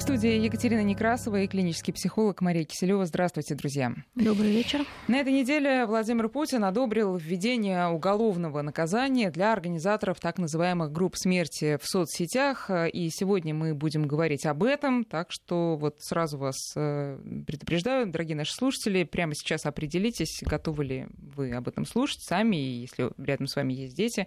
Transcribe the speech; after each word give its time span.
В 0.00 0.02
студии 0.02 0.38
Екатерина 0.38 0.82
Некрасова 0.82 1.42
и 1.42 1.46
клинический 1.46 1.92
психолог 1.92 2.40
Мария 2.40 2.64
Киселева. 2.64 3.04
Здравствуйте, 3.04 3.54
друзья. 3.54 3.92
Добрый 4.14 4.50
вечер. 4.50 4.86
На 5.08 5.20
этой 5.20 5.30
неделе 5.30 5.84
Владимир 5.84 6.30
Путин 6.30 6.64
одобрил 6.64 7.16
введение 7.16 7.86
уголовного 7.86 8.62
наказания 8.62 9.30
для 9.30 9.52
организаторов 9.52 10.18
так 10.18 10.38
называемых 10.38 10.90
групп 10.90 11.16
смерти 11.16 11.76
в 11.78 11.86
соцсетях. 11.86 12.70
И 12.90 13.10
сегодня 13.10 13.52
мы 13.52 13.74
будем 13.74 14.08
говорить 14.08 14.46
об 14.46 14.62
этом. 14.62 15.04
Так 15.04 15.30
что 15.30 15.76
вот 15.76 15.96
сразу 16.00 16.38
вас 16.38 16.56
э, 16.76 17.18
предупреждаю, 17.46 18.06
дорогие 18.10 18.36
наши 18.36 18.54
слушатели, 18.54 19.04
прямо 19.04 19.34
сейчас 19.34 19.66
определитесь, 19.66 20.40
готовы 20.46 20.84
ли 20.86 21.06
вы 21.36 21.52
об 21.52 21.68
этом 21.68 21.84
слушать 21.84 22.22
сами, 22.22 22.56
если 22.56 23.10
рядом 23.18 23.48
с 23.48 23.54
вами 23.54 23.74
есть 23.74 23.96
дети 23.98 24.26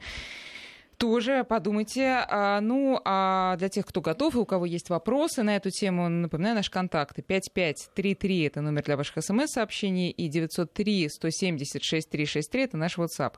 тоже 1.04 1.44
подумайте. 1.44 2.24
А, 2.30 2.62
ну, 2.62 3.02
а 3.04 3.58
для 3.58 3.68
тех, 3.68 3.86
кто 3.86 4.00
готов 4.00 4.36
и 4.36 4.38
у 4.38 4.46
кого 4.46 4.66
есть 4.66 4.90
вопросы 4.90 5.44
на 5.44 5.58
эту 5.58 5.70
тему, 5.70 6.08
напоминаю, 6.08 6.56
наши 6.56 6.72
контакты 6.72 7.22
5533— 7.22 8.44
это 8.46 8.62
номер 8.62 8.84
для 8.84 8.96
ваших 8.96 9.22
смс-сообщений, 9.22 10.12
и 10.12 10.30
903-170-6363— 10.30 12.42
это 12.54 12.78
наш 12.78 12.98
WhatsApp. 12.98 13.34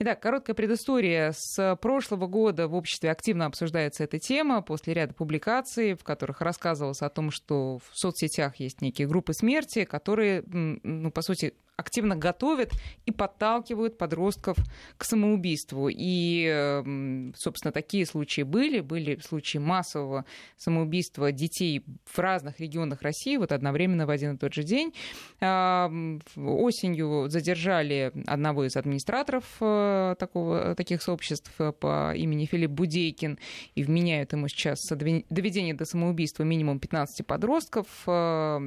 Итак, 0.00 0.20
короткая 0.20 0.56
предыстория. 0.56 1.32
С 1.32 1.78
прошлого 1.80 2.26
года 2.26 2.66
в 2.66 2.74
обществе 2.74 3.12
активно 3.12 3.46
обсуждается 3.46 4.02
эта 4.02 4.18
тема 4.18 4.60
после 4.60 4.92
ряда 4.92 5.14
публикаций, 5.14 5.94
в 5.94 6.02
которых 6.02 6.40
рассказывалось 6.40 7.02
о 7.02 7.08
том, 7.08 7.30
что 7.30 7.78
в 7.78 7.90
соцсетях 7.92 8.56
есть 8.56 8.80
некие 8.80 9.06
группы 9.06 9.32
смерти, 9.32 9.84
которые, 9.84 10.42
ну, 10.44 11.12
по 11.12 11.22
сути, 11.22 11.54
активно 11.76 12.16
готовят 12.16 12.72
и 13.04 13.12
подталкивают 13.12 13.98
подростков 13.98 14.56
к 14.96 15.04
самоубийству. 15.04 15.88
И, 15.90 16.46
эм, 16.46 17.34
собственно, 17.36 17.70
такие 17.70 18.06
случаи 18.06 18.42
были. 18.42 18.80
Были 18.80 19.18
случаи 19.20 19.58
массового 19.58 20.24
самоубийства 20.56 21.32
детей 21.32 21.84
в 22.04 22.18
разных 22.18 22.60
регионах 22.60 23.02
России 23.02 23.36
вот 23.36 23.52
одновременно 23.52 24.06
в 24.06 24.10
один 24.10 24.34
и 24.34 24.38
тот 24.38 24.54
же 24.54 24.62
день. 24.62 24.94
Осенью 25.40 27.28
задержали 27.28 28.12
одного 28.26 28.64
из 28.64 28.76
администраторов 28.76 29.44
э, 29.60 30.14
такого, 30.18 30.74
таких 30.74 31.02
сообществ 31.02 31.50
по 31.80 32.14
имени 32.14 32.46
Филипп 32.46 32.70
Будейкин 32.70 33.38
и 33.74 33.82
вменяют 33.82 34.32
ему 34.32 34.48
сейчас 34.48 34.78
доведение 34.88 35.74
до 35.74 35.84
самоубийства 35.84 36.42
минимум 36.42 36.78
15 36.78 37.26
подростков 37.26 37.86
э, 38.06 38.58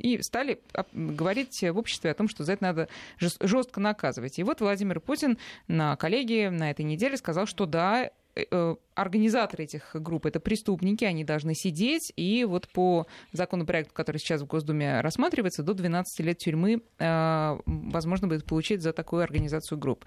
и 0.00 0.20
стали 0.22 0.60
говорить 0.92 1.62
в 1.62 1.78
обществе 1.78 2.10
о 2.10 2.14
том, 2.14 2.28
что 2.28 2.44
за 2.44 2.57
это 2.58 2.64
надо 2.64 2.88
жестко 3.18 3.80
наказывать. 3.80 4.38
И 4.38 4.44
вот 4.44 4.60
Владимир 4.60 5.00
Путин 5.00 5.38
на 5.66 5.96
коллегии 5.96 6.48
на 6.48 6.70
этой 6.70 6.84
неделе 6.84 7.16
сказал, 7.16 7.46
что 7.46 7.66
да, 7.66 8.10
э, 8.34 8.44
э, 8.50 8.76
организаторы 8.98 9.64
этих 9.64 9.90
групп 9.94 10.26
это 10.26 10.40
преступники, 10.40 11.04
они 11.04 11.24
должны 11.24 11.54
сидеть, 11.54 12.12
и 12.16 12.44
вот 12.44 12.68
по 12.68 13.06
законопроекту, 13.32 13.94
который 13.94 14.18
сейчас 14.18 14.42
в 14.42 14.46
Госдуме 14.46 15.00
рассматривается, 15.00 15.62
до 15.62 15.72
12 15.72 16.20
лет 16.26 16.38
тюрьмы 16.38 16.82
э, 16.98 17.58
возможно 17.66 18.26
будет 18.26 18.44
получить 18.44 18.82
за 18.82 18.92
такую 18.92 19.22
организацию 19.22 19.78
групп. 19.78 20.04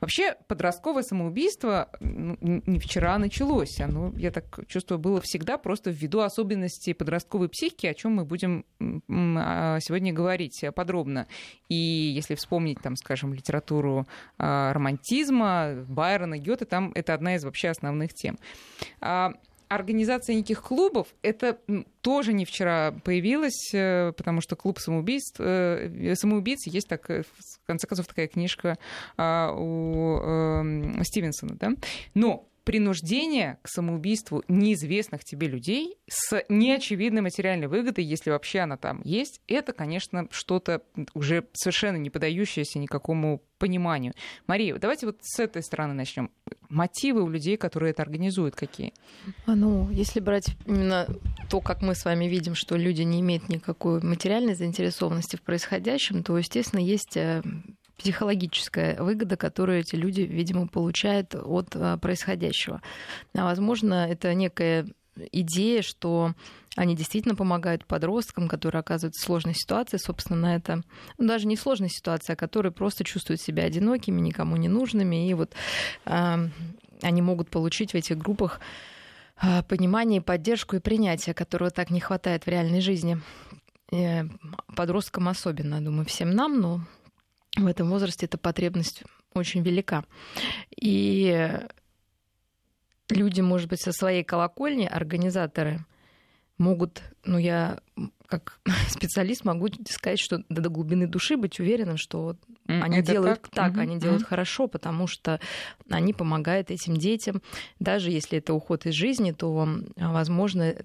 Вообще 0.00 0.36
подростковое 0.46 1.02
самоубийство 1.02 1.90
ну, 2.00 2.36
не 2.40 2.78
вчера 2.78 3.18
началось, 3.18 3.80
оно, 3.80 4.12
я 4.16 4.30
так 4.30 4.60
чувствую, 4.68 4.98
было 4.98 5.20
всегда 5.20 5.58
просто 5.58 5.90
ввиду 5.90 6.20
особенностей 6.20 6.94
подростковой 6.94 7.48
психики, 7.48 7.86
о 7.86 7.94
чем 7.94 8.14
мы 8.14 8.24
будем 8.24 8.64
а, 9.10 9.78
сегодня 9.80 10.12
говорить 10.12 10.64
подробно. 10.74 11.26
И 11.68 11.74
если 11.74 12.34
вспомнить, 12.34 12.80
там, 12.80 12.96
скажем, 12.96 13.34
литературу 13.34 14.06
э, 14.38 14.72
романтизма, 14.72 15.84
Байрона, 15.88 16.38
Гёте, 16.38 16.64
там 16.64 16.92
это 16.94 17.14
одна 17.14 17.34
из 17.36 17.44
вообще 17.44 17.68
основных 17.68 18.14
тем. 18.20 18.38
А, 19.00 19.32
организация 19.70 20.34
неких 20.34 20.62
клубов, 20.62 21.06
это 21.22 21.58
тоже 22.00 22.32
не 22.32 22.44
вчера 22.44 22.92
появилась, 23.04 23.72
э, 23.72 24.12
потому 24.16 24.40
что 24.40 24.56
клуб 24.56 24.80
самоубийств, 24.80 25.38
э, 25.38 26.14
самоубийц 26.16 26.66
есть 26.66 26.88
так, 26.88 27.08
э, 27.08 27.22
в 27.22 27.66
конце 27.66 27.86
концов, 27.86 28.08
такая 28.08 28.26
книжка 28.26 28.78
а, 29.16 29.52
у 29.52 30.18
эм, 30.18 31.04
Стивенсона, 31.04 31.54
да? 31.54 31.70
Но 32.14 32.49
принуждение 32.64 33.58
к 33.62 33.68
самоубийству 33.68 34.42
неизвестных 34.48 35.24
тебе 35.24 35.48
людей 35.48 35.96
с 36.08 36.44
неочевидной 36.48 37.22
материальной 37.22 37.68
выгодой, 37.68 38.04
если 38.04 38.30
вообще 38.30 38.60
она 38.60 38.76
там 38.76 39.00
есть, 39.04 39.40
это, 39.46 39.72
конечно, 39.72 40.28
что-то 40.30 40.82
уже 41.14 41.46
совершенно 41.52 41.96
не 41.96 42.10
подающееся 42.10 42.78
никакому 42.78 43.42
пониманию. 43.58 44.14
Мария, 44.46 44.74
давайте 44.76 45.06
вот 45.06 45.18
с 45.20 45.38
этой 45.38 45.62
стороны 45.62 45.94
начнем. 45.94 46.30
Мотивы 46.68 47.22
у 47.22 47.28
людей, 47.28 47.56
которые 47.56 47.90
это 47.90 48.02
организуют, 48.02 48.56
какие? 48.56 48.94
А, 49.46 49.54
ну, 49.54 49.90
если 49.90 50.20
брать 50.20 50.56
именно 50.66 51.06
то, 51.50 51.60
как 51.60 51.82
мы 51.82 51.94
с 51.94 52.04
вами 52.04 52.24
видим, 52.24 52.54
что 52.54 52.76
люди 52.76 53.02
не 53.02 53.20
имеют 53.20 53.48
никакой 53.48 54.00
материальной 54.00 54.54
заинтересованности 54.54 55.36
в 55.36 55.42
происходящем, 55.42 56.22
то, 56.22 56.36
естественно, 56.38 56.80
есть 56.80 57.16
э, 57.16 57.42
психологическая 58.00 59.00
выгода, 59.02 59.36
которую 59.36 59.80
эти 59.80 59.94
люди, 59.94 60.22
видимо, 60.22 60.66
получают 60.66 61.34
от 61.34 61.76
а, 61.76 61.98
происходящего. 61.98 62.80
А, 63.34 63.44
возможно, 63.44 64.06
это 64.10 64.32
некая 64.32 64.86
идея, 65.32 65.82
что 65.82 66.32
они 66.76 66.96
действительно 66.96 67.34
помогают 67.34 67.84
подросткам, 67.84 68.48
которые 68.48 68.80
оказываются 68.80 69.20
в 69.20 69.26
сложной 69.26 69.54
ситуации, 69.54 69.98
собственно, 69.98 70.40
на 70.40 70.56
это, 70.56 70.82
ну, 71.18 71.26
даже 71.26 71.46
не 71.46 71.56
сложной 71.56 71.90
ситуации, 71.90 72.32
а 72.32 72.36
которые 72.36 72.72
просто 72.72 73.04
чувствуют 73.04 73.42
себя 73.42 73.64
одинокими, 73.64 74.20
никому 74.20 74.56
не 74.56 74.68
нужными, 74.68 75.28
и 75.28 75.34
вот 75.34 75.52
э, 76.06 76.48
они 77.02 77.22
могут 77.22 77.50
получить 77.50 77.92
в 77.92 77.96
этих 77.96 78.16
группах 78.16 78.60
э, 79.42 79.62
понимание, 79.64 80.22
поддержку 80.22 80.76
и 80.76 80.80
принятие, 80.80 81.34
которого 81.34 81.70
так 81.70 81.90
не 81.90 82.00
хватает 82.00 82.44
в 82.44 82.48
реальной 82.48 82.80
жизни. 82.80 83.20
И 83.90 84.22
подросткам 84.74 85.28
особенно, 85.28 85.84
думаю, 85.84 86.06
всем 86.06 86.30
нам, 86.30 86.60
но 86.60 86.80
в 87.64 87.66
этом 87.66 87.90
возрасте 87.90 88.26
эта 88.26 88.38
потребность 88.38 89.02
очень 89.34 89.62
велика. 89.62 90.04
И 90.76 91.58
люди, 93.10 93.40
может 93.40 93.68
быть, 93.68 93.80
со 93.80 93.92
своей 93.92 94.24
колокольни, 94.24 94.86
организаторы, 94.86 95.84
могут, 96.58 97.02
ну 97.24 97.38
я 97.38 97.80
как 98.26 98.60
специалист 98.88 99.44
могу 99.44 99.68
сказать, 99.88 100.20
что 100.20 100.44
до 100.48 100.68
глубины 100.68 101.06
души 101.06 101.36
быть 101.36 101.58
уверенным, 101.58 101.96
что 101.96 102.36
они 102.66 102.98
Это 102.98 103.12
делают 103.12 103.42
так, 103.42 103.50
так 103.50 103.72
mm-hmm. 103.74 103.80
они 103.80 103.98
делают 103.98 104.22
mm-hmm. 104.22 104.28
хорошо, 104.28 104.68
потому 104.68 105.06
что 105.06 105.40
они 105.90 106.12
помогают 106.12 106.70
этим 106.70 106.96
детям. 106.96 107.42
Даже 107.80 108.10
если 108.10 108.38
это 108.38 108.54
уход 108.54 108.86
из 108.86 108.94
жизни, 108.94 109.32
то, 109.32 109.68
возможно, 109.96 110.76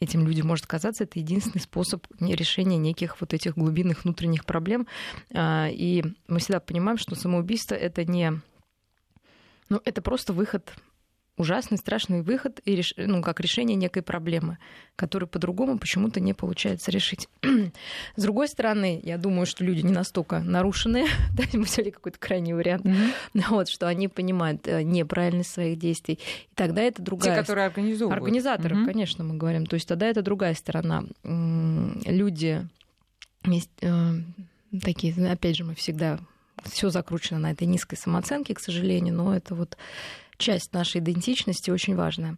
этим 0.00 0.26
людям 0.26 0.46
может 0.48 0.66
казаться, 0.66 1.04
это 1.04 1.18
единственный 1.18 1.60
способ 1.60 2.06
решения 2.20 2.78
неких 2.78 3.20
вот 3.20 3.34
этих 3.34 3.54
глубинных 3.54 4.04
внутренних 4.04 4.44
проблем. 4.46 4.86
А, 5.32 5.68
и 5.70 6.02
мы 6.26 6.38
всегда 6.38 6.60
понимаем, 6.60 6.98
что 6.98 7.14
самоубийство 7.14 7.74
это 7.74 8.04
не... 8.04 8.40
Ну, 9.68 9.80
это 9.84 10.02
просто 10.02 10.32
выход 10.32 10.72
ужасный, 11.36 11.78
страшный 11.78 12.22
выход, 12.22 12.60
и 12.64 12.76
реш... 12.76 12.94
ну, 12.96 13.22
как 13.22 13.40
решение 13.40 13.76
некой 13.76 14.02
проблемы, 14.02 14.58
которую 14.96 15.28
по-другому 15.28 15.78
почему-то 15.78 16.20
не 16.20 16.34
получается 16.34 16.90
решить. 16.90 17.28
С 18.16 18.22
другой 18.22 18.48
стороны, 18.48 19.00
я 19.02 19.16
думаю, 19.16 19.46
что 19.46 19.64
люди 19.64 19.80
не 19.80 19.92
настолько 19.92 20.40
нарушенные, 20.40 21.06
да, 21.36 21.44
мы 21.52 21.62
взяли 21.62 21.90
какой-то 21.90 22.18
крайний 22.18 22.52
вариант, 22.52 22.84
mm-hmm. 22.84 23.44
вот, 23.50 23.68
что 23.68 23.88
они 23.88 24.08
понимают 24.08 24.66
э, 24.68 24.82
неправильность 24.82 25.52
своих 25.52 25.78
действий. 25.78 26.18
И 26.50 26.54
тогда 26.54 26.82
это 26.82 27.02
другая... 27.02 27.36
Те, 27.36 27.40
которые 27.40 27.66
организовывают. 27.66 28.22
Организаторы, 28.22 28.76
mm-hmm. 28.76 28.86
конечно, 28.86 29.24
мы 29.24 29.36
говорим. 29.36 29.66
То 29.66 29.74
есть 29.74 29.88
тогда 29.88 30.06
это 30.06 30.22
другая 30.22 30.54
сторона. 30.54 31.04
Люди 31.24 32.66
есть 33.44 33.70
э, 33.80 34.12
такие, 34.82 35.14
опять 35.30 35.56
же, 35.56 35.64
мы 35.64 35.74
всегда 35.74 36.18
все 36.64 36.90
закручено 36.90 37.38
на 37.38 37.52
этой 37.52 37.66
низкой 37.66 37.96
самооценке, 37.96 38.54
к 38.54 38.60
сожалению, 38.60 39.14
но 39.14 39.34
это 39.34 39.54
вот 39.54 39.76
часть 40.40 40.72
нашей 40.72 41.00
идентичности 41.00 41.70
очень 41.70 41.94
важная. 41.94 42.36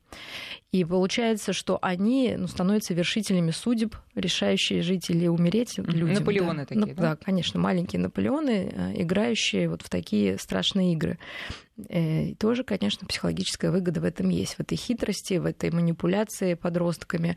И 0.73 0.85
получается, 0.85 1.53
что 1.53 1.79
они 1.81 2.35
ну, 2.37 2.47
становятся 2.47 2.95
вершителями 2.95 3.51
судеб, 3.51 3.97
решающие 4.15 4.83
жить 4.83 5.09
или 5.11 5.27
умереть 5.27 5.79
людям. 5.79 6.13
Наполеоны 6.13 6.61
да. 6.61 6.67
такие, 6.67 6.95
да? 6.95 7.03
Да, 7.03 7.17
конечно, 7.17 7.61
маленькие 7.61 8.01
Наполеоны, 8.01 8.73
э, 8.73 9.03
играющие 9.03 9.69
вот 9.69 9.83
в 9.83 9.89
такие 9.89 10.39
страшные 10.39 10.93
игры. 10.93 11.19
Э, 11.89 12.25
и 12.25 12.35
тоже, 12.35 12.65
конечно, 12.65 13.07
психологическая 13.07 13.71
выгода 13.71 14.01
в 14.01 14.05
этом 14.05 14.29
есть, 14.29 14.55
в 14.55 14.61
этой 14.61 14.77
хитрости, 14.77 15.35
в 15.35 15.47
этой 15.47 15.71
манипуляции 15.71 16.55
подростками. 16.55 17.37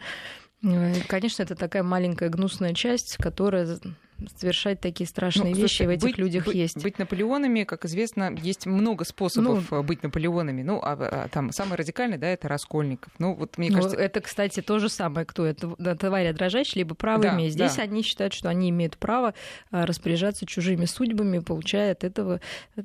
Э, 0.64 0.94
конечно, 1.08 1.44
это 1.44 1.56
такая 1.56 1.84
маленькая 1.84 2.30
гнусная 2.30 2.74
часть, 2.74 3.18
которая 3.18 3.80
совершать 4.38 4.80
такие 4.80 5.08
страшные 5.08 5.54
ну, 5.54 5.62
вещи 5.62 5.84
слушайте, 5.84 5.88
в 5.88 5.90
этих 5.90 6.04
быть, 6.04 6.18
людях 6.18 6.46
быть, 6.46 6.56
есть. 6.56 6.82
Быть 6.82 7.00
Наполеоновыми, 7.00 7.64
как 7.64 7.86
известно, 7.86 8.36
есть 8.42 8.66
много 8.66 9.04
способов 9.04 9.70
ну, 9.72 9.84
быть 9.84 10.04
Наполеонами. 10.04 10.64
Ну, 10.64 10.80
а, 10.82 10.94
а 10.94 11.28
там 11.30 11.52
самый 11.52 11.76
радикальный, 11.76 12.18
да, 12.18 12.28
это 12.28 12.48
Раскольников. 12.48 13.12
Ну, 13.20 13.34
вот 13.34 13.58
мне 13.58 13.70
ну, 13.70 13.76
кажется... 13.76 13.98
Это, 13.98 14.22
кстати, 14.22 14.62
то 14.62 14.80
же 14.80 14.90
самое, 14.90 15.26
кто 15.26 15.46
это, 15.46 15.76
тварь 15.96 16.32
дрожащая, 16.34 16.80
либо 16.80 16.96
правыми. 16.96 17.44
Да, 17.44 17.50
Здесь 17.50 17.76
да. 17.76 17.84
они 17.84 18.02
считают, 18.04 18.34
что 18.34 18.50
они 18.50 18.70
имеют 18.70 18.98
право 18.98 19.34
а, 19.72 19.86
распоряжаться 19.86 20.46
чужими 20.46 20.86
судьбами, 20.86 21.40
получая 21.40 21.92
от 21.92 22.04
этого 22.04 22.40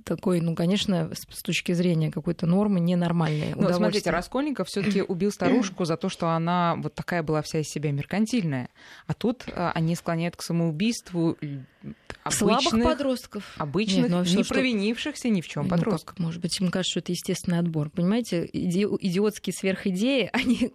такой, 0.04 0.40
ну, 0.40 0.54
конечно, 0.54 1.10
с 1.14 1.42
точки 1.42 1.72
зрения 1.72 2.10
какой-то 2.10 2.46
нормы 2.46 2.80
ненормальной. 2.80 3.54
Ну, 3.54 3.72
смотрите, 3.72 4.10
Раскольников 4.10 4.68
все 4.68 4.82
таки 4.82 5.02
убил 5.08 5.30
старушку 5.30 5.84
за 5.84 5.96
то, 5.96 6.08
что 6.08 6.30
она 6.30 6.74
вот 6.76 6.94
такая 6.94 7.22
была 7.22 7.42
вся 7.42 7.60
из 7.60 7.68
себя 7.68 7.92
меркантильная. 7.92 8.68
А 9.06 9.14
тут 9.14 9.44
а, 9.54 9.72
они 9.74 9.94
склоняют 9.94 10.36
к 10.36 10.42
самоубийству 10.42 11.19
обычных, 11.28 12.62
слабых 12.62 12.84
подростков. 12.84 13.54
Обычных, 13.56 14.02
Нет, 14.02 14.10
ну, 14.10 14.18
а 14.18 14.24
не 14.24 14.44
что, 14.44 14.54
провинившихся 14.54 15.28
ни 15.28 15.40
в 15.40 15.48
чем 15.48 15.64
ну, 15.64 15.70
подростков. 15.70 16.16
Как, 16.16 16.18
может 16.18 16.40
быть, 16.40 16.60
им 16.60 16.70
кажется, 16.70 16.90
что 16.90 17.00
это 17.00 17.12
естественный 17.12 17.58
отбор. 17.58 17.90
Понимаете, 17.90 18.48
иди, 18.52 18.84
идиотские 18.84 19.54
сверхидеи, 19.54 20.30
они 20.32 20.72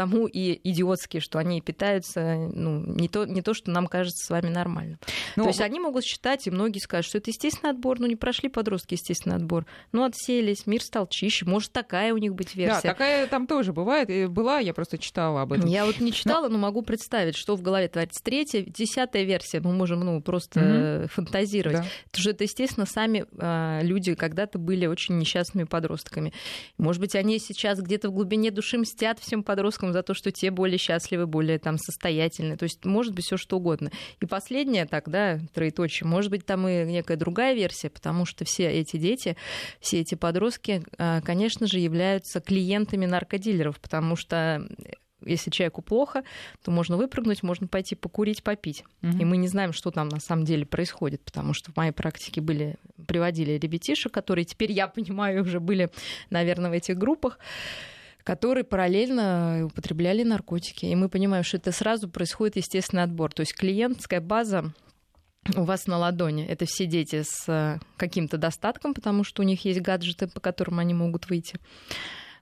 потому 0.00 0.26
и 0.26 0.60
идиотские, 0.64 1.20
что 1.20 1.38
они 1.38 1.60
питаются 1.60 2.34
ну, 2.52 2.80
не, 2.80 3.08
то, 3.08 3.24
не 3.24 3.42
то, 3.42 3.54
что 3.54 3.70
нам 3.70 3.86
кажется 3.86 4.26
с 4.26 4.30
вами 4.30 4.48
нормально. 4.48 4.98
Но... 5.36 5.44
То 5.44 5.48
есть 5.50 5.60
они 5.60 5.78
могут 5.78 6.04
считать, 6.04 6.46
и 6.46 6.50
многие 6.50 6.78
скажут, 6.78 7.06
что 7.06 7.18
это 7.18 7.30
естественный 7.30 7.72
отбор, 7.72 8.00
ну 8.00 8.06
не 8.06 8.16
прошли 8.16 8.48
подростки 8.48 8.94
естественный 8.94 9.36
отбор, 9.36 9.66
ну 9.92 10.04
отселись, 10.04 10.66
мир 10.66 10.82
стал 10.82 11.06
чище, 11.06 11.44
может 11.44 11.72
такая 11.72 12.14
у 12.14 12.16
них 12.16 12.34
быть 12.34 12.54
версия. 12.54 12.82
Да, 12.82 12.88
такая 12.88 13.26
там 13.26 13.46
тоже 13.46 13.72
бывает, 13.72 14.08
и 14.10 14.26
была, 14.26 14.58
я 14.58 14.72
просто 14.72 14.96
читала 14.98 15.42
об 15.42 15.52
этом. 15.52 15.68
Я 15.68 15.84
вот 15.84 16.00
не 16.00 16.12
читала, 16.12 16.48
но, 16.48 16.54
но 16.54 16.58
могу 16.58 16.82
представить, 16.82 17.36
что 17.36 17.56
в 17.56 17.62
голове 17.62 17.88
творится. 17.88 18.22
Третья, 18.24 18.62
десятая 18.62 19.24
версия, 19.24 19.60
мы 19.60 19.72
можем 19.72 20.00
ну, 20.00 20.20
просто 20.22 20.60
mm-hmm. 20.60 21.08
фантазировать. 21.08 21.78
Да. 21.78 21.86
Потому 22.06 22.22
что 22.22 22.30
это, 22.30 22.44
естественно, 22.44 22.86
сами 22.86 23.26
э, 23.38 23.80
люди 23.82 24.14
когда-то 24.14 24.58
были 24.58 24.86
очень 24.86 25.18
несчастными 25.18 25.64
подростками. 25.64 26.32
Может 26.78 27.00
быть, 27.00 27.14
они 27.14 27.38
сейчас 27.38 27.80
где-то 27.80 28.08
в 28.08 28.12
глубине 28.12 28.50
души 28.50 28.78
мстят 28.78 29.18
всем 29.18 29.42
подросткам 29.42 29.89
за 29.92 30.02
то, 30.02 30.14
что 30.14 30.30
те 30.30 30.50
более 30.50 30.78
счастливы, 30.78 31.26
более 31.26 31.58
там 31.58 31.78
состоятельны. 31.78 32.56
То 32.56 32.64
есть 32.64 32.84
может 32.84 33.14
быть 33.14 33.24
все 33.24 33.36
что 33.36 33.56
угодно. 33.56 33.90
И 34.20 34.26
последнее, 34.26 34.86
так, 34.86 35.08
да, 35.08 35.40
троеточие, 35.54 36.06
может 36.06 36.30
быть, 36.30 36.44
там 36.46 36.66
и 36.68 36.84
некая 36.84 37.16
другая 37.16 37.54
версия, 37.54 37.90
потому 37.90 38.26
что 38.26 38.44
все 38.44 38.70
эти 38.70 38.96
дети, 38.96 39.36
все 39.80 40.00
эти 40.00 40.14
подростки, 40.14 40.82
э, 40.98 41.20
конечно 41.22 41.66
же, 41.66 41.78
являются 41.78 42.40
клиентами 42.40 43.06
наркодилеров, 43.06 43.80
потому 43.80 44.16
что 44.16 44.66
если 45.24 45.50
человеку 45.50 45.82
плохо, 45.82 46.22
то 46.64 46.70
можно 46.70 46.96
выпрыгнуть, 46.96 47.42
можно 47.42 47.66
пойти 47.66 47.94
покурить, 47.94 48.42
попить. 48.42 48.84
Угу. 49.02 49.18
И 49.18 49.24
мы 49.24 49.36
не 49.36 49.48
знаем, 49.48 49.72
что 49.72 49.90
там 49.90 50.08
на 50.08 50.20
самом 50.20 50.44
деле 50.44 50.64
происходит, 50.64 51.22
потому 51.24 51.52
что 51.54 51.72
в 51.72 51.76
моей 51.76 51.92
практике 51.92 52.40
были, 52.40 52.76
приводили 53.06 53.52
ребятишек, 53.52 54.12
которые 54.12 54.44
теперь, 54.44 54.72
я 54.72 54.88
понимаю, 54.88 55.42
уже 55.42 55.60
были, 55.60 55.90
наверное, 56.30 56.70
в 56.70 56.74
этих 56.74 56.96
группах 56.96 57.38
которые 58.30 58.62
параллельно 58.62 59.66
употребляли 59.66 60.22
наркотики. 60.22 60.86
И 60.86 60.94
мы 60.94 61.08
понимаем, 61.08 61.42
что 61.42 61.56
это 61.56 61.72
сразу 61.72 62.08
происходит 62.08 62.54
естественный 62.54 63.02
отбор. 63.02 63.32
То 63.32 63.40
есть 63.40 63.56
клиентская 63.56 64.20
база 64.20 64.72
у 65.56 65.64
вас 65.64 65.88
на 65.88 65.98
ладони. 65.98 66.46
Это 66.46 66.64
все 66.64 66.86
дети 66.86 67.24
с 67.28 67.80
каким-то 67.96 68.38
достатком, 68.38 68.94
потому 68.94 69.24
что 69.24 69.42
у 69.42 69.44
них 69.44 69.64
есть 69.64 69.80
гаджеты, 69.80 70.28
по 70.28 70.38
которым 70.38 70.78
они 70.78 70.94
могут 70.94 71.28
выйти. 71.28 71.58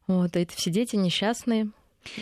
Вот, 0.06 0.36
это 0.36 0.54
все 0.54 0.70
дети 0.70 0.94
несчастные, 0.94 1.70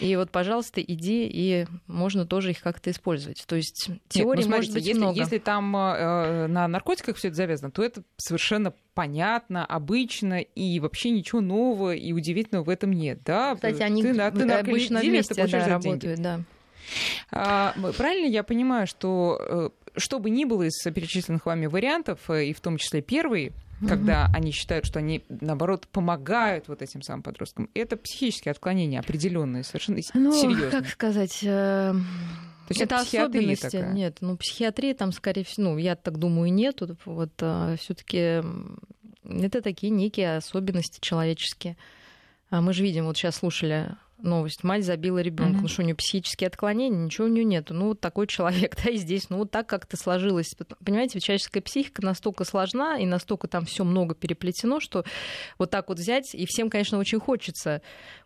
и 0.00 0.16
вот, 0.16 0.30
пожалуйста, 0.30 0.80
иди, 0.80 1.26
и 1.26 1.66
можно 1.86 2.26
тоже 2.26 2.50
их 2.50 2.60
как-то 2.60 2.90
использовать. 2.90 3.44
То 3.46 3.56
есть 3.56 3.90
теории 4.08 4.40
Нет, 4.40 4.46
ну, 4.46 4.52
смотрите, 4.52 4.72
может 4.72 4.74
быть 4.74 4.86
если, 4.86 4.98
много. 4.98 5.18
Если 5.18 5.38
там 5.38 5.76
э, 5.76 6.46
на 6.48 6.68
наркотиках 6.68 7.16
все 7.16 7.28
это 7.28 7.36
завязано, 7.36 7.70
то 7.70 7.82
это 7.82 8.02
совершенно 8.16 8.72
понятно, 8.94 9.64
обычно, 9.64 10.40
и 10.40 10.80
вообще 10.80 11.10
ничего 11.10 11.40
нового 11.40 11.94
и 11.94 12.12
удивительного 12.12 12.64
в 12.64 12.68
этом 12.68 12.92
нет. 12.92 13.20
Да? 13.24 13.54
Кстати, 13.54 13.82
они 13.82 14.02
ты, 14.02 14.14
ты 14.14 14.20
обычно 14.20 15.00
вместе 15.00 15.34
ты 15.34 15.48
да, 15.48 15.68
работают, 15.68 16.02
деньги. 16.02 16.22
да. 16.22 16.40
А, 17.30 17.74
правильно 17.96 18.26
я 18.26 18.42
понимаю, 18.42 18.86
что 18.86 19.38
э, 19.40 19.70
что 19.96 20.18
бы 20.18 20.30
ни 20.30 20.44
было 20.44 20.64
из 20.64 20.82
перечисленных 20.82 21.46
вами 21.46 21.66
вариантов, 21.66 22.20
э, 22.28 22.46
и 22.46 22.52
в 22.52 22.60
том 22.60 22.76
числе 22.76 23.02
первый, 23.02 23.52
когда 23.86 24.30
они 24.32 24.52
считают, 24.52 24.86
что 24.86 24.98
они, 24.98 25.24
наоборот, 25.28 25.86
помогают 25.88 26.68
вот 26.68 26.82
этим 26.82 27.02
самым 27.02 27.22
подросткам. 27.22 27.68
Это 27.74 27.96
психические 27.96 28.52
отклонения 28.52 29.00
определенные, 29.00 29.64
совершенно 29.64 30.00
ну, 30.14 30.32
серьезные. 30.32 30.70
Как 30.70 30.86
сказать? 30.88 31.40
Э... 31.42 31.92
То 32.66 32.72
есть 32.72 32.80
это, 32.80 32.96
это 32.96 33.02
особенности. 33.04 33.70
Такая. 33.70 33.92
Нет, 33.92 34.18
ну 34.20 34.36
психиатрии 34.36 34.92
там, 34.92 35.12
скорее 35.12 35.44
всего, 35.44 35.70
ну 35.70 35.78
я 35.78 35.94
так 35.94 36.18
думаю, 36.18 36.52
нету. 36.52 36.96
Вот 37.04 37.30
а, 37.40 37.76
все-таки 37.76 38.42
это 39.22 39.62
такие 39.62 39.90
некие 39.90 40.36
особенности 40.36 40.98
человеческие. 41.00 41.76
А 42.50 42.60
мы 42.60 42.72
же 42.72 42.82
видим, 42.82 43.04
вот 43.06 43.16
сейчас 43.16 43.36
слушали 43.36 43.90
новость. 44.18 44.64
Мать 44.64 44.84
забила 44.84 45.18
ребенка. 45.18 45.58
Mm-hmm. 45.58 45.62
Ну 45.62 45.68
что, 45.68 45.82
у 45.82 45.84
нее 45.84 45.94
психические 45.94 46.48
отклонения, 46.48 46.98
ничего 46.98 47.26
у 47.26 47.30
нее 47.30 47.44
нету. 47.44 47.74
Ну, 47.74 47.88
вот 47.88 48.00
такой 48.00 48.26
человек, 48.26 48.76
да, 48.84 48.90
и 48.90 48.96
здесь, 48.96 49.30
ну, 49.30 49.38
вот 49.38 49.50
так 49.50 49.66
как-то 49.66 49.96
сложилось. 49.96 50.54
Понимаете, 50.84 51.20
человеческая 51.20 51.60
психика 51.60 52.02
настолько 52.02 52.44
сложна, 52.44 52.98
и 52.98 53.06
настолько 53.06 53.48
там 53.48 53.64
все 53.64 53.84
много 53.84 54.14
переплетено, 54.14 54.80
что 54.80 55.04
вот 55.58 55.70
так 55.70 55.88
вот 55.88 55.98
взять, 55.98 56.34
и 56.34 56.46
всем, 56.46 56.70
конечно, 56.70 56.98
очень 56.98 57.20
хочется 57.20 57.82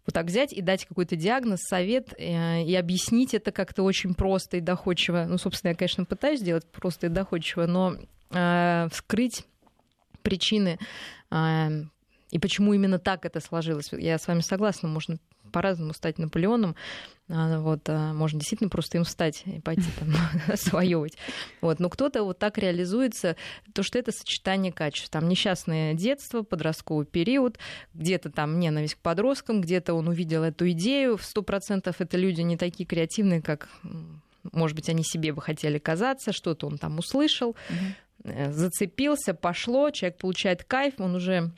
вот 0.07 0.15
так 0.15 0.27
взять 0.27 0.53
и 0.53 0.63
дать 0.63 0.87
какой-то 0.87 1.17
диагноз, 1.17 1.61
совет, 1.63 2.15
э, 2.19 2.63
и 2.65 2.75
объяснить 2.75 3.35
это 3.35 3.53
как-то 3.53 3.83
очень 3.83 4.15
просто 4.15 4.57
и 4.57 4.61
доходчиво. 4.61 5.27
Ну, 5.29 5.39
собственно, 5.39 5.71
я, 5.71 5.77
конечно, 5.77 6.05
пытаюсь 6.05 6.41
сделать 6.41 6.67
просто 6.67 7.07
и 7.07 7.11
доходчиво, 7.11 7.67
но 7.67 7.97
э, 8.31 8.89
вскрыть 8.91 9.45
причины 10.23 10.79
э, 11.31 11.69
и 12.31 12.39
почему 12.39 12.73
именно 12.75 12.99
так 12.99 13.25
это 13.25 13.41
сложилось. 13.41 13.91
Я 13.93 14.19
с 14.19 14.27
вами 14.29 14.41
согласна, 14.41 14.89
можно 14.89 15.19
по-разному 15.51 15.93
стать 15.93 16.19
Наполеоном. 16.19 16.77
А, 17.33 17.61
вот, 17.61 17.89
а, 17.89 18.13
можно 18.13 18.41
действительно 18.41 18.71
просто 18.71 18.99
им 18.99 19.05
встать 19.05 19.43
и 19.47 19.61
пойти 19.61 19.85
там 19.99 20.13
освоевывать. 20.49 21.17
Вот. 21.61 21.79
Но 21.79 21.89
кто-то 21.89 22.25
вот 22.25 22.39
так 22.39 22.59
реализуется, 22.59 23.37
то, 23.73 23.83
что 23.83 23.99
это 23.99 24.13
сочетание 24.13 24.73
качеств. 24.73 25.11
Там 25.11 25.29
несчастное 25.29 25.95
детство, 25.95 26.43
подростковый 26.43 27.07
период, 27.07 27.59
где-то 27.95 28.31
там 28.31 28.59
ненависть 28.59 28.95
к 28.95 28.99
подросткам, 28.99 29.61
где-то 29.61 29.95
он 29.95 30.09
увидел 30.09 30.43
эту 30.43 30.71
идею. 30.71 31.17
В 31.17 31.25
сто 31.25 31.43
процентов 31.43 32.01
это 32.01 32.17
люди 32.17 32.41
не 32.41 32.57
такие 32.57 32.87
креативные, 32.87 33.43
как, 33.43 33.69
может 34.53 34.75
быть, 34.75 34.89
они 34.89 35.05
себе 35.05 35.33
бы 35.33 35.41
хотели 35.41 35.79
казаться, 35.79 36.33
что-то 36.33 36.67
он 36.67 36.79
там 36.79 36.99
услышал, 36.99 37.57
mm-hmm. 38.25 38.53
зацепился, 38.53 39.35
пошло, 39.35 39.91
человек 39.91 40.19
получает 40.19 40.65
кайф, 40.65 40.95
он 40.99 41.15
уже 41.15 41.53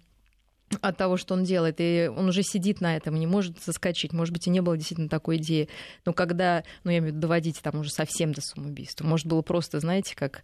от 0.81 0.97
того, 0.97 1.17
что 1.17 1.35
он 1.35 1.45
делает, 1.45 1.77
и 1.79 2.11
он 2.15 2.29
уже 2.29 2.43
сидит 2.43 2.81
на 2.81 2.97
этом, 2.97 3.15
не 3.17 3.27
может 3.27 3.61
соскочить. 3.63 4.13
Может 4.13 4.33
быть, 4.33 4.47
и 4.47 4.51
не 4.51 4.61
было 4.61 4.77
действительно 4.77 5.09
такой 5.09 5.37
идеи. 5.37 5.69
Но 6.05 6.13
когда, 6.13 6.65
ну, 6.85 6.91
я 6.91 6.99
имею 6.99 7.13
в 7.13 7.17
виду, 7.17 7.21
доводить 7.21 7.61
там 7.63 7.81
уже 7.81 7.91
совсем 7.91 8.33
до 8.33 8.41
самоубийства, 8.41 9.07
может, 9.07 9.27
было 9.27 9.43
просто, 9.43 9.81
знаете, 9.81 10.15
как 10.17 10.43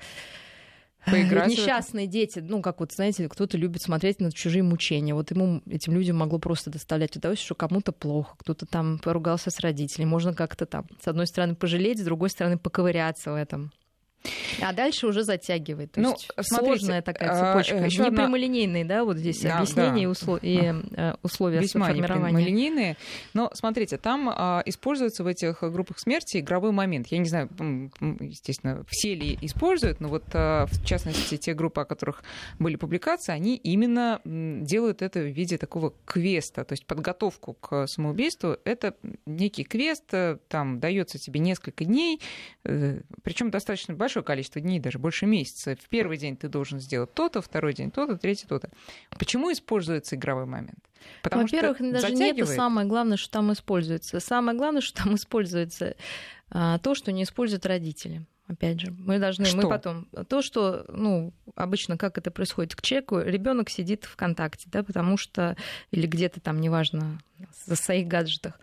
Поиграть 1.06 1.48
несчастные 1.48 2.06
дети, 2.06 2.40
ну, 2.40 2.60
как 2.60 2.80
вот, 2.80 2.92
знаете, 2.92 3.28
кто-то 3.28 3.56
любит 3.56 3.82
смотреть 3.82 4.20
на 4.20 4.32
чужие 4.32 4.62
мучения. 4.62 5.14
Вот 5.14 5.30
ему, 5.30 5.62
этим 5.70 5.94
людям 5.94 6.16
могло 6.16 6.38
просто 6.38 6.70
доставлять 6.70 7.16
удовольствие, 7.16 7.46
что 7.46 7.54
кому-то 7.54 7.92
плохо, 7.92 8.34
кто-то 8.38 8.66
там 8.66 8.98
поругался 8.98 9.50
с 9.50 9.60
родителями. 9.60 10.08
Можно 10.08 10.34
как-то 10.34 10.66
там, 10.66 10.86
с 11.00 11.08
одной 11.08 11.26
стороны, 11.26 11.54
пожалеть, 11.54 12.00
с 12.00 12.04
другой 12.04 12.30
стороны, 12.30 12.58
поковыряться 12.58 13.32
в 13.32 13.36
этом. 13.36 13.72
А 14.60 14.72
дальше 14.72 15.06
уже 15.06 15.22
затягивает. 15.22 15.92
То 15.92 16.00
ну, 16.00 16.12
есть 16.12 16.28
смотрите, 16.40 16.80
сложная 16.80 17.02
такая 17.02 17.30
а, 17.30 17.52
цепочка. 17.52 17.84
Еще 17.84 18.02
не 18.02 18.08
одна... 18.08 18.24
прямолинейные, 18.24 18.84
да, 18.84 19.04
вот 19.04 19.16
здесь 19.16 19.40
да, 19.40 19.58
объяснения 19.58 19.92
да. 19.92 19.98
и, 20.00 20.06
услов... 20.06 20.38
и 20.42 20.74
э, 20.92 21.14
условия 21.22 21.60
Весьма 21.60 21.86
формирования. 21.86 22.26
не 22.26 22.32
прямолинейные. 22.32 22.96
Но 23.34 23.50
смотрите, 23.54 23.96
там 23.98 24.28
а, 24.28 24.62
используется 24.66 25.24
в 25.24 25.26
этих 25.26 25.60
группах 25.60 25.98
смерти 25.98 26.38
игровой 26.38 26.72
момент. 26.72 27.08
Я 27.08 27.18
не 27.18 27.28
знаю, 27.28 27.48
естественно, 28.20 28.84
все 28.88 29.14
ли 29.14 29.38
используют, 29.40 30.00
но 30.00 30.08
вот 30.08 30.24
а, 30.34 30.66
в 30.66 30.84
частности 30.84 31.36
те 31.36 31.54
группы, 31.54 31.80
о 31.80 31.84
которых 31.84 32.22
были 32.58 32.76
публикации, 32.76 33.32
они 33.32 33.56
именно 33.56 34.20
делают 34.24 35.02
это 35.02 35.20
в 35.20 35.26
виде 35.26 35.58
такого 35.58 35.94
квеста, 36.04 36.64
то 36.64 36.72
есть 36.72 36.86
подготовку 36.86 37.54
к 37.54 37.86
самоубийству. 37.86 38.56
Это 38.64 38.94
некий 39.26 39.64
квест, 39.64 40.04
э, 40.12 40.38
там 40.48 40.80
дается 40.80 41.18
тебе 41.18 41.40
несколько 41.40 41.84
дней, 41.84 42.20
э, 42.64 43.00
причем 43.22 43.50
достаточно 43.50 43.94
большой 43.94 44.17
большое 44.18 44.24
количество 44.24 44.60
дней, 44.60 44.80
даже 44.80 44.98
больше 44.98 45.26
месяца. 45.26 45.76
В 45.76 45.88
первый 45.88 46.16
день 46.16 46.36
ты 46.36 46.48
должен 46.48 46.80
сделать 46.80 47.12
то-то, 47.14 47.40
второй 47.40 47.74
день 47.74 47.90
то-то, 47.90 48.16
третий 48.16 48.46
то-то. 48.46 48.70
Почему 49.18 49.52
используется 49.52 50.16
игровой 50.16 50.46
момент? 50.46 50.80
Потому 51.22 51.42
Во-первых, 51.42 51.78
даже 51.78 52.00
затягивает... 52.00 52.36
не 52.36 52.42
это 52.42 52.52
самое 52.52 52.86
главное, 52.86 53.16
что 53.16 53.30
там 53.30 53.52
используется. 53.52 54.20
Самое 54.20 54.56
главное, 54.58 54.80
что 54.80 55.04
там 55.04 55.14
используется 55.14 55.94
а, 56.50 56.78
то, 56.78 56.94
что 56.94 57.12
не 57.12 57.22
используют 57.22 57.66
родители. 57.66 58.26
Опять 58.48 58.80
же, 58.80 58.92
мы 58.98 59.18
должны, 59.18 59.44
что? 59.44 59.56
мы 59.58 59.68
потом 59.68 60.06
то, 60.28 60.40
что, 60.42 60.86
ну, 60.88 61.34
обычно 61.54 61.98
как 61.98 62.16
это 62.16 62.30
происходит 62.30 62.74
к 62.74 62.82
человеку, 62.82 63.20
ребенок 63.20 63.68
сидит 63.68 64.06
в 64.06 64.12
ВКонтакте, 64.12 64.68
да, 64.72 64.82
потому 64.82 65.18
что 65.18 65.54
или 65.90 66.06
где-то 66.06 66.40
там, 66.40 66.60
неважно, 66.60 67.20
за 67.66 67.76
своих 67.76 68.08
гаджетах. 68.08 68.58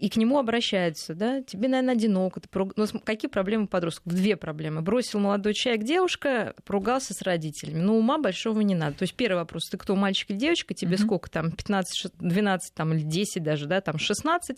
И 0.00 0.08
к 0.08 0.16
нему 0.16 0.38
обращаются, 0.38 1.14
да, 1.14 1.42
тебе, 1.42 1.68
наверное, 1.68 1.92
одиноко. 1.92 2.40
Ты 2.40 2.48
ну, 2.54 2.86
какие 3.04 3.30
проблемы 3.30 3.66
подростков? 3.66 4.14
Две 4.14 4.34
проблемы. 4.34 4.80
Бросил 4.80 5.20
молодой 5.20 5.52
человек 5.52 5.84
девушка, 5.84 6.54
поругался 6.64 7.12
с 7.12 7.20
родителями. 7.20 7.80
Ну, 7.80 7.98
ума 7.98 8.16
большого 8.16 8.62
не 8.62 8.74
надо. 8.74 8.96
То 8.96 9.02
есть 9.02 9.12
первый 9.12 9.40
вопрос, 9.40 9.68
ты 9.68 9.76
кто, 9.76 9.94
мальчик 9.96 10.30
или 10.30 10.38
девочка? 10.38 10.72
Тебе 10.72 10.96
uh-huh. 10.96 11.04
сколько 11.04 11.30
там, 11.30 11.52
15, 11.52 12.12
12 12.18 12.74
там, 12.74 12.94
или 12.94 13.02
10 13.02 13.42
даже, 13.42 13.66
да, 13.66 13.82
там 13.82 13.98
16? 13.98 14.56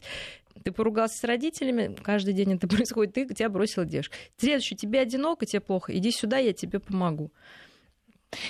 Ты 0.62 0.70
поругался 0.70 1.18
с 1.18 1.24
родителями, 1.24 1.96
каждый 2.00 2.34
день 2.34 2.54
это 2.54 2.68
происходит, 2.68 3.14
ты, 3.14 3.26
тебя 3.26 3.48
бросила 3.48 3.84
девушка. 3.84 4.14
Следующий, 4.36 4.76
тебе 4.76 5.00
одиноко, 5.00 5.44
тебе 5.44 5.58
плохо, 5.58 5.92
иди 5.92 6.12
сюда, 6.12 6.38
я 6.38 6.52
тебе 6.52 6.78
помогу. 6.78 7.32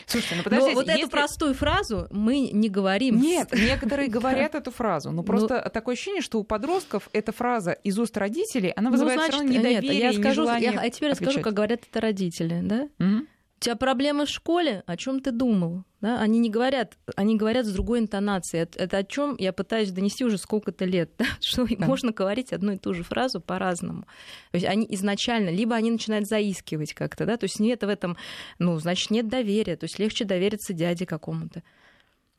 Слушайте, 0.07 0.37
ну 0.37 0.43
подождите, 0.43 0.73
но 0.73 0.81
вот 0.81 0.87
если... 0.87 1.03
эту 1.03 1.11
простую 1.11 1.55
фразу 1.55 2.07
мы 2.11 2.51
не 2.53 2.69
говорим. 2.69 3.21
Нет, 3.21 3.53
некоторые 3.53 4.09
говорят 4.11 4.55
эту 4.55 4.71
фразу, 4.71 5.11
но 5.11 5.23
просто 5.23 5.62
ну... 5.65 5.71
такое 5.71 5.95
ощущение, 5.95 6.23
что 6.23 6.39
у 6.39 6.45
подростков 6.45 7.09
эта 7.12 7.33
фраза 7.33 7.73
из 7.73 7.99
уст 7.99 8.17
родителей, 8.17 8.73
она 8.77 8.91
ну, 8.91 8.93
вызывает 8.93 9.19
ну, 9.19 9.27
значит, 9.27 9.35
все 9.35 9.45
равно 9.45 9.59
недоверие, 9.59 10.03
нет, 10.03 10.15
я 10.15 10.21
скажу, 10.21 10.45
я, 10.45 10.81
а 10.81 10.91
теперь 10.91 11.11
расскажу, 11.11 11.41
как 11.41 11.55
говорят 11.55 11.81
это 11.89 12.01
родители, 12.01 12.61
да? 12.62 12.89
Угу 12.99 13.27
тебя 13.62 13.76
проблемы 13.76 14.26
в 14.26 14.28
школе, 14.28 14.83
о 14.87 14.97
чем 14.97 15.21
ты 15.21 15.31
думал? 15.31 15.85
Да? 16.00 16.21
Они 16.21 16.38
не 16.38 16.50
говорят, 16.50 16.99
они 17.16 17.37
говорят 17.37 17.64
с 17.64 17.73
другой 17.73 18.00
интонацией. 18.00 18.64
Это, 18.64 18.78
это 18.78 18.99
о 18.99 19.04
чем 19.04 19.37
я 19.38 19.52
пытаюсь 19.52 19.90
донести 19.90 20.25
уже 20.25 20.37
сколько-то 20.37 20.85
лет, 20.85 21.12
да? 21.19 21.25
что 21.40 21.66
да. 21.66 21.87
можно 21.87 22.12
говорить 22.12 22.52
одну 22.52 22.73
и 22.73 22.76
ту 22.76 22.92
же 22.92 23.02
фразу 23.02 23.40
по-разному. 23.40 24.02
То 24.50 24.57
есть 24.57 24.66
они 24.66 24.87
изначально, 24.90 25.50
либо 25.50 25.75
они 25.75 25.90
начинают 25.90 26.26
заискивать 26.26 26.92
как-то, 26.92 27.25
да, 27.25 27.37
то 27.37 27.45
есть 27.45 27.61
нет 27.61 27.83
в 27.83 27.88
этом, 27.88 28.16
ну, 28.59 28.78
значит, 28.78 29.11
нет 29.11 29.28
доверия, 29.28 29.76
то 29.76 29.85
есть 29.85 29.99
легче 29.99 30.25
довериться 30.25 30.73
дяде 30.73 31.07
какому-то 31.07 31.62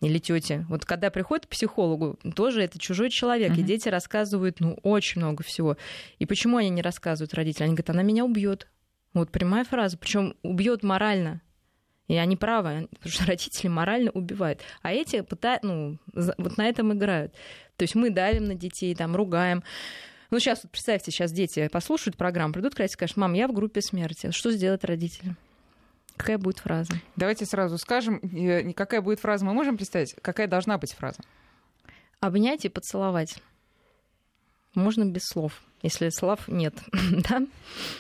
или 0.02 0.20
тете. 0.20 0.66
Вот 0.70 0.86
когда 0.86 1.10
приходит 1.10 1.46
к 1.46 1.50
психологу, 1.50 2.20
тоже 2.36 2.62
это 2.62 2.78
чужой 2.80 3.10
человек, 3.10 3.54
uh-huh. 3.54 3.60
и 3.60 3.64
дети 3.64 3.90
рассказывают, 3.90 4.60
ну, 4.60 4.78
очень 4.84 5.22
много 5.22 5.44
всего. 5.44 5.78
И 6.20 6.26
почему 6.26 6.58
они 6.58 6.70
не 6.70 6.82
рассказывают 6.82 7.34
родителям? 7.34 7.68
Они 7.68 7.76
говорят, 7.76 7.92
она 7.92 8.04
меня 8.04 8.26
убьет. 8.26 8.68
Вот 9.14 9.32
прямая 9.32 9.64
фраза, 9.64 9.98
причем 9.98 10.36
убьет 10.42 10.84
морально. 10.84 11.42
И 12.08 12.16
они 12.18 12.36
правы, 12.36 12.88
потому 12.92 13.12
что 13.12 13.26
родители 13.26 13.68
морально 13.68 14.12
убивают. 14.12 14.62
А 14.82 14.92
эти 14.92 15.22
пытают, 15.22 15.64
ну, 15.64 15.98
вот 16.14 16.58
на 16.58 16.68
этом 16.68 16.94
играют. 16.94 17.34
То 17.78 17.84
есть 17.84 17.96
мы 17.96 18.10
давим 18.10 18.46
на 18.46 18.56
детей, 18.56 18.94
там, 18.96 19.16
ругаем. 19.16 19.64
Ну, 20.30 20.40
сейчас 20.40 20.64
вот 20.64 20.72
представьте, 20.72 21.12
сейчас 21.12 21.32
дети 21.32 21.70
послушают 21.72 22.18
программу, 22.18 22.54
придут 22.54 22.76
к 22.76 22.82
и 22.82 22.88
скажут, 22.88 23.18
мам, 23.18 23.34
я 23.34 23.48
в 23.48 23.54
группе 23.54 23.82
смерти. 23.82 24.32
Что 24.32 24.52
сделать 24.52 24.84
родителям? 24.84 25.38
Какая 26.18 26.38
будет 26.38 26.60
фраза? 26.60 26.94
Давайте 27.16 27.46
сразу 27.46 27.78
скажем, 27.78 28.18
э, 28.18 28.74
какая 28.74 29.02
будет 29.02 29.20
фраза, 29.20 29.46
мы 29.46 29.54
можем 29.54 29.78
представить, 29.78 30.16
какая 30.22 30.48
должна 30.48 30.78
быть 30.78 30.94
фраза? 30.94 31.22
Обнять 32.20 32.66
и 32.66 32.70
поцеловать. 32.70 33.38
Можно 34.76 35.06
без 35.06 35.24
слов 35.26 35.62
если 35.84 36.10
слов 36.10 36.48
нет, 36.48 36.74
да? 37.30 37.46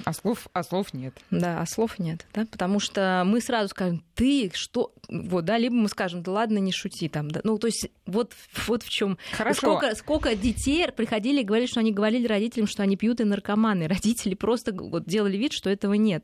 А 0.05 0.13
слов, 0.13 0.47
а 0.53 0.63
слов 0.63 0.93
нет. 0.93 1.13
Да, 1.29 1.61
а 1.61 1.65
слов 1.65 1.99
нет, 1.99 2.25
да, 2.33 2.45
потому 2.49 2.79
что 2.79 3.23
мы 3.25 3.41
сразу 3.41 3.69
скажем, 3.69 4.03
ты 4.15 4.51
что, 4.55 4.93
вот, 5.09 5.45
да, 5.45 5.57
либо 5.57 5.75
мы 5.75 5.89
скажем, 5.89 6.23
да 6.23 6.31
ладно, 6.31 6.57
не 6.57 6.71
шути 6.71 7.09
там, 7.09 7.29
да, 7.29 7.41
ну, 7.43 7.57
то 7.57 7.67
есть 7.67 7.89
вот, 8.05 8.31
вот 8.67 8.83
в 8.83 8.89
чем. 8.89 9.17
Хорошо. 9.33 9.57
Сколько, 9.57 9.95
сколько 9.95 10.35
детей 10.35 10.89
приходили 10.91 11.41
и 11.41 11.43
говорили, 11.43 11.67
что 11.67 11.81
они 11.81 11.91
говорили 11.91 12.25
родителям, 12.25 12.67
что 12.67 12.83
они 12.83 12.95
пьют 12.95 13.19
и 13.19 13.25
наркоманы, 13.25 13.87
родители 13.87 14.33
просто 14.33 14.73
вот 14.73 15.05
делали 15.05 15.37
вид, 15.37 15.53
что 15.53 15.69
этого 15.69 15.93
нет. 15.93 16.23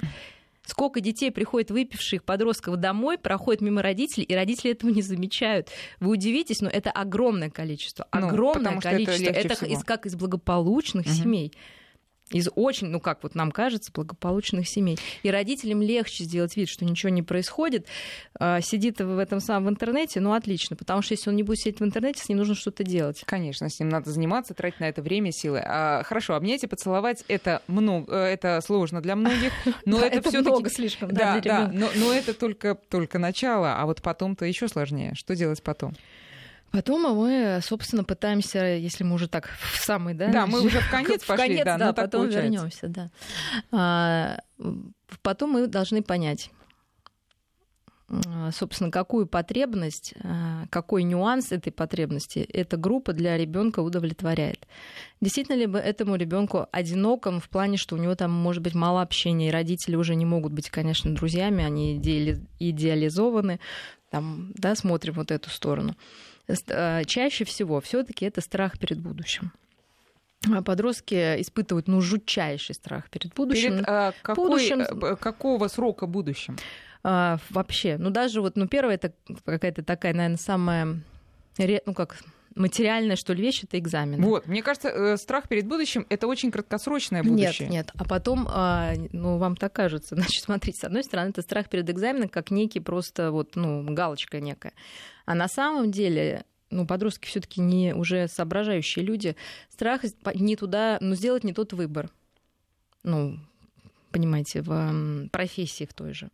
Сколько 0.69 1.01
детей 1.01 1.31
приходит 1.31 1.71
выпивших 1.71 2.23
подростков 2.23 2.77
домой, 2.77 3.17
проходит 3.17 3.61
мимо 3.61 3.81
родителей, 3.81 4.23
и 4.23 4.35
родители 4.35 4.71
этого 4.71 4.91
не 4.91 5.01
замечают. 5.01 5.69
Вы 5.99 6.11
удивитесь, 6.11 6.61
но 6.61 6.69
это 6.69 6.91
огромное 6.91 7.49
количество. 7.49 8.07
Ну, 8.13 8.27
огромное 8.27 8.79
количество. 8.79 9.23
Это, 9.23 9.53
это 9.53 9.65
из, 9.65 9.83
как 9.83 10.05
из 10.05 10.15
благополучных 10.15 11.07
угу. 11.07 11.13
семей 11.13 11.53
из 12.31 12.50
очень, 12.55 12.88
ну 12.88 13.00
как 13.00 13.24
вот 13.24 13.36
нам 13.36 13.51
кажется, 13.51 13.91
благополучных 13.91 14.67
семей. 14.67 14.98
И 15.24 15.31
родителям 15.31 15.81
легче 15.81 16.24
сделать 16.24 16.55
вид, 16.55 16.69
что 16.69 16.86
ничего 16.86 17.09
не 17.09 17.24
происходит. 17.24 17.88
А, 18.39 18.62
сидит 18.62 19.00
в 19.00 19.17
этом 19.17 19.39
самом 19.39 19.65
в 19.65 19.69
интернете, 19.69 20.19
ну 20.19 20.33
отлично, 20.33 20.75
потому 20.75 21.01
что 21.01 21.13
если 21.13 21.29
он 21.29 21.36
не 21.36 21.43
будет 21.43 21.59
сидеть 21.59 21.79
в 21.79 21.83
интернете, 21.83 22.24
с 22.24 22.29
ним 22.29 22.38
нужно 22.38 22.55
что-то 22.55 22.83
делать. 22.83 23.24
Конечно, 23.25 23.69
с 23.69 23.79
ним 23.79 23.89
надо 23.89 24.12
заниматься, 24.12 24.53
тратить 24.53 24.79
на 24.79 24.89
это 24.89 25.01
время, 25.01 25.31
силы. 25.31 25.62
А, 25.65 26.03
хорошо, 26.03 26.36
обнять 26.36 26.63
и 26.63 26.67
поцеловать 26.67 27.24
это 27.27 27.62
много, 27.67 28.13
э, 28.13 28.33
это 28.33 28.62
сложно 28.62 29.01
для 29.01 29.15
многих, 29.15 29.51
но 29.86 30.00
это, 30.00 30.27
все 30.27 30.41
много 30.41 30.69
слишком, 30.69 31.12
да, 31.12 31.39
да, 31.39 31.71
но 31.74 32.13
это 32.13 32.33
только 32.33 32.75
только 32.89 33.19
начало, 33.19 33.75
а 33.75 33.86
вот 33.86 34.01
потом-то 34.01 34.45
еще 34.45 34.67
сложнее. 34.67 35.13
Что 35.15 35.36
делать 35.36 35.63
потом? 35.63 35.93
Потом 36.71 37.01
мы, 37.15 37.59
собственно, 37.61 38.03
пытаемся, 38.03 38.59
если 38.63 39.03
мы 39.03 39.15
уже 39.15 39.27
так 39.27 39.49
в 39.49 39.77
самый, 39.83 40.13
да, 40.13 40.31
да, 40.31 40.45
мы 40.45 40.61
уже 40.61 40.79
в 40.79 40.89
конец 40.89 41.23
пошли, 41.25 41.35
в 41.35 41.47
конец, 41.47 41.65
да, 41.65 41.77
да 41.77 41.88
ну, 41.88 41.93
потом 41.93 42.29
вернемся, 42.29 42.88
да. 42.88 43.09
А, 43.71 44.39
потом 45.21 45.51
мы 45.51 45.67
должны 45.67 46.03
понять, 46.03 46.51
а, 48.27 48.51
собственно, 48.51 48.91
какую 48.91 49.27
потребность, 49.27 50.13
а, 50.23 50.65
какой 50.69 51.03
нюанс 51.03 51.51
этой 51.51 51.71
потребности 51.71 52.39
эта 52.39 52.77
группа 52.77 53.13
для 53.13 53.38
ребенка 53.38 53.81
удовлетворяет. 53.81 54.67
Действительно 55.21 55.55
ли 55.55 55.67
бы 55.67 55.77
этому 55.77 56.15
ребенку 56.15 56.67
одиноком 56.71 57.39
в 57.39 57.49
плане, 57.49 57.77
что 57.77 57.95
у 57.95 57.99
него 57.99 58.15
там 58.15 58.31
может 58.31 58.63
быть 58.63 58.73
мало 58.73 59.01
общения, 59.01 59.49
и 59.49 59.51
родители 59.51 59.95
уже 59.95 60.15
не 60.15 60.25
могут 60.25 60.53
быть, 60.53 60.69
конечно, 60.69 61.13
друзьями, 61.13 61.63
они 61.63 61.97
идеализованы, 61.97 63.59
там, 64.09 64.51
да, 64.55 64.75
смотрим 64.75 65.13
вот 65.13 65.31
эту 65.31 65.49
сторону. 65.49 65.95
Э, 66.67 67.03
чаще 67.05 67.45
всего 67.45 67.79
все-таки 67.79 68.25
это 68.25 68.41
страх 68.41 68.79
перед 68.79 68.99
будущим. 68.99 69.51
А 70.51 70.61
подростки 70.61 71.41
испытывают 71.41 71.87
ну, 71.87 72.01
жутчайший 72.01 72.75
страх 72.75 73.09
перед 73.09 73.33
будущим. 73.33 73.73
Перед 73.73 73.85
а, 73.87 74.13
какой, 74.21 74.47
будущим... 74.47 74.81
Э, 74.81 75.15
какого 75.15 75.67
срока 75.67 76.07
будущим? 76.07 76.57
А, 77.03 77.37
вообще, 77.49 77.97
ну 77.97 78.09
даже 78.09 78.41
вот, 78.41 78.55
ну 78.55 78.67
первое, 78.67 78.95
это 78.95 79.13
какая-то 79.45 79.83
такая, 79.83 80.13
наверное, 80.13 80.37
самая, 80.37 81.01
ну 81.57 81.93
как, 81.93 82.17
материальная, 82.55 83.15
что 83.15 83.33
ли, 83.33 83.41
вещь, 83.41 83.63
это 83.63 83.77
экзамен. 83.79 84.21
Вот, 84.21 84.47
мне 84.47 84.61
кажется, 84.61 85.17
страх 85.17 85.47
перед 85.47 85.67
будущим— 85.67 86.05
это 86.09 86.27
очень 86.27 86.51
краткосрочное 86.51 87.23
будущее. 87.23 87.69
Нет, 87.69 87.87
нет. 87.87 87.91
А 87.95 88.03
потом, 88.03 88.47
ну, 89.11 89.37
вам 89.37 89.55
так 89.55 89.73
кажется. 89.73 90.15
Значит, 90.19 90.43
смотрите, 90.43 90.79
с 90.79 90.83
одной 90.83 91.03
стороны, 91.03 91.29
это 91.29 91.41
страх 91.41 91.69
перед 91.69 91.89
экзаменом, 91.89 92.29
как 92.29 92.51
некий 92.51 92.79
просто 92.79 93.31
вот, 93.31 93.55
ну, 93.55 93.83
галочка 93.93 94.39
некая. 94.39 94.73
А 95.25 95.35
на 95.35 95.47
самом 95.47 95.91
деле 95.91 96.43
ну, 96.71 96.85
подростки 96.85 97.27
все-таки 97.27 97.61
не 97.61 97.93
уже 97.93 98.27
соображающие 98.27 99.03
люди. 99.03 99.35
Страх 99.69 100.01
не 100.35 100.55
туда, 100.55 100.97
ну, 101.01 101.15
сделать 101.15 101.43
не 101.43 101.53
тот 101.53 101.73
выбор. 101.73 102.09
Ну, 103.03 103.39
понимаете, 104.11 104.61
в 104.61 105.29
профессии 105.31 105.85
в 105.85 105.93
той 105.93 106.13
же. 106.13 106.29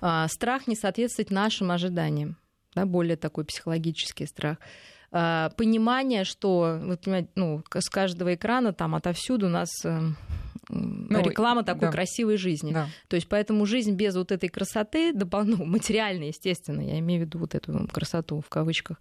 А, 0.00 0.28
страх 0.28 0.66
не 0.66 0.76
соответствовать 0.76 1.30
нашим 1.30 1.70
ожиданиям. 1.70 2.36
Да, 2.74 2.86
более 2.86 3.16
такой 3.16 3.44
психологический 3.44 4.26
страх. 4.26 4.58
А, 5.12 5.50
понимание, 5.50 6.24
что, 6.24 6.80
вы 6.82 6.96
понимаете, 6.96 7.28
ну, 7.34 7.62
с 7.72 7.88
каждого 7.90 8.34
экрана, 8.34 8.72
там, 8.72 8.94
отовсюду 8.94 9.48
нас 9.48 9.68
эм, 9.84 10.16
ну, 10.70 11.22
реклама 11.22 11.64
такой 11.64 11.88
да. 11.88 11.92
красивой 11.92 12.38
жизни. 12.38 12.72
Да. 12.72 12.88
То 13.08 13.16
есть 13.16 13.28
поэтому 13.28 13.66
жизнь 13.66 13.92
без 13.92 14.16
вот 14.16 14.32
этой 14.32 14.48
красоты, 14.48 15.12
ну, 15.44 15.64
материальной, 15.64 16.28
естественно, 16.28 16.80
я 16.80 16.98
имею 16.98 17.22
в 17.22 17.26
виду 17.26 17.38
вот 17.38 17.54
эту 17.54 17.86
красоту 17.92 18.40
в 18.40 18.48
кавычках, 18.48 18.98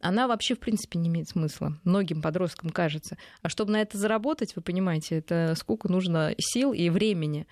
она 0.00 0.26
вообще, 0.26 0.56
в 0.56 0.58
принципе, 0.58 0.98
не 0.98 1.08
имеет 1.08 1.28
смысла. 1.28 1.78
Многим 1.84 2.22
подросткам 2.22 2.70
кажется. 2.70 3.16
А 3.42 3.48
чтобы 3.48 3.70
на 3.70 3.80
это 3.80 3.96
заработать, 3.96 4.56
вы 4.56 4.62
понимаете, 4.62 5.18
это 5.18 5.54
сколько 5.56 5.88
нужно 5.88 6.34
сил 6.38 6.72
и 6.72 6.90
времени. 6.90 7.46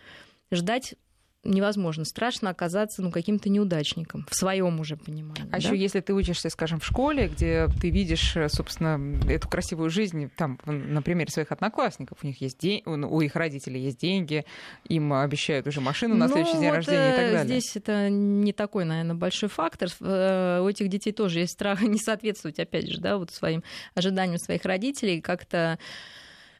Ждать 0.50 0.96
невозможно. 1.44 2.04
Страшно 2.04 2.50
оказаться 2.50 3.02
ну, 3.02 3.10
каким-то 3.10 3.48
неудачником 3.48 4.26
в 4.30 4.34
своем 4.34 4.78
уже 4.80 4.96
понимании. 4.96 5.48
А 5.48 5.52
да? 5.52 5.56
еще 5.56 5.76
если 5.76 6.00
ты 6.00 6.12
учишься, 6.12 6.50
скажем, 6.50 6.80
в 6.80 6.86
школе, 6.86 7.28
где 7.28 7.68
ты 7.80 7.90
видишь, 7.90 8.36
э, 8.36 8.48
собственно, 8.48 9.00
эту 9.28 9.48
красивую 9.48 9.90
жизнь, 9.90 10.30
там, 10.36 10.58
на 10.66 11.02
примере 11.02 11.30
своих 11.30 11.50
одноклассников, 11.52 12.18
у 12.22 12.26
них 12.26 12.40
есть 12.40 12.58
день, 12.58 12.82
у 12.84 13.20
их 13.20 13.36
родителей 13.36 13.80
есть 13.80 13.98
деньги, 13.98 14.44
им 14.88 15.12
обещают 15.12 15.66
уже 15.66 15.80
машину 15.80 16.14
на 16.14 16.26
ну, 16.26 16.32
следующий 16.34 16.58
день 16.58 16.68
вот 16.68 16.76
рождения 16.76 17.12
и 17.12 17.16
так 17.16 17.32
далее. 17.32 17.44
Здесь 17.44 17.76
это 17.76 18.10
не 18.10 18.52
такой, 18.52 18.84
наверное, 18.84 19.16
большой 19.16 19.48
фактор. 19.48 19.88
Э, 20.00 20.60
у 20.62 20.68
этих 20.68 20.88
детей 20.88 21.12
тоже 21.12 21.40
есть 21.40 21.52
страх 21.52 21.80
не 21.82 21.98
соответствовать, 21.98 22.58
опять 22.58 22.90
же, 22.90 23.00
да, 23.00 23.16
вот 23.16 23.30
своим 23.30 23.62
ожиданиям 23.94 24.38
своих 24.38 24.64
родителей, 24.64 25.20
как-то 25.20 25.78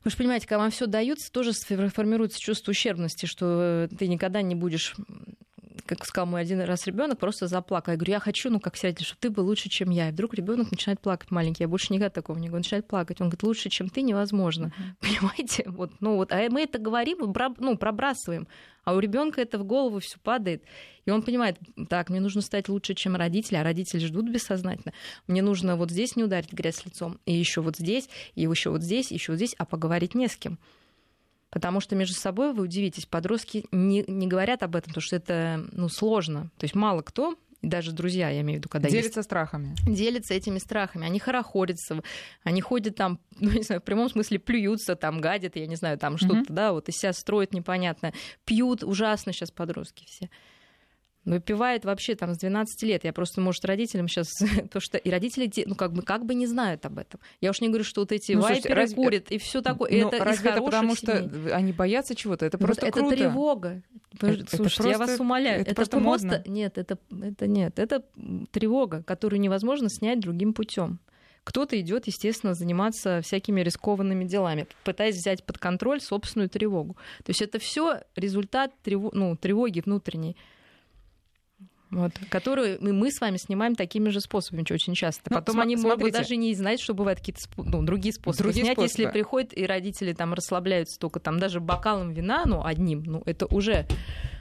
вы 0.05 0.11
же 0.11 0.17
понимаете, 0.17 0.47
когда 0.47 0.59
вам 0.63 0.71
все 0.71 0.87
дается, 0.87 1.31
тоже 1.31 1.53
формируется 1.53 2.41
чувство 2.41 2.71
ущербности, 2.71 3.27
что 3.27 3.89
ты 3.99 4.09
никогда 4.09 4.43
не 4.43 4.55
будешь 4.55 4.95
как 5.87 6.05
сказал 6.05 6.27
мой 6.27 6.41
один 6.41 6.61
раз 6.61 6.87
ребенок, 6.87 7.19
просто 7.19 7.47
заплакал. 7.47 7.93
Я 7.93 7.97
говорю, 7.97 8.13
я 8.13 8.21
хочу, 8.21 8.51
ну, 8.51 8.61
как 8.61 8.77
сядь, 8.77 9.01
чтобы 9.01 9.19
ты 9.21 9.31
был 9.31 9.45
лучше, 9.47 9.69
чем 9.69 9.91
я. 9.91 10.09
И 10.09 10.13
вдруг 10.13 10.35
ребенок 10.35 10.71
начинает 10.71 11.01
плакать 11.01 11.31
маленький. 11.31 11.63
Я 11.63 11.69
больше 11.69 11.93
никогда 11.93 12.11
такого 12.11 12.37
не 12.37 12.49
говорю. 12.49 12.57
Он 12.57 12.61
начинает 12.61 12.87
плакать. 12.87 13.21
Он 13.21 13.29
говорит, 13.29 13.43
лучше, 13.43 13.69
чем 13.71 13.89
ты, 13.89 14.03
невозможно. 14.03 14.67
Uh-huh. 14.67 14.95
Понимаете? 15.01 15.65
Вот, 15.67 15.93
ну, 16.01 16.17
вот, 16.17 16.33
а 16.33 16.49
мы 16.51 16.63
это 16.63 16.79
говорим, 16.79 17.33
ну, 17.59 17.77
пробрасываем. 17.77 18.47
А 18.85 18.95
у 18.95 18.99
ребенка 18.99 19.41
это 19.41 19.59
в 19.59 19.65
голову 19.65 20.01
все 20.01 20.19
падает. 20.19 20.65
И 21.05 21.11
он 21.11 21.23
понимает, 21.23 21.59
так, 21.89 22.11
мне 22.11 22.21
нужно 22.21 22.41
стать 22.41 22.69
лучше, 22.69 22.95
чем 22.95 23.17
родители, 23.17 23.57
а 23.57 23.63
родители 23.63 24.05
ждут 24.05 24.29
бессознательно. 24.31 24.93
Мне 25.27 25.43
нужно 25.43 25.77
вот 25.77 25.91
здесь 25.91 26.17
не 26.17 26.25
ударить 26.25 26.53
грязь 26.53 26.85
лицом, 26.85 27.19
и 27.27 27.33
еще 27.33 27.61
вот 27.61 27.77
здесь, 27.77 28.09
и 28.35 28.43
еще 28.43 28.71
вот 28.71 28.83
здесь, 28.83 29.11
еще 29.11 29.33
вот 29.33 29.37
здесь, 29.37 29.55
а 29.59 29.65
поговорить 29.65 30.15
не 30.15 30.29
с 30.29 30.37
кем. 30.37 30.59
Потому 31.51 31.81
что 31.81 31.97
между 31.97 32.15
собой, 32.15 32.53
вы 32.53 32.63
удивитесь, 32.63 33.07
подростки 33.07 33.67
не, 33.73 34.05
не 34.07 34.27
говорят 34.29 34.63
об 34.63 34.77
этом, 34.77 34.91
потому 34.91 35.03
что 35.03 35.17
это 35.17 35.67
ну, 35.73 35.89
сложно. 35.89 36.51
То 36.59 36.65
есть 36.65 36.75
мало 36.75 37.03
кто 37.03 37.37
даже 37.63 37.93
друзья, 37.93 38.31
я 38.31 38.41
имею 38.41 38.59
в 38.59 38.61
виду, 38.61 38.69
когда 38.69 38.89
делятся 38.89 39.21
есть, 39.21 39.29
страхами. 39.29 39.75
Делятся 39.87 40.35
этими 40.35 40.59
страхами. 40.59 41.05
Они 41.05 41.19
хорохорятся, 41.19 42.03
они 42.43 42.61
ходят 42.61 42.97
там, 42.97 43.21
ну, 43.39 43.51
не 43.51 43.63
знаю, 43.63 43.81
в 43.81 43.85
прямом 43.85 44.09
смысле 44.09 44.39
плюются, 44.39 44.97
там, 44.97 45.21
гадят, 45.21 45.57
я 45.57 45.67
не 45.67 45.77
знаю, 45.77 45.99
там 45.99 46.17
что-то, 46.17 46.37
mm-hmm. 46.37 46.55
да, 46.55 46.73
вот 46.73 46.89
из 46.89 46.97
себя 46.97 47.13
строят 47.13 47.53
непонятно. 47.53 48.13
Пьют 48.45 48.83
ужасно 48.83 49.33
сейчас 49.33 49.51
подростки 49.51 50.05
все. 50.07 50.31
Выпивает 51.27 51.85
вообще 51.85 52.15
там 52.15 52.35
с 52.35 52.39
12 52.39 52.83
лет. 52.85 53.05
Я 53.05 53.13
просто, 53.13 53.43
может, 53.43 53.65
родителям 53.65 54.09
сейчас 54.09 54.29
то, 54.71 54.81
что 54.81 54.97
и 54.97 55.11
родители, 55.11 55.51
ну, 55.67 55.75
как 55.75 55.93
бы, 55.93 56.03
как 56.03 56.25
бы 56.25 56.35
не 56.35 56.47
знают 56.47 56.87
об 56.87 56.99
этом. 56.99 57.21
Я 57.41 57.51
уж 57.51 57.61
не 57.61 57.69
говорю, 57.69 57.85
что 57.85 58.01
вот 58.01 58.13
эти 58.13 58.33
ну, 58.33 58.41
вайперы 58.41 58.75
разве... 58.75 58.97
курят 58.97 59.31
и 59.31 59.39
все 59.39 59.61
такое. 59.61 59.91
Ну, 59.91 60.09
это 60.09 60.25
разве 60.25 60.51
это 60.51 60.63
потому, 60.63 60.97
семей. 60.97 61.29
что 61.29 61.55
они 61.57 61.73
боятся 61.73 62.15
чего-то? 62.15 62.47
Это 62.47 62.57
просто 62.57 62.87
вот 62.87 62.95
круто. 62.95 63.15
Это 63.15 63.23
тревога. 63.23 63.83
Это, 64.15 64.27
Слушайте, 64.27 64.45
это 64.45 64.57
просто, 64.57 64.89
я 64.89 64.99
вас 64.99 65.21
умоляю. 65.21 65.61
Это, 65.61 65.71
это 65.71 65.75
просто, 65.75 66.01
просто 66.01 66.27
модно. 66.27 66.43
нет, 66.47 66.79
это, 66.79 66.99
это 67.23 67.47
нет, 67.47 67.79
это 67.79 68.03
тревога, 68.51 69.03
которую 69.03 69.41
невозможно 69.41 69.89
снять 69.91 70.21
другим 70.21 70.55
путем. 70.55 71.01
Кто-то 71.45 71.79
идет, 71.81 72.07
естественно, 72.07 72.55
заниматься 72.55 73.21
всякими 73.23 73.61
рискованными 73.61 74.25
делами, 74.25 74.67
пытаясь 74.85 75.17
взять 75.17 75.45
под 75.45 75.59
контроль 75.59 76.01
собственную 76.01 76.49
тревогу. 76.49 76.97
То 77.25 77.31
есть 77.31 77.43
это 77.43 77.59
все 77.59 78.03
результат 78.15 78.73
трево... 78.83 79.11
ну, 79.13 79.37
тревоги 79.37 79.81
внутренней 79.85 80.37
вот, 81.91 82.13
которую 82.29 82.79
мы, 82.81 82.93
мы 82.93 83.11
с 83.11 83.21
вами 83.21 83.37
снимаем 83.37 83.75
такими 83.75 84.11
же 84.11 84.21
способами 84.21 84.65
очень 84.71 84.95
часто. 84.95 85.23
Ну, 85.31 85.37
Потом 85.37 85.61
они 85.61 85.77
смотрите. 85.77 85.99
могут 85.99 86.13
даже 86.13 86.37
не 86.37 86.55
знать, 86.55 86.81
что 86.81 86.95
бывают 86.95 87.19
какие-то 87.19 87.41
ну, 87.57 87.83
другие 87.83 88.13
способы 88.13 88.45
другие 88.45 88.65
снять. 88.65 88.79
Способы. 88.79 89.03
Если 89.03 89.13
приходят 89.13 89.57
и 89.57 89.67
родители 89.67 90.13
там 90.13 90.35
расслабляются 90.35 90.99
только 90.99 91.21
там 91.21 91.39
даже 91.39 91.61
бокалом 91.61 92.13
вина, 92.13 92.45
ну, 92.47 92.65
одним, 92.65 93.03
ну, 93.05 93.23
это 93.27 93.47
уже 93.47 93.87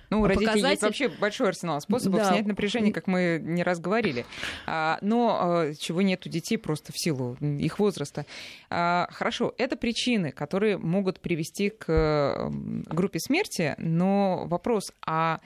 ну, 0.10 0.22
у 0.22 0.26
родителей 0.26 0.48
показатель... 0.48 0.70
есть 0.72 0.82
вообще 0.82 1.08
большой 1.08 1.50
арсенал 1.50 1.80
способов 1.82 2.22
да. 2.22 2.30
снять 2.32 2.46
напряжение, 2.46 2.92
как 2.94 3.08
мы 3.08 3.40
не 3.42 3.64
раз 3.64 3.80
говорили. 3.80 4.26
А, 4.66 4.98
но 5.02 5.40
а, 5.42 5.74
чего 5.76 6.02
нет 6.02 6.26
у 6.26 6.30
детей 6.30 6.58
просто 6.58 6.92
в 6.92 7.00
силу 7.00 7.36
их 7.42 7.80
возраста. 7.80 8.26
А, 8.70 9.08
хорошо, 9.12 9.54
это 9.58 9.76
причины, 9.76 10.32
которые 10.32 10.78
могут 10.78 11.20
привести 11.20 11.70
к 11.70 12.52
группе 12.90 13.20
смерти, 13.20 13.76
но 13.78 14.46
вопрос, 14.48 14.92
а 15.06 15.40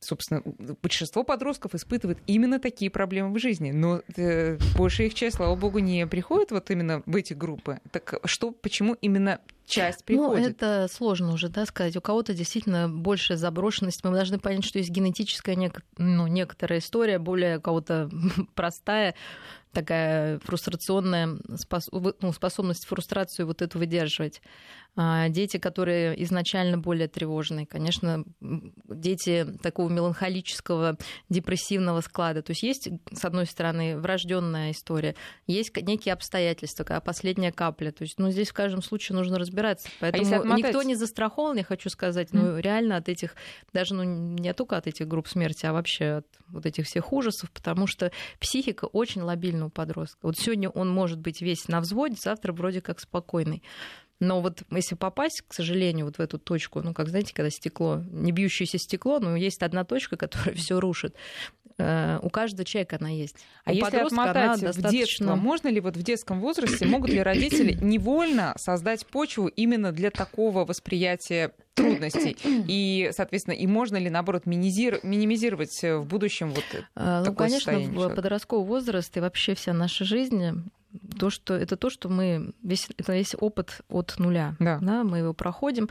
собственно, 0.00 0.42
большинство 0.82 1.24
подростков 1.24 1.74
испытывает 1.74 2.18
именно 2.26 2.58
такие 2.58 2.90
проблемы 2.90 3.34
в 3.34 3.38
жизни. 3.38 3.70
Но 3.70 4.02
э, 4.16 4.58
большая 4.76 5.08
их 5.08 5.14
часть, 5.14 5.36
слава 5.36 5.54
богу, 5.56 5.78
не 5.78 6.06
приходит 6.06 6.50
вот 6.50 6.70
именно 6.70 7.02
в 7.06 7.16
эти 7.16 7.34
группы. 7.34 7.80
Так 7.90 8.14
что, 8.24 8.52
почему 8.52 8.94
именно 8.94 9.40
часть 9.66 10.00
ну, 10.00 10.04
приходит? 10.06 10.44
Ну, 10.44 10.50
это 10.50 10.88
сложно 10.92 11.32
уже, 11.32 11.48
да, 11.48 11.66
сказать. 11.66 11.96
У 11.96 12.00
кого-то 12.00 12.32
действительно 12.32 12.88
большая 12.88 13.38
заброшенность. 13.38 14.04
Мы 14.04 14.12
должны 14.12 14.38
понять, 14.38 14.64
что 14.64 14.78
есть 14.78 14.90
генетическая 14.90 15.56
нек- 15.56 15.82
ну, 15.96 16.26
некоторая 16.26 16.78
история, 16.78 17.18
более 17.18 17.58
у 17.58 17.60
кого-то 17.60 18.10
простая 18.54 19.14
такая 19.72 20.38
фрустрационная 20.40 21.38
спос... 21.56 21.88
ну, 21.92 22.32
способность 22.32 22.86
фрустрацию 22.86 23.46
вот 23.46 23.62
эту 23.62 23.78
выдерживать. 23.78 24.40
А, 25.00 25.28
дети, 25.28 25.58
которые 25.58 26.20
изначально 26.24 26.76
более 26.76 27.06
тревожные, 27.06 27.66
конечно, 27.66 28.24
дети 28.40 29.46
такого 29.62 29.88
меланхолического, 29.88 30.96
депрессивного 31.28 32.00
склада. 32.00 32.42
То 32.42 32.50
есть 32.50 32.64
есть, 32.64 32.88
с 33.12 33.24
одной 33.24 33.46
стороны, 33.46 33.96
врожденная 33.96 34.72
история, 34.72 35.14
есть 35.46 35.76
некие 35.76 36.14
обстоятельства, 36.14 36.84
такая 36.84 37.00
последняя 37.00 37.52
капля. 37.52 37.92
То 37.92 38.02
есть, 38.02 38.18
ну, 38.18 38.30
здесь 38.30 38.48
в 38.48 38.54
каждом 38.54 38.82
случае 38.82 39.14
нужно 39.16 39.38
разбираться. 39.38 39.88
А 40.00 40.10
Поэтому 40.10 40.34
а 40.34 40.38
отмотать... 40.38 40.64
никто 40.64 40.82
не 40.82 40.96
застрахован, 40.96 41.58
я 41.58 41.64
хочу 41.64 41.90
сказать, 41.90 42.32
ну, 42.32 42.56
mm. 42.56 42.60
реально 42.60 42.96
от 42.96 43.08
этих, 43.08 43.36
даже 43.72 43.94
ну, 43.94 44.02
не 44.02 44.52
только 44.52 44.76
от 44.76 44.88
этих 44.88 45.06
групп 45.06 45.28
смерти, 45.28 45.64
а 45.66 45.72
вообще 45.72 46.18
от 46.18 46.26
вот 46.48 46.66
этих 46.66 46.86
всех 46.86 47.12
ужасов, 47.12 47.52
потому 47.52 47.86
что 47.86 48.10
психика 48.40 48.86
очень 48.86 49.22
лобильна 49.22 49.57
у 49.66 49.70
подростка. 49.70 50.18
Вот 50.22 50.38
сегодня 50.38 50.68
он 50.68 50.88
может 50.90 51.18
быть 51.18 51.40
весь 51.40 51.68
на 51.68 51.80
взводе, 51.80 52.16
завтра 52.18 52.52
вроде 52.52 52.80
как 52.80 53.00
спокойный. 53.00 53.62
Но 54.20 54.40
вот 54.40 54.62
если 54.70 54.96
попасть, 54.96 55.42
к 55.46 55.54
сожалению, 55.54 56.06
вот 56.06 56.16
в 56.16 56.20
эту 56.20 56.38
точку, 56.38 56.82
ну, 56.82 56.92
как 56.92 57.08
знаете, 57.08 57.32
когда 57.34 57.50
стекло, 57.50 58.02
не 58.10 58.32
бьющееся 58.32 58.78
стекло, 58.78 59.20
но 59.20 59.36
есть 59.36 59.62
одна 59.62 59.84
точка, 59.84 60.16
которая 60.18 60.54
все 60.54 60.80
рушит. 60.80 61.14
Э, 61.78 62.18
у 62.22 62.28
каждого 62.28 62.64
человека 62.64 62.96
она 63.00 63.10
есть. 63.10 63.36
А 63.64 63.70
У 63.70 63.74
если 63.74 63.98
отмотать 63.98 64.60
достаточно... 64.60 64.88
в 64.88 64.92
детство, 64.92 65.34
можно 65.36 65.68
ли 65.68 65.80
вот 65.80 65.96
в 65.96 66.02
детском 66.02 66.40
возрасте, 66.40 66.86
могут 66.86 67.10
ли 67.10 67.22
родители 67.22 67.72
невольно 67.80 68.54
создать 68.56 69.06
почву 69.06 69.46
именно 69.46 69.92
для 69.92 70.10
такого 70.10 70.64
восприятия 70.64 71.52
трудностей? 71.74 72.36
И, 72.68 73.10
соответственно, 73.12 73.54
и 73.54 73.66
можно 73.66 73.96
ли, 73.96 74.10
наоборот, 74.10 74.44
минимизировать 74.46 75.80
в 75.82 76.02
будущем 76.02 76.50
вот 76.50 76.64
а, 76.96 77.20
ну, 77.20 77.26
такое 77.26 77.48
конечно, 77.48 77.78
в 77.78 78.14
подростковый 78.14 78.66
возраст 78.66 79.16
и 79.16 79.20
вообще 79.20 79.54
вся 79.54 79.72
наша 79.72 80.04
жизнь 80.04 80.64
то, 81.18 81.30
что 81.30 81.54
это 81.54 81.76
то, 81.76 81.90
что 81.90 82.08
мы 82.08 82.52
весь 82.62 82.88
это 82.96 83.12
весь 83.14 83.34
опыт 83.38 83.82
от 83.88 84.18
нуля, 84.18 84.56
да. 84.58 84.78
Да, 84.80 85.04
мы 85.04 85.18
его 85.18 85.34
проходим. 85.34 85.88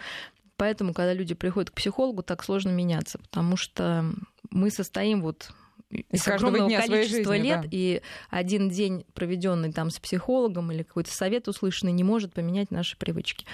Поэтому, 0.58 0.94
когда 0.94 1.14
люди 1.14 1.36
приходят 1.36 1.70
к 1.70 1.74
психологу, 1.74 2.24
так 2.24 2.44
сложно 2.44 2.72
меняться, 2.72 3.20
потому 3.20 3.58
что 3.58 4.06
мы 4.50 4.72
состоим 4.72 5.22
вот 5.22 5.52
из 5.90 6.28
огромного 6.28 6.68
дня 6.68 6.82
количества 6.82 7.34
жизни, 7.34 7.48
лет, 7.48 7.62
да. 7.62 7.68
и 7.72 8.02
один 8.30 8.70
день, 8.70 9.06
проведенный 9.14 9.72
там 9.72 9.90
с 9.90 10.00
психологом 10.00 10.72
или 10.72 10.84
какой-то 10.84 11.12
совет 11.12 11.48
услышанный, 11.48 11.94
не 11.94 12.04
может 12.04 12.34
поменять 12.34 12.72
наши 12.72 12.98
привычки. 12.98 13.46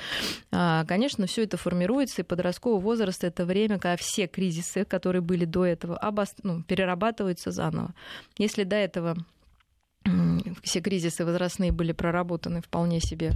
А, 0.51 0.83
конечно, 0.85 1.27
все 1.27 1.43
это 1.43 1.57
формируется, 1.57 2.21
и 2.21 2.25
подростковый 2.25 2.81
возраст— 2.81 3.23
это 3.25 3.45
время, 3.45 3.77
когда 3.77 3.97
все 3.97 4.27
кризисы, 4.27 4.83
которые 4.83 5.21
были 5.21 5.45
до 5.45 5.65
этого, 5.65 5.97
обос... 5.97 6.33
ну, 6.41 6.63
перерабатываются 6.63 7.51
заново. 7.51 7.93
Если 8.37 8.63
до 8.63 8.77
этого 8.77 9.15
все 10.63 10.81
кризисы 10.81 11.25
возрастные 11.25 11.71
были 11.71 11.91
проработаны 11.91 12.61
вполне 12.61 12.99
себе 12.99 13.33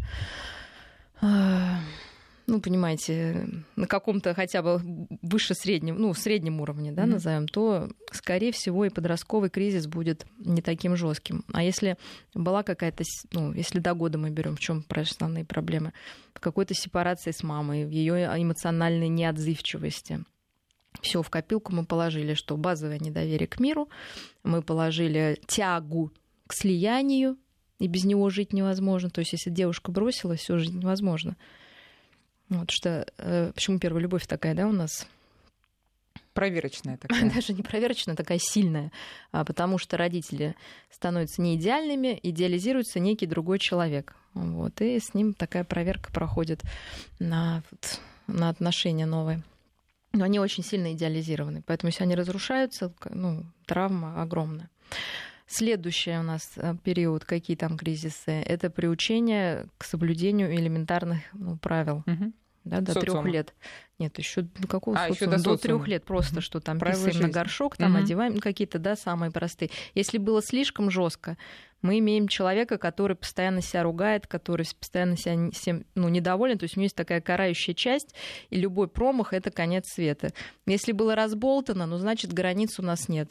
а, 1.22 1.80
ну, 2.48 2.62
понимаете, 2.62 3.46
на 3.76 3.88
каком-то 3.88 4.34
хотя 4.34 4.62
бы 4.62 4.82
выше 5.22 5.54
среднем, 5.54 5.98
ну, 5.98 6.14
среднем 6.14 6.62
уровне, 6.62 6.94
да, 6.94 7.04
mm-hmm. 7.04 7.08
назовем, 7.08 7.48
то, 7.50 7.90
скорее 8.14 8.54
всего, 8.54 8.86
и 8.86 8.90
подростковый 8.90 9.50
кризис 9.50 9.86
будет 9.86 10.26
не 10.40 10.62
таким 10.62 10.96
жестким. 10.96 11.44
А 11.52 11.62
если 11.62 11.98
была 12.34 12.64
какая-то, 12.64 13.04
ну, 13.34 13.52
если 13.52 13.80
до 13.80 13.94
года 13.94 14.18
мы 14.18 14.30
берем, 14.30 14.56
в 14.56 14.60
чем 14.60 14.86
основные 14.90 15.44
проблемы, 15.44 15.92
в 16.34 16.40
какой-то 16.40 16.74
сепарации 16.74 17.32
с 17.32 17.44
мамой, 17.44 17.86
в 17.86 17.90
ее 17.90 18.26
эмоциональной 18.26 19.10
неотзывчивости, 19.10 20.24
все 21.02 21.22
в 21.22 21.30
копилку 21.30 21.74
мы 21.74 21.86
положили, 21.86 22.34
что 22.34 22.56
базовое 22.56 22.98
недоверие 22.98 23.48
к 23.48 23.60
миру, 23.60 23.90
мы 24.44 24.62
положили 24.62 25.38
тягу 25.48 26.14
к 26.48 26.54
слиянию, 26.54 27.38
и 27.80 27.88
без 27.88 28.06
него 28.06 28.30
жить 28.30 28.54
невозможно. 28.54 29.10
То 29.10 29.20
есть, 29.20 29.34
если 29.34 29.50
девушка 29.50 29.92
бросилась, 29.92 30.40
все 30.40 30.58
жить 30.58 30.74
невозможно. 30.74 31.36
Вот 32.50 32.72
что, 32.72 33.06
э, 33.18 33.52
почему 33.54 33.80
первая 33.80 34.02
любовь 34.02 34.26
такая, 34.26 34.56
да, 34.56 34.68
у 34.68 34.72
нас? 34.72 35.08
Проверочная 36.34 36.98
такая. 37.02 37.30
Даже 37.32 37.54
не 37.54 37.64
проверочная, 37.64 38.16
такая 38.16 38.40
сильная. 38.40 38.92
А 39.32 39.44
потому 39.44 39.78
что 39.78 39.98
родители 39.98 40.56
становятся 40.90 41.42
не 41.42 41.56
идеальными, 41.56 42.20
идеализируется 42.24 43.00
некий 43.00 43.26
другой 43.26 43.60
человек. 43.60 44.16
Вот, 44.34 44.82
и 44.82 45.00
с 45.00 45.14
ним 45.14 45.34
такая 45.34 45.64
проверка 45.64 46.12
проходит 46.12 46.62
на, 47.20 47.64
на 48.28 48.50
отношения 48.50 49.06
новые. 49.06 49.44
Но 50.14 50.26
они 50.26 50.40
очень 50.40 50.64
сильно 50.64 50.94
идеализированы. 50.94 51.64
Поэтому 51.66 51.90
если 51.90 52.04
они 52.04 52.16
разрушаются, 52.16 52.94
ну, 53.10 53.46
травма 53.66 54.22
огромная. 54.22 54.70
Следующий 55.48 56.12
у 56.12 56.24
нас 56.24 56.52
э, 56.58 56.76
период, 56.84 57.24
какие 57.24 57.56
там 57.56 57.78
кризисы, 57.78 58.32
это 58.32 58.70
приучение 58.70 59.66
к 59.78 59.86
соблюдению 59.86 60.54
элементарных 60.54 61.20
ну, 61.34 61.58
правил. 61.58 62.04
Угу. 62.06 62.34
Да, 62.66 62.82
до 62.82 63.00
трех 63.00 63.26
лет. 63.26 63.54
Нет, 63.98 64.18
еще 64.18 64.42
до 64.42 64.68
какого 64.68 64.98
а, 65.00 65.08
еще 65.08 65.26
до, 65.26 65.42
до 65.42 65.56
трех 65.56 65.88
лет 65.88 66.04
просто, 66.04 66.42
что 66.42 66.60
там 66.60 66.80
Правила 66.80 66.98
писаем 67.00 67.14
жизни. 67.14 67.28
на 67.28 67.32
горшок, 67.32 67.78
там 67.78 67.96
угу. 67.96 68.04
одеваем, 68.04 68.40
какие-то, 68.40 68.78
да, 68.78 68.98
самые 68.98 69.32
простые. 69.32 69.72
Если 69.96 70.18
было 70.18 70.42
слишком 70.44 70.92
жестко, 70.92 71.38
Мы 71.82 72.00
имеем 72.00 72.28
человека, 72.28 72.78
который 72.78 73.16
постоянно 73.16 73.62
себя 73.62 73.84
ругает, 73.84 74.26
который 74.28 74.66
постоянно 74.80 75.16
себя 75.16 75.52
всем, 75.52 75.86
ну, 75.96 76.10
недоволен, 76.10 76.58
то 76.58 76.64
есть 76.64 76.76
у 76.76 76.80
него 76.80 76.86
есть 76.86 76.96
такая 76.96 77.22
карающая 77.22 77.76
часть, 77.76 78.16
и 78.50 78.58
любой 78.58 78.88
промах— 78.88 79.32
это 79.34 79.52
конец 79.52 79.86
света. 79.94 80.34
Если 80.66 80.92
было 80.92 81.16
разболтано, 81.16 81.86
ну, 81.86 81.98
значит, 81.98 82.34
границ 82.34 82.80
у 82.80 82.84
нас 82.84 83.08
нет. 83.08 83.30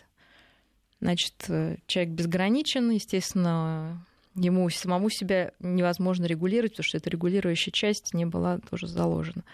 Значит, 1.07 1.35
э, 1.47 1.77
человек 1.87 2.15
безграничен, 2.15 2.91
естественно, 2.91 4.05
ему 4.35 4.69
самому 4.71 5.09
себя 5.09 5.53
невозможно 5.61 6.25
регулировать, 6.25 6.73
потому 6.73 6.85
что 6.85 6.97
эта 6.99 7.09
регулирующая 7.11 7.73
часть 7.73 8.13
не 8.13 8.27
была 8.27 8.59
тоже 8.59 8.89
заложена. 8.89 9.45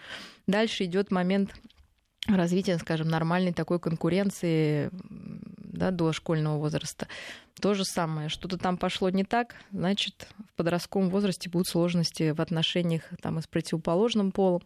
Дальше 0.47 0.85
идет 0.85 1.11
момент 1.11 1.53
развития, 2.25 2.79
скажем, 2.79 3.07
нормальной 3.07 3.53
такой 3.53 3.79
конкуренции 3.79 4.89
да, 5.59 5.91
до 5.91 6.11
школьного 6.11 6.57
возраста. 6.57 7.07
То 7.61 7.75
же 7.75 7.85
самое, 7.85 8.29
что-то 8.29 8.57
там 8.57 8.75
пошло 8.75 9.11
не 9.11 9.23
так, 9.23 9.53
значит, 9.71 10.27
в 10.53 10.55
подростковом 10.55 11.11
возрасте 11.11 11.51
будут 11.51 11.67
сложности 11.67 12.31
в 12.31 12.41
отношениях 12.41 13.03
там, 13.21 13.37
и 13.37 13.43
с 13.43 13.47
противоположным 13.47 14.31
полом. 14.31 14.63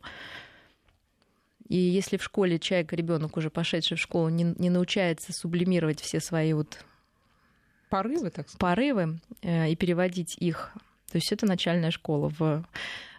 И 1.68 1.78
если 1.78 2.18
в 2.18 2.24
школе 2.24 2.60
человек, 2.60 2.94
ребенок 2.94 3.38
уже 3.38 3.50
пошедший 3.50 3.98
в 3.98 4.00
школу, 4.00 4.30
не, 4.30 4.56
не 4.58 4.70
научается 4.70 5.34
сублимировать 5.34 6.00
все 6.00 6.20
свои 6.20 6.54
вот 6.54 6.80
порывы, 7.90 8.30
так 8.30 8.48
сказать. 8.48 8.60
порывы 8.60 9.20
э, 9.42 9.70
и 9.70 9.76
переводить 9.76 10.38
их, 10.38 10.72
то 11.12 11.18
есть 11.18 11.32
это 11.32 11.46
начальная 11.46 11.92
школа 11.92 12.32
в 12.38 12.66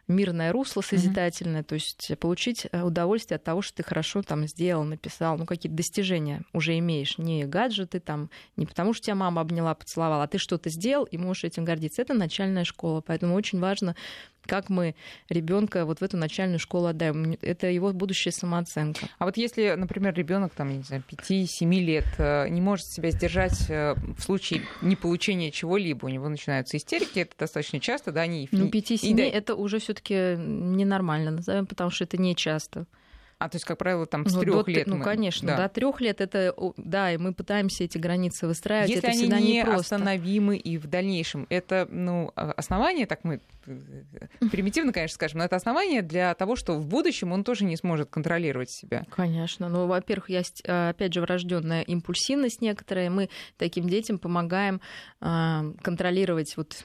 мирное 0.08 0.52
русло 0.52 0.80
созидательное, 0.80 1.61
mm-hmm. 1.61 1.64
то 1.64 1.74
есть 1.74 2.12
получить 2.18 2.66
э, 2.72 2.82
удовольствие 2.82 3.37
от 3.37 3.44
того, 3.44 3.61
что 3.61 3.76
ты 3.76 3.82
хорошо 3.82 4.22
там 4.22 4.46
сделал, 4.46 4.84
написал, 4.84 5.37
ну 5.37 5.44
какие-то 5.44 5.76
достижения 5.76 6.42
уже 6.54 6.78
имеешь, 6.78 7.18
не 7.18 7.44
гаджеты 7.44 8.00
там, 8.00 8.30
не 8.56 8.64
потому 8.64 8.94
что 8.94 9.04
тебя 9.04 9.14
мама 9.14 9.42
обняла, 9.42 9.74
поцеловала, 9.74 10.24
а 10.24 10.26
ты 10.28 10.38
что-то 10.38 10.70
сделал 10.70 11.04
и 11.04 11.18
можешь 11.18 11.44
этим 11.44 11.64
гордиться. 11.64 12.00
Это 12.00 12.14
начальная 12.14 12.64
школа, 12.64 13.02
поэтому 13.02 13.34
очень 13.34 13.61
важно 13.61 13.94
как 14.48 14.70
мы 14.70 14.94
ребенка 15.28 15.84
вот 15.84 16.00
в 16.00 16.02
эту 16.02 16.16
начальную 16.16 16.58
школу 16.58 16.87
отдаем. 16.87 17.37
Это 17.42 17.68
его 17.68 17.92
будущая 17.92 18.32
самооценка. 18.32 19.08
А 19.18 19.26
вот 19.26 19.37
если, 19.37 19.74
например, 19.76 20.14
ребенок 20.14 20.54
там, 20.54 20.76
не 20.76 20.82
знаю, 20.82 21.04
5-7 21.08 21.70
лет 21.80 22.06
э, 22.18 22.48
не 22.48 22.61
может 22.61 22.87
себя 22.87 23.11
сдержать 23.11 23.68
э, 23.68 23.94
в 23.94 24.20
случае 24.22 24.62
неполучения 24.80 25.50
чего-либо, 25.50 26.06
у 26.06 26.08
него 26.08 26.28
начинаются 26.28 26.76
истерики, 26.76 27.20
это 27.20 27.34
достаточно 27.38 27.78
часто, 27.78 28.11
да, 28.11 28.22
они... 28.22 28.48
Ну, 28.50 28.68
5-7 28.68 28.98
и, 29.02 29.20
это 29.20 29.54
уже 29.54 29.78
все 29.78 29.92
таки 29.92 30.14
ненормально, 30.14 31.30
назовем, 31.30 31.66
потому 31.66 31.90
что 31.90 32.04
это 32.04 32.16
не 32.16 32.34
часто. 32.34 32.87
А 33.38 33.48
то 33.48 33.57
есть, 33.57 33.64
как 33.64 33.79
правило, 33.79 34.05
там 34.05 34.27
с 34.27 34.35
ну, 34.35 34.40
трех 34.40 34.66
лет. 34.66 34.87
Ну, 34.88 34.96
мы... 34.96 35.05
конечно, 35.05 35.48
да. 35.48 35.57
до 35.57 35.68
трех 35.68 36.01
лет 36.01 36.20
это 36.20 36.55
да, 36.77 37.12
и 37.12 37.18
мы 37.18 37.33
пытаемся 37.33 37.85
эти 37.85 37.96
границы 37.96 38.48
выстраивать. 38.48 38.90
Если 38.90 39.05
это 39.05 39.12
они 39.12 39.18
всегда 39.18 39.40
не 39.40 39.64
просто. 39.64 39.94
остановимы 39.96 40.57
и 40.57 40.77
в 40.77 40.88
дальнейшем, 40.88 41.46
это 41.48 41.87
ну 41.88 42.33
а, 42.35 42.53
основание, 42.53 43.07
так 43.07 43.22
мы 43.22 43.40
э, 43.66 44.48
примитивно, 44.51 44.92
конечно, 44.92 45.14
скажем, 45.14 45.38
но 45.38 45.44
это 45.44 45.55
основание 45.55 46.03
для 46.03 46.35
того, 46.35 46.57
что 46.57 46.74
в 46.74 46.87
будущем 46.87 47.31
он 47.31 47.44
тоже 47.44 47.64
не 47.64 47.77
сможет 47.77 48.11
контролировать 48.11 48.70
себя. 48.70 49.07
Конечно. 49.11 49.68
Ну, 49.68 49.87
во-первых, 49.87 50.31
есть, 50.31 50.62
а, 50.66 50.90
опять 50.90 51.14
же, 51.14 51.20
врожденная 51.20 51.83
импульсивность 51.83 52.61
некоторая. 52.61 53.09
Мы 53.09 53.31
таким 53.57 53.88
детям 53.88 54.18
помогаем 54.18 54.81
а, 55.20 55.64
контролировать 55.83 56.57
вот 56.57 56.85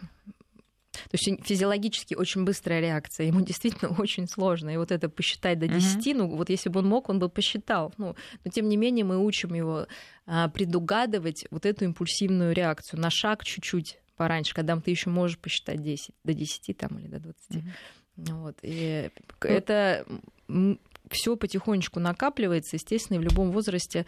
то 0.93 1.17
есть 1.17 1.45
физиологически 1.45 2.13
очень 2.15 2.45
быстрая 2.45 2.79
реакция, 2.79 3.27
ему 3.27 3.41
действительно 3.45 3.95
очень 3.97 4.27
сложно. 4.27 4.69
И 4.69 4.77
вот 4.77 4.91
это 4.91 5.09
посчитать 5.09 5.59
до 5.59 5.67
10, 5.67 5.97
mm-hmm. 5.97 6.17
ну 6.17 6.35
вот 6.35 6.49
если 6.49 6.69
бы 6.69 6.79
он 6.79 6.87
мог, 6.87 7.09
он 7.09 7.19
бы 7.19 7.29
посчитал. 7.29 7.93
Ну, 7.97 8.15
но 8.43 8.51
тем 8.51 8.69
не 8.69 8.77
менее 8.77 9.05
мы 9.05 9.23
учим 9.23 9.53
его 9.53 9.87
а, 10.25 10.49
предугадывать 10.49 11.45
вот 11.51 11.65
эту 11.65 11.85
импульсивную 11.85 12.53
реакцию 12.53 12.99
на 12.99 13.09
шаг 13.09 13.43
чуть-чуть 13.43 13.99
пораньше, 14.15 14.53
когда 14.53 14.79
ты 14.79 14.91
еще 14.91 15.09
можешь 15.09 15.39
посчитать 15.39 15.81
10, 15.81 16.11
до 16.23 16.33
10 16.33 16.77
там, 16.77 16.99
или 16.99 17.07
до 17.07 17.19
20. 17.19 17.37
Mm-hmm. 17.49 17.71
Вот. 18.15 18.57
И 18.61 19.09
ну, 19.41 19.47
это 19.49 20.05
все 21.09 21.35
потихонечку 21.35 21.99
накапливается, 21.99 22.75
естественно, 22.75 23.17
и 23.17 23.19
в 23.19 23.23
любом 23.23 23.51
возрасте 23.51 24.05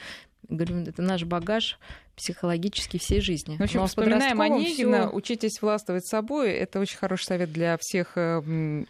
говорю, 0.47 0.77
это 0.81 1.01
наш 1.01 1.23
багаж 1.23 1.79
психологически 2.15 2.97
всей 2.97 3.21
жизни. 3.21 3.57
В 3.57 3.61
общем, 3.61 3.81
Но 3.81 3.87
вспоминаем 3.87 4.39
Онегина, 4.41 5.07
всё... 5.07 5.15
учитесь 5.15 5.61
властвовать 5.61 6.05
собой. 6.05 6.51
Это 6.53 6.79
очень 6.79 6.97
хороший 6.97 7.25
совет 7.25 7.51
для 7.51 7.77
всех 7.79 8.13
э, 8.15 8.85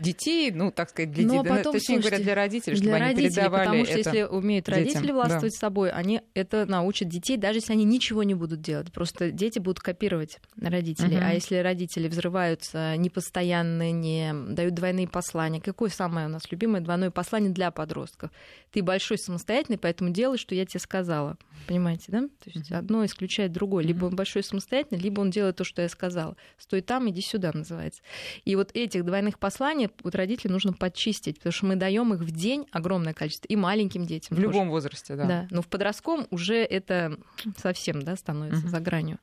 детей, 0.00 0.50
ну, 0.50 0.70
так 0.70 0.90
сказать, 0.90 1.12
для 1.12 1.26
ну, 1.26 1.42
детей, 1.42 1.52
а 1.52 1.56
потом, 1.56 1.72
точнее 1.72 1.94
слушайте, 1.96 2.08
говоря, 2.08 2.24
для 2.24 2.34
родителей, 2.34 2.76
чтобы 2.76 2.88
для 2.88 2.96
они 2.96 3.04
родителей, 3.04 3.28
передавали 3.28 3.64
потому 3.64 3.84
что 3.84 3.98
это 3.98 4.10
если 4.10 4.22
умеют 4.22 4.68
родители 4.68 5.00
детям. 5.02 5.16
властвовать 5.16 5.52
да. 5.52 5.58
собой, 5.58 5.90
они 5.90 6.22
это 6.34 6.66
научат 6.66 7.08
детей, 7.08 7.36
даже 7.36 7.58
если 7.58 7.72
они 7.72 7.84
ничего 7.84 8.22
не 8.22 8.34
будут 8.34 8.60
делать. 8.62 8.92
Просто 8.92 9.30
дети 9.30 9.58
будут 9.58 9.80
копировать 9.80 10.38
родителей. 10.56 11.16
Угу. 11.16 11.24
А 11.24 11.32
если 11.34 11.56
родители 11.56 12.08
взрываются 12.08 12.96
непостоянно, 12.96 13.92
не 13.92 14.32
дают 14.32 14.74
двойные 14.74 15.08
послания, 15.08 15.60
какое 15.60 15.90
самое 15.90 16.26
у 16.26 16.30
нас 16.30 16.50
любимое 16.50 16.80
двойное 16.80 17.10
послание 17.10 17.50
для 17.50 17.70
подростков? 17.70 18.30
Ты 18.72 18.82
большой 18.82 19.18
самостоятельный, 19.18 19.78
поэтому 19.78 20.10
делай, 20.10 20.38
что 20.38 20.54
я 20.54 20.64
тебе 20.64 20.80
сказала. 20.80 21.36
Понимаете, 21.66 22.06
да? 22.08 22.20
То 22.20 22.50
есть 22.52 22.69
одно 22.72 23.04
исключает 23.04 23.52
другое. 23.52 23.84
Либо 23.84 24.06
он 24.06 24.16
большой 24.16 24.42
самостоятельный, 24.42 25.00
либо 25.00 25.20
он 25.20 25.30
делает 25.30 25.56
то, 25.56 25.64
что 25.64 25.82
я 25.82 25.88
сказала. 25.88 26.36
Стой 26.58 26.80
там, 26.80 27.08
иди 27.10 27.20
сюда, 27.20 27.50
называется. 27.52 28.02
И 28.44 28.56
вот 28.56 28.70
этих 28.74 29.04
двойных 29.04 29.38
посланий 29.38 29.90
вот 30.02 30.14
родителей 30.14 30.52
нужно 30.52 30.72
подчистить, 30.72 31.38
потому 31.38 31.52
что 31.52 31.66
мы 31.66 31.76
даем 31.76 32.12
их 32.14 32.20
в 32.20 32.30
день 32.30 32.66
огромное 32.70 33.14
количество. 33.14 33.46
И 33.48 33.56
маленьким 33.56 34.06
детям. 34.06 34.36
В 34.36 34.40
тоже. 34.40 34.52
любом 34.52 34.70
возрасте, 34.70 35.16
да. 35.16 35.24
Да. 35.24 35.48
Но 35.50 35.62
в 35.62 35.68
подростковом 35.68 36.26
уже 36.30 36.56
это 36.56 37.18
совсем 37.56 38.02
да, 38.02 38.16
становится 38.16 38.62
угу. 38.62 38.68
за 38.68 38.80
гранью 38.80 39.18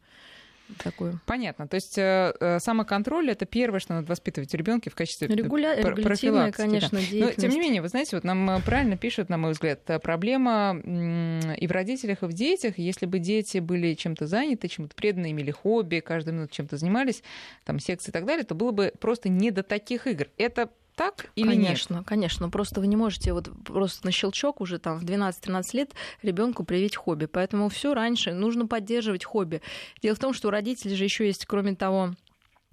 такую. 0.83 1.19
Понятно. 1.25 1.67
То 1.67 1.75
есть 1.75 1.97
э, 1.97 2.33
э, 2.39 2.59
самоконтроль 2.59 3.31
это 3.31 3.45
первое, 3.45 3.79
что 3.79 3.95
надо 3.95 4.07
воспитывать 4.07 4.53
у 4.53 4.57
ребенка 4.57 4.89
в 4.89 4.95
качестве 4.95 5.27
Регуля... 5.27 5.75
профилактики. 5.81 6.57
конечно, 6.57 6.99
да. 6.99 7.25
Но 7.25 7.31
тем 7.31 7.51
не 7.51 7.59
менее, 7.59 7.81
вы 7.81 7.87
знаете, 7.87 8.15
вот 8.15 8.23
нам 8.23 8.49
э, 8.49 8.61
правильно 8.61 8.97
пишут, 8.97 9.29
на 9.29 9.37
мой 9.37 9.51
взгляд, 9.51 9.81
проблема 10.01 10.79
и 10.85 11.67
в 11.67 11.71
родителях, 11.71 12.23
и 12.23 12.25
в 12.25 12.33
детях. 12.33 12.77
Если 12.77 13.05
бы 13.05 13.19
дети 13.19 13.59
были 13.59 13.93
чем-то 13.93 14.27
заняты, 14.27 14.67
чем-то 14.67 14.95
преданы, 14.95 15.31
имели 15.31 15.51
хобби, 15.51 15.99
каждую 15.99 16.35
минуту 16.35 16.53
чем-то 16.53 16.77
занимались, 16.77 17.23
там 17.63 17.79
секции 17.79 18.09
и 18.09 18.13
так 18.13 18.25
далее, 18.25 18.43
то 18.43 18.55
было 18.55 18.71
бы 18.71 18.93
просто 18.99 19.29
не 19.29 19.51
до 19.51 19.63
таких 19.63 20.07
игр. 20.07 20.27
Это 20.37 20.69
так 20.97 21.27
или 21.35 21.47
конечно, 21.47 21.97
нет? 21.97 22.07
Конечно, 22.07 22.49
просто 22.49 22.81
вы 22.81 22.87
не 22.87 22.95
можете 22.95 23.31
вот 23.31 23.51
просто 23.63 24.03
на 24.03 24.11
щелчок 24.11 24.61
уже 24.61 24.79
там 24.79 24.97
в 24.97 25.03
12-13 25.03 25.63
лет 25.73 25.91
ребенку 26.23 26.63
привить 26.63 26.95
хобби. 26.95 27.27
Поэтому 27.27 27.69
все 27.69 27.93
раньше 27.93 28.33
нужно 28.33 28.65
поддерживать 28.65 29.23
хобби. 29.23 29.61
Дело 30.01 30.15
в 30.15 30.19
том, 30.19 30.33
что 30.33 30.47
у 30.47 30.51
родителей 30.51 30.95
же 30.95 31.03
еще 31.03 31.27
есть, 31.27 31.45
кроме 31.45 31.75
того, 31.75 32.15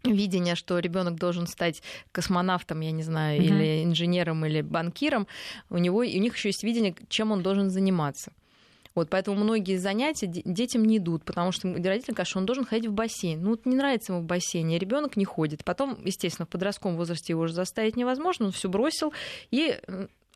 видение, 0.04 0.54
что 0.54 0.78
ребенок 0.78 1.16
должен 1.16 1.46
стать 1.46 1.82
космонавтом, 2.12 2.80
я 2.80 2.92
не 2.92 3.02
знаю, 3.02 3.42
mm-hmm. 3.42 3.44
или 3.44 3.84
инженером, 3.84 4.46
или 4.46 4.62
банкиром, 4.62 5.26
у 5.68 5.76
него 5.76 5.98
у 5.98 6.02
них 6.02 6.34
еще 6.34 6.48
есть 6.48 6.62
видение, 6.62 6.96
чем 7.10 7.30
он 7.30 7.42
должен 7.42 7.68
заниматься. 7.68 8.32
Вот, 8.94 9.10
поэтому 9.10 9.36
многие 9.36 9.76
занятия 9.76 10.26
детям 10.26 10.84
не 10.84 10.98
идут, 10.98 11.24
потому 11.24 11.50
что 11.50 11.68
родители 11.72 12.12
говорят, 12.12 12.28
что 12.28 12.38
он 12.38 12.46
должен 12.46 12.64
ходить 12.64 12.88
в 12.88 12.92
бассейн. 12.92 13.42
Ну, 13.42 13.50
вот 13.50 13.66
не 13.66 13.74
нравится 13.76 14.12
ему 14.12 14.22
в 14.22 14.26
бассейне, 14.26 14.78
ребенок 14.78 15.16
не 15.16 15.24
ходит. 15.24 15.64
Потом, 15.64 15.98
естественно, 16.04 16.46
в 16.46 16.48
подростковом 16.48 16.96
возрасте 16.96 17.32
его 17.32 17.42
уже 17.42 17.54
заставить 17.54 17.96
невозможно, 17.96 18.46
он 18.46 18.52
все 18.52 18.68
бросил 18.68 19.12
и 19.50 19.78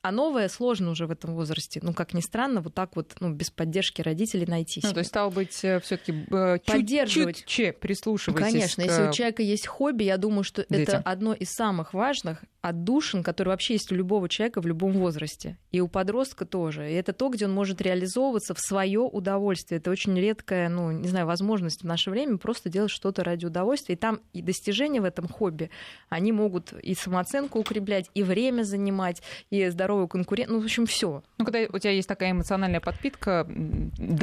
а 0.09 0.12
новое 0.12 0.49
сложно 0.49 0.90
уже 0.90 1.07
в 1.07 1.11
этом 1.11 1.35
возрасте. 1.35 1.81
Ну, 1.83 1.92
как 1.92 2.14
ни 2.14 2.21
странно, 2.21 2.62
вот 2.62 2.73
так 2.73 2.97
вот, 2.97 3.14
ну, 3.21 3.31
без 3.31 3.51
поддержки 3.51 4.01
родителей 4.01 4.47
найти 4.47 4.81
ну, 4.83 4.92
то 4.92 5.01
есть, 5.01 5.11
стало 5.11 5.29
быть, 5.29 5.62
э, 5.62 5.81
все 5.81 5.99
таки 5.99 6.25
э, 6.31 6.59
поддерживать. 6.64 7.44
чуть 7.44 7.79
прислушивайтесь 7.79 8.53
Конечно, 8.53 8.85
к... 8.85 8.87
если 8.87 9.09
у 9.09 9.12
человека 9.12 9.42
есть 9.42 9.66
хобби, 9.66 10.05
я 10.05 10.16
думаю, 10.16 10.44
что 10.44 10.64
детям. 10.68 10.83
это 10.83 10.99
одно 11.05 11.35
из 11.35 11.51
самых 11.51 11.92
важных 11.92 12.42
отдушин, 12.61 13.23
который 13.23 13.51
вообще 13.51 13.75
есть 13.75 13.92
у 13.92 13.94
любого 13.94 14.29
человека 14.29 14.61
в 14.61 14.66
любом 14.66 14.92
возрасте. 14.92 15.59
И 15.71 15.81
у 15.81 15.88
подростка 15.88 16.44
тоже. 16.44 16.90
И 16.90 16.94
это 16.94 17.12
то, 17.12 17.29
где 17.29 17.44
он 17.44 17.53
может 17.53 17.81
реализовываться 17.81 18.55
в 18.55 18.61
свое 18.61 19.01
удовольствие. 19.01 19.79
Это 19.79 19.90
очень 19.90 20.18
редкая, 20.18 20.68
ну, 20.68 20.90
не 20.90 21.09
знаю, 21.09 21.27
возможность 21.27 21.83
в 21.83 21.87
наше 21.87 22.11
время 22.11 22.37
просто 22.37 22.68
делать 22.68 22.90
что-то 22.90 23.23
ради 23.23 23.47
удовольствия. 23.47 23.94
И 23.94 23.99
там 23.99 24.21
и 24.33 24.42
достижения 24.42 25.01
в 25.01 25.05
этом 25.05 25.29
хобби, 25.29 25.71
они 26.09 26.33
могут 26.33 26.73
и 26.73 26.94
самооценку 26.94 27.61
укреплять, 27.61 28.11
и 28.14 28.23
время 28.23 28.64
занимать, 28.64 29.23
и 29.51 29.68
здоровую 29.99 30.09
конкуренцию. 30.09 30.57
Ну, 30.57 30.63
в 30.63 30.65
общем, 30.65 30.87
все. 30.87 31.23
Ну, 31.39 31.45
когда 31.45 31.61
у 31.73 31.79
тебя 31.79 31.91
есть 31.91 32.09
такая 32.09 32.31
эмоциональная 32.31 32.81
подпитка... 32.81 33.47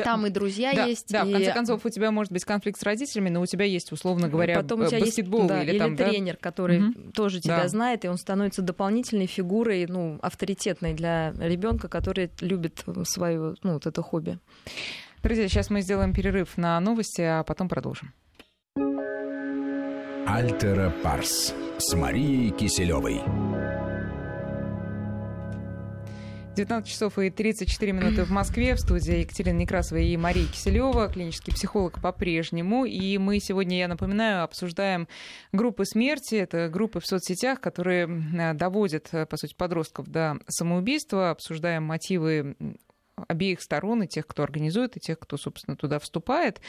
Там 0.04 0.22
да, 0.22 0.28
и 0.28 0.30
друзья 0.32 0.74
да, 0.74 0.86
есть. 0.86 1.12
Да, 1.12 1.24
и... 1.24 1.30
в 1.30 1.34
конце 1.34 1.54
концов, 1.54 1.86
у 1.86 1.90
тебя 1.90 2.12
может 2.12 2.32
быть 2.32 2.46
конфликт 2.46 2.80
с 2.80 2.84
родителями, 2.84 3.30
но 3.30 3.42
у 3.42 3.46
тебя 3.46 3.66
есть, 3.66 3.92
условно 3.92 4.30
говоря, 4.30 4.56
Потом 4.56 4.82
у 4.82 4.86
тебя 4.88 5.00
баскетбол 5.00 5.42
есть, 5.42 5.50
да, 5.50 5.64
или, 5.64 5.72
или 5.72 5.80
там, 5.80 5.98
тренер, 5.98 6.34
да? 6.34 6.40
который 6.40 6.90
угу. 6.90 7.12
тоже 7.14 7.42
тебя 7.42 7.64
да. 7.64 7.68
знает, 7.68 8.06
и 8.06 8.08
он 8.08 8.18
становится 8.18 8.62
дополнительной 8.62 9.28
фигурой, 9.28 9.86
ну, 9.88 10.20
авторитетной 10.22 10.94
для 10.94 11.34
ребенка, 11.40 11.88
который 11.88 12.32
любит 12.42 12.84
свое, 13.04 13.56
ну, 13.64 13.74
вот 13.74 13.86
это 13.86 14.02
хобби. 14.02 14.40
Друзья, 15.24 15.48
сейчас 15.48 15.70
мы 15.70 15.82
сделаем 15.82 16.14
перерыв 16.14 16.58
на 16.58 16.80
новости, 16.80 17.22
а 17.22 17.44
потом 17.44 17.68
продолжим. 17.68 18.14
Альтера 20.28 20.92
Парс 21.04 21.54
с 21.78 21.96
Марией 21.96 22.50
Киселевой. 22.52 23.22
19 26.56 26.90
часов 26.90 27.20
и 27.20 27.30
34 27.30 27.92
минуты 27.92 28.24
в 28.24 28.30
Москве. 28.32 28.76
В 28.76 28.80
студии 28.80 29.20
Екатерина 29.20 29.58
Некрасова 29.58 30.00
и 30.00 30.16
Мария 30.16 30.48
Киселева, 30.48 31.10
клинический 31.10 31.54
психолог 31.54 32.02
по-прежнему. 32.02 32.86
И 32.86 33.18
мы 33.18 33.40
сегодня, 33.40 33.80
я 33.80 33.90
напоминаю, 33.90 34.44
обсуждаем 34.44 35.10
группы 35.52 35.84
смерти. 35.84 36.36
Это 36.36 36.70
группы 36.70 37.02
в 37.02 37.06
соцсетях, 37.06 37.60
которые 37.60 38.54
доводят, 38.54 39.10
по 39.12 39.38
сути, 39.38 39.54
подростков 39.54 40.08
до 40.08 40.40
самоубийства. 40.48 41.32
Обсуждаем 41.32 41.84
мотивы 41.84 42.56
обеих 43.28 43.62
сторон, 43.62 44.04
и 44.04 44.08
тех, 44.08 44.26
кто 44.26 44.44
организует, 44.44 44.96
и 44.96 45.02
тех, 45.02 45.20
кто, 45.20 45.36
собственно, 45.36 45.76
туда 45.76 46.00
вступает. 46.00 46.62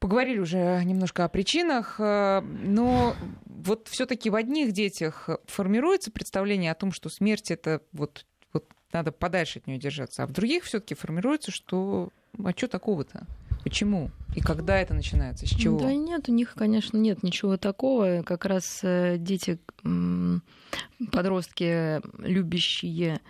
Поговорили 0.00 0.38
уже 0.38 0.82
немножко 0.84 1.24
о 1.24 1.28
причинах, 1.28 1.98
но 1.98 3.14
вот 3.46 3.88
все-таки 3.88 4.28
в 4.28 4.34
одних 4.34 4.72
детях 4.72 5.30
формируется 5.46 6.10
представление 6.10 6.72
о 6.72 6.74
том, 6.74 6.92
что 6.92 7.08
смерть 7.08 7.50
это 7.50 7.80
вот 7.92 8.26
надо 8.92 9.12
подальше 9.12 9.58
от 9.58 9.66
нее 9.66 9.78
держаться. 9.78 10.22
А 10.22 10.26
в 10.26 10.32
других 10.32 10.64
все-таки 10.64 10.94
формируется, 10.94 11.50
что 11.50 12.10
а 12.42 12.52
что 12.52 12.68
такого-то? 12.68 13.26
Почему? 13.62 14.10
И 14.34 14.40
когда 14.40 14.78
это 14.80 14.94
начинается? 14.94 15.46
С 15.46 15.50
чего? 15.50 15.78
Да 15.78 15.92
нет, 15.92 16.28
у 16.28 16.32
них, 16.32 16.54
конечно, 16.54 16.96
нет 16.96 17.22
ничего 17.22 17.56
такого. 17.56 18.22
Как 18.24 18.44
раз 18.44 18.80
э, 18.82 19.16
дети, 19.18 19.60
подростки, 21.12 22.00
любящие 22.18 23.20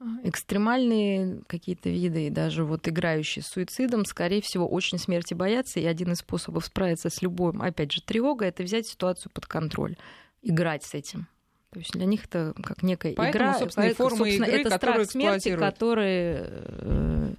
э, 0.00 0.04
экстремальные 0.24 1.42
какие-то 1.46 1.88
виды 1.88 2.26
и 2.26 2.30
даже 2.30 2.64
вот 2.64 2.86
играющие 2.88 3.42
с 3.42 3.46
суицидом, 3.46 4.04
скорее 4.04 4.42
всего, 4.42 4.68
очень 4.68 4.98
смерти 4.98 5.32
боятся. 5.32 5.80
И 5.80 5.86
один 5.86 6.12
из 6.12 6.18
способов 6.18 6.66
справиться 6.66 7.08
с 7.08 7.22
любой, 7.22 7.54
опять 7.58 7.92
же, 7.92 8.02
тревогой, 8.02 8.48
это 8.48 8.62
взять 8.62 8.86
ситуацию 8.86 9.32
под 9.32 9.46
контроль, 9.46 9.96
играть 10.42 10.84
с 10.84 10.94
этим. 10.94 11.26
То 11.72 11.78
есть 11.78 11.92
для 11.92 12.04
них 12.04 12.24
это 12.24 12.52
как 12.62 12.82
некая 12.82 13.14
Поэтому, 13.14 13.44
игра. 13.44 13.58
Собственно, 13.58 13.86
Поэтому, 13.86 14.08
форма 14.08 14.24
собственно, 14.24 14.44
игры, 14.46 14.60
это 14.60 14.76
страх 14.76 15.06
смерти, 15.06 15.56
который 15.56 16.36
э, 16.40 17.34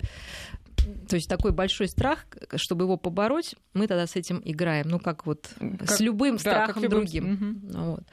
то 1.10 1.16
есть 1.16 1.28
такой 1.28 1.52
большой 1.52 1.88
страх, 1.88 2.26
чтобы 2.56 2.86
его 2.86 2.98
побороть, 2.98 3.56
мы 3.74 3.88
тогда 3.88 4.08
с 4.08 4.16
этим 4.16 4.42
играем. 4.46 4.88
Ну, 4.88 5.00
как 5.00 5.26
вот 5.26 5.50
как, 5.60 5.90
с 5.90 6.00
любым 6.00 6.38
да, 6.38 6.40
страхом 6.40 6.84
любым... 6.84 7.00
другим. 7.00 7.34
Угу. 7.34 7.84
Вот. 7.86 8.04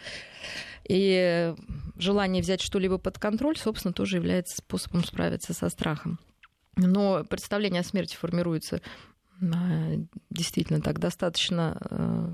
И 0.88 1.54
желание 1.96 2.42
взять 2.42 2.60
что-либо 2.60 2.98
под 2.98 3.18
контроль, 3.18 3.56
собственно, 3.56 3.92
тоже 3.92 4.16
является 4.16 4.56
способом 4.56 5.04
справиться 5.04 5.52
со 5.52 5.68
страхом. 5.68 6.18
Но 6.76 7.24
представление 7.24 7.80
о 7.80 7.84
смерти 7.84 8.16
формируется 8.16 8.80
а, 9.40 9.94
действительно 10.30 10.80
так 10.80 10.98
достаточно 10.98 11.76
э, 11.90 12.28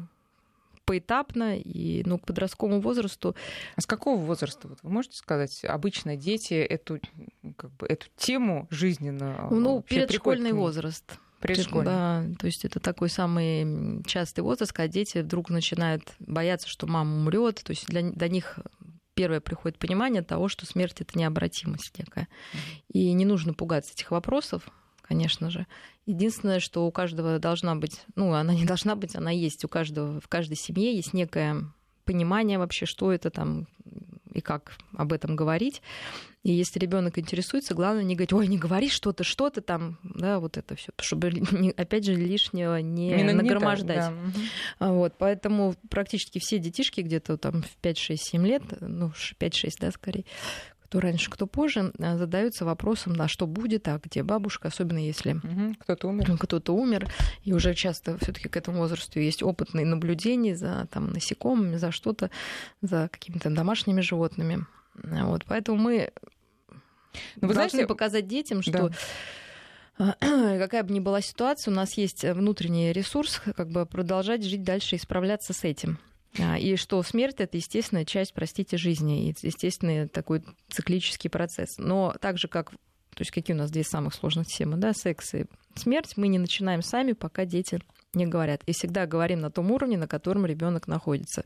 поэтапно, 0.84 1.58
и 1.58 2.02
ну, 2.04 2.18
к 2.18 2.26
подростковому 2.26 2.80
возрасту. 2.80 3.34
А 3.76 3.80
с 3.80 3.86
какого 3.86 4.18
возраста, 4.20 4.68
вот 4.68 4.78
вы 4.82 4.90
можете 4.90 5.16
сказать, 5.16 5.64
обычно 5.64 6.16
дети 6.16 6.54
эту, 6.54 7.00
как 7.56 7.72
бы, 7.72 7.86
эту 7.86 8.06
тему 8.16 8.66
жизненную 8.70 9.48
Ну, 9.50 9.82
предшкольный 9.82 10.52
возраст. 10.52 11.18
Предшкольный. 11.40 11.84
Да, 11.84 12.24
то 12.38 12.46
есть 12.46 12.64
это 12.64 12.80
такой 12.80 13.10
самый 13.10 14.02
частый 14.04 14.42
возраст, 14.42 14.72
когда 14.72 14.88
дети 14.88 15.18
вдруг 15.18 15.50
начинают 15.50 16.14
бояться, 16.18 16.68
что 16.68 16.86
мама 16.86 17.16
умрет. 17.16 17.62
То 17.62 17.72
есть 17.72 17.86
для, 17.86 18.02
для 18.02 18.28
них 18.28 18.58
первое 19.14 19.40
приходит 19.40 19.78
понимание 19.78 20.22
того, 20.22 20.48
что 20.48 20.64
смерть 20.66 21.00
это 21.00 21.18
необратимость 21.18 21.98
некая. 21.98 22.28
И 22.88 23.12
не 23.12 23.24
нужно 23.24 23.52
пугаться 23.52 23.92
этих 23.92 24.10
вопросов, 24.10 24.68
конечно 25.06 25.50
же. 25.50 25.66
Единственное, 26.06 26.60
что 26.60 26.86
у 26.86 26.90
каждого 26.90 27.38
должна 27.38 27.74
быть, 27.76 28.00
ну, 28.16 28.32
она 28.32 28.54
не 28.54 28.64
должна 28.64 28.96
быть, 28.96 29.14
она 29.16 29.30
есть 29.30 29.64
у 29.64 29.68
каждого, 29.68 30.20
в 30.20 30.28
каждой 30.28 30.56
семье 30.56 30.94
есть 30.94 31.12
некое 31.12 31.64
понимание 32.04 32.58
вообще, 32.58 32.86
что 32.86 33.12
это 33.12 33.30
там 33.30 33.66
и 34.32 34.40
как 34.40 34.76
об 34.96 35.12
этом 35.12 35.36
говорить. 35.36 35.80
И 36.42 36.52
если 36.52 36.78
ребенок 36.78 37.18
интересуется, 37.18 37.72
главное 37.74 38.02
не 38.02 38.16
говорить, 38.16 38.32
ой, 38.34 38.48
не 38.48 38.58
говори 38.58 38.90
что-то, 38.90 39.24
что-то 39.24 39.62
там, 39.62 39.98
да, 40.02 40.40
вот 40.40 40.58
это 40.58 40.74
все, 40.74 40.92
чтобы, 41.00 41.32
опять 41.76 42.04
же, 42.04 42.14
лишнего 42.14 42.82
не, 42.82 43.14
не 43.14 43.32
нагромождать. 43.32 44.12
Да. 44.78 44.90
Вот, 44.90 45.14
поэтому 45.16 45.74
практически 45.88 46.38
все 46.40 46.58
детишки 46.58 47.00
где-то 47.00 47.38
там 47.38 47.62
в 47.62 47.78
5-6-7 47.82 48.44
лет, 48.44 48.62
ну, 48.80 49.12
5-6, 49.40 49.70
да, 49.80 49.90
скорее, 49.90 50.24
кто 50.94 51.00
раньше, 51.00 51.28
кто 51.28 51.48
позже, 51.48 51.92
а, 51.98 52.16
задаются 52.16 52.64
вопросом, 52.64 53.16
да, 53.16 53.26
что 53.26 53.48
будет, 53.48 53.88
а 53.88 54.00
где 54.00 54.22
бабушка, 54.22 54.68
особенно 54.68 55.04
если 55.04 55.32
угу, 55.32 55.74
кто-то 55.80 56.06
умер. 56.06 56.38
Кто-то 56.38 56.72
умер, 56.72 57.08
и 57.42 57.52
уже 57.52 57.74
часто 57.74 58.16
все-таки 58.18 58.48
к 58.48 58.56
этому 58.56 58.78
возрасту 58.78 59.18
есть 59.18 59.42
опытные 59.42 59.84
наблюдения 59.86 60.54
за 60.54 60.86
там, 60.92 61.12
насекомыми, 61.12 61.78
за 61.78 61.90
что-то, 61.90 62.30
за 62.80 63.08
какими-то 63.10 63.50
домашними 63.50 64.02
животными. 64.02 64.66
Вот, 64.94 65.44
поэтому 65.48 65.78
мы 65.78 66.12
Но 67.40 67.48
вы 67.48 67.54
должны 67.54 67.70
знаете... 67.70 67.88
показать 67.88 68.28
детям, 68.28 68.62
что 68.62 68.90
да 69.98 70.14
какая 70.20 70.84
бы 70.84 70.94
ни 70.94 71.00
была 71.00 71.20
ситуация, 71.20 71.72
у 71.72 71.74
нас 71.74 71.94
есть 71.94 72.24
внутренний 72.24 72.92
ресурс, 72.92 73.42
как 73.56 73.68
бы 73.68 73.84
продолжать 73.84 74.44
жить 74.44 74.62
дальше 74.62 74.94
и 74.94 75.00
справляться 75.00 75.52
с 75.54 75.64
этим. 75.64 75.98
А, 76.38 76.58
и 76.58 76.76
что 76.76 77.02
смерть 77.02 77.36
это 77.38 77.56
естественная 77.56 78.04
часть, 78.04 78.34
простите, 78.34 78.76
жизни, 78.76 79.28
и 79.28 79.34
естественный 79.42 80.08
такой 80.08 80.42
циклический 80.68 81.30
процесс. 81.30 81.78
Но 81.78 82.14
так 82.20 82.38
же, 82.38 82.48
как 82.48 82.70
то 82.70 83.20
есть 83.20 83.30
какие 83.30 83.54
у 83.54 83.58
нас 83.58 83.70
две 83.70 83.84
самых 83.84 84.14
сложных 84.14 84.48
темы, 84.48 84.76
да, 84.76 84.92
секс 84.92 85.34
и 85.34 85.44
смерть, 85.76 86.14
мы 86.16 86.28
не 86.28 86.38
начинаем 86.38 86.82
сами, 86.82 87.12
пока 87.12 87.44
дети 87.44 87.80
не 88.12 88.26
говорят. 88.26 88.62
И 88.66 88.72
всегда 88.72 89.06
говорим 89.06 89.40
на 89.40 89.50
том 89.50 89.70
уровне, 89.70 89.96
на 89.96 90.08
котором 90.08 90.46
ребенок 90.46 90.88
находится. 90.88 91.44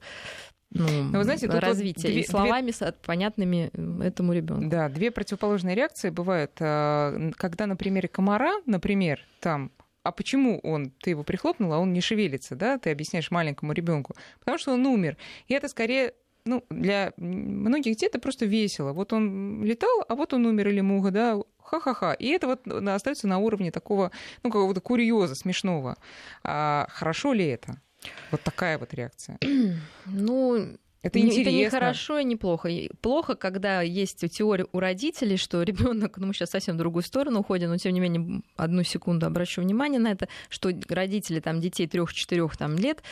Ну, 0.70 0.87
Но 1.05 1.18
вы 1.18 1.24
знаете, 1.24 1.46
тут 1.46 1.61
развитие 1.61 2.12
две, 2.12 2.22
и 2.22 2.27
словами 2.27 2.72
две... 2.72 2.92
понятными 3.05 3.70
этому 4.03 4.35
ребенку. 4.35 4.68
Да, 4.68 4.88
две 4.90 5.11
противоположные 5.11 5.74
реакции 5.74 6.11
бывают. 6.11 6.53
А, 6.61 7.31
когда 7.37 7.66
на 7.66 7.74
примере 7.74 8.09
комара, 8.09 8.53
например, 8.66 9.20
там 9.40 9.70
а 10.09 10.12
почему 10.12 10.59
он, 10.62 10.90
ты 11.03 11.11
его 11.11 11.23
прихлопнул, 11.23 11.73
а 11.73 11.79
он 11.79 11.92
не 11.92 12.01
шевелится, 12.01 12.57
да, 12.57 12.79
ты 12.79 12.90
объясняешь 12.90 13.31
маленькому 13.31 13.73
ребенку, 13.73 14.14
потому 14.38 14.59
что 14.59 14.73
он 14.73 14.87
умер. 14.87 15.16
И 15.49 15.55
это 15.55 15.68
скорее 15.68 16.14
ну, 16.44 16.64
для 16.71 17.12
многих 17.18 17.92
детей 17.92 18.07
это 18.07 18.18
просто 18.18 18.47
весело. 18.47 18.92
Вот 18.92 19.12
он 19.12 19.62
летал, 19.62 20.05
а 20.09 20.14
вот 20.14 20.33
он 20.33 20.47
умер 20.47 20.68
или 20.68 20.81
муха, 20.81 21.11
да, 21.11 21.38
ха-ха-ха. 21.62 22.14
И 22.14 22.29
это 22.29 22.47
вот 22.47 22.66
остается 22.66 23.29
на 23.29 23.38
уровне 23.38 23.71
такого, 23.71 24.11
ну, 24.42 24.51
какого-то 24.51 24.81
курьеза 24.81 25.35
смешного. 25.35 25.97
А 26.42 26.87
хорошо 26.90 27.35
ли 27.35 27.47
это? 27.47 27.83
Вот 28.31 28.40
такая 28.42 28.79
вот 28.79 28.94
реакция. 28.94 29.38
Ну, 30.07 30.79
это 31.03 31.19
интересно. 31.19 31.41
Это 31.41 31.51
не 31.51 31.69
хорошо 31.69 32.19
и 32.19 32.25
не 32.25 32.37
плохо. 32.37 32.71
Плохо, 33.01 33.35
когда 33.35 33.83
есть 33.83 34.29
теория 34.31 34.67
у 34.73 34.81
родителей, 34.81 35.37
что 35.37 35.63
ребенок, 35.63 36.19
ну 36.19 36.27
мы 36.27 36.35
сейчас 36.35 36.51
совсем 36.51 36.75
в 36.75 36.79
другую 36.79 37.03
сторону 37.03 37.41
уходим, 37.41 37.69
но 37.69 37.77
тем 37.77 37.93
не 37.93 38.01
менее 38.01 38.43
одну 38.57 38.83
секунду 38.83 39.27
обращу 39.27 39.63
внимание 39.63 40.01
на 40.01 40.13
это, 40.13 40.29
что 40.49 40.71
родители 40.89 41.41
там 41.41 41.61
детей 41.61 41.87
трех-четырех 41.87 42.57
там 42.57 42.77
лет 42.77 43.03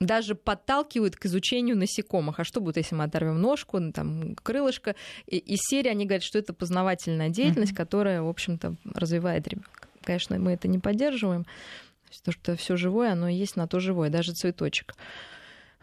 даже 0.00 0.34
подталкивают 0.34 1.16
к 1.16 1.26
изучению 1.26 1.78
насекомых. 1.78 2.38
А 2.40 2.44
что 2.44 2.60
будет, 2.60 2.76
если 2.76 2.94
мы 2.94 3.04
оторвем 3.04 3.40
ножку, 3.40 3.78
ну, 3.78 3.92
там, 3.92 4.34
крылышко? 4.34 4.96
И 5.26 5.38
из 5.38 5.60
серии 5.62 5.88
они 5.88 6.04
говорят, 6.04 6.24
что 6.24 6.38
это 6.38 6.52
познавательная 6.52 7.30
деятельность, 7.30 7.72
mm-hmm. 7.72 7.76
которая, 7.76 8.20
в 8.20 8.28
общем-то, 8.28 8.74
развивает 8.92 9.48
ребенка. 9.48 9.88
Конечно, 10.02 10.38
мы 10.38 10.52
это 10.52 10.68
не 10.68 10.78
поддерживаем. 10.78 11.46
То, 12.22 12.32
что 12.32 12.54
все 12.56 12.76
живое, 12.76 13.12
оно 13.12 13.28
и 13.28 13.34
есть 13.34 13.56
на 13.56 13.66
то 13.66 13.80
живое, 13.80 14.10
даже 14.10 14.32
цветочек. 14.32 14.94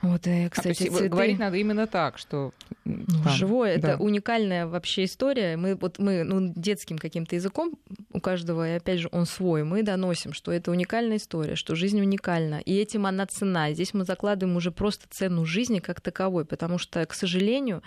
Вот, 0.02 0.26
и, 0.26 0.50
кстати, 0.50 0.60
а, 0.60 0.62
то 0.76 0.84
есть, 0.84 0.98
цветы... 0.98 1.10
говорить 1.10 1.38
надо 1.38 1.58
именно 1.58 1.86
так, 1.86 2.18
что 2.18 2.54
ну, 2.86 3.06
там, 3.24 3.34
живое 3.34 3.78
да. 3.78 3.94
это 3.94 4.02
уникальная 4.02 4.66
вообще 4.66 5.04
история. 5.04 5.58
Мы 5.58 5.76
вот 5.76 6.00
мы 6.00 6.24
ну, 6.24 6.52
детским 6.56 6.98
каким-то 6.98 7.36
языком 7.36 7.78
у 8.12 8.20
каждого, 8.20 8.68
и 8.68 8.78
опять 8.78 9.00
же 9.00 9.10
он 9.12 9.28
свой, 9.28 9.64
мы 9.64 9.84
доносим, 9.84 10.34
что 10.34 10.52
это 10.52 10.72
уникальная 10.72 11.18
история, 11.18 11.56
что 11.56 11.76
жизнь 11.76 12.02
уникальна, 12.02 12.60
и 12.60 12.76
этим 12.76 13.06
она 13.06 13.28
цена. 13.28 13.74
Здесь 13.74 13.94
мы 13.94 14.04
закладываем 14.04 14.58
уже 14.58 14.72
просто 14.72 15.06
цену 15.10 15.46
жизни 15.46 15.80
как 15.80 16.02
таковой, 16.02 16.46
потому 16.46 16.80
что, 16.80 17.06
к 17.06 17.14
сожалению, 17.14 17.84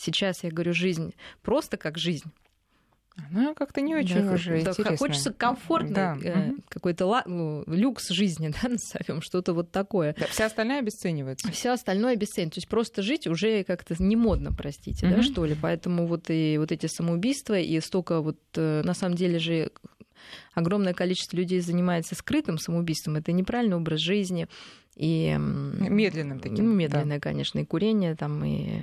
сейчас 0.00 0.42
я 0.42 0.50
говорю 0.50 0.72
жизнь 0.72 1.14
просто 1.42 1.76
как 1.76 1.98
жизнь. 1.98 2.30
Она 3.30 3.54
как-то 3.54 3.80
не 3.80 3.94
очень 3.94 4.24
да, 4.24 4.32
уже 4.32 4.62
да, 4.62 4.70
интересная. 4.70 4.96
Хочется 4.96 5.32
комфортно, 5.32 5.94
да. 5.94 6.18
э, 6.22 6.52
какой-то 6.68 7.22
ну, 7.26 7.64
люкс 7.66 8.08
жизни, 8.10 8.52
да, 8.62 8.68
назовем, 8.68 9.22
что-то 9.22 9.52
вот 9.52 9.70
такое. 9.70 10.14
Да, 10.18 10.26
вся 10.26 10.46
остальная 10.46 10.80
обесценивается. 10.80 11.50
Все 11.52 11.70
остальное 11.70 12.12
обесценивается. 12.14 12.56
То 12.56 12.58
есть 12.58 12.68
просто 12.68 13.02
жить 13.02 13.26
уже 13.26 13.64
как-то 13.64 13.94
не 13.98 14.16
модно, 14.16 14.52
простите, 14.52 15.06
угу. 15.06 15.16
да, 15.16 15.22
что 15.22 15.44
ли. 15.44 15.56
Поэтому 15.60 16.06
вот 16.06 16.24
и 16.28 16.56
вот 16.58 16.72
эти 16.72 16.86
самоубийства, 16.86 17.58
и 17.58 17.80
столько 17.80 18.20
вот, 18.20 18.38
э, 18.56 18.82
на 18.84 18.94
самом 18.94 19.16
деле 19.16 19.38
же 19.38 19.70
огромное 20.54 20.94
количество 20.94 21.36
людей 21.36 21.60
занимается 21.60 22.14
скрытым 22.14 22.58
самоубийством. 22.58 23.16
Это 23.16 23.32
неправильный 23.32 23.76
образ 23.76 24.00
жизни. 24.00 24.48
И, 24.96 25.34
медленным 25.38 26.40
таким. 26.40 26.66
Ну, 26.66 26.74
медленное, 26.74 27.18
да. 27.18 27.20
конечно, 27.20 27.58
и 27.58 27.64
курение, 27.64 28.16
там, 28.16 28.44
и 28.44 28.82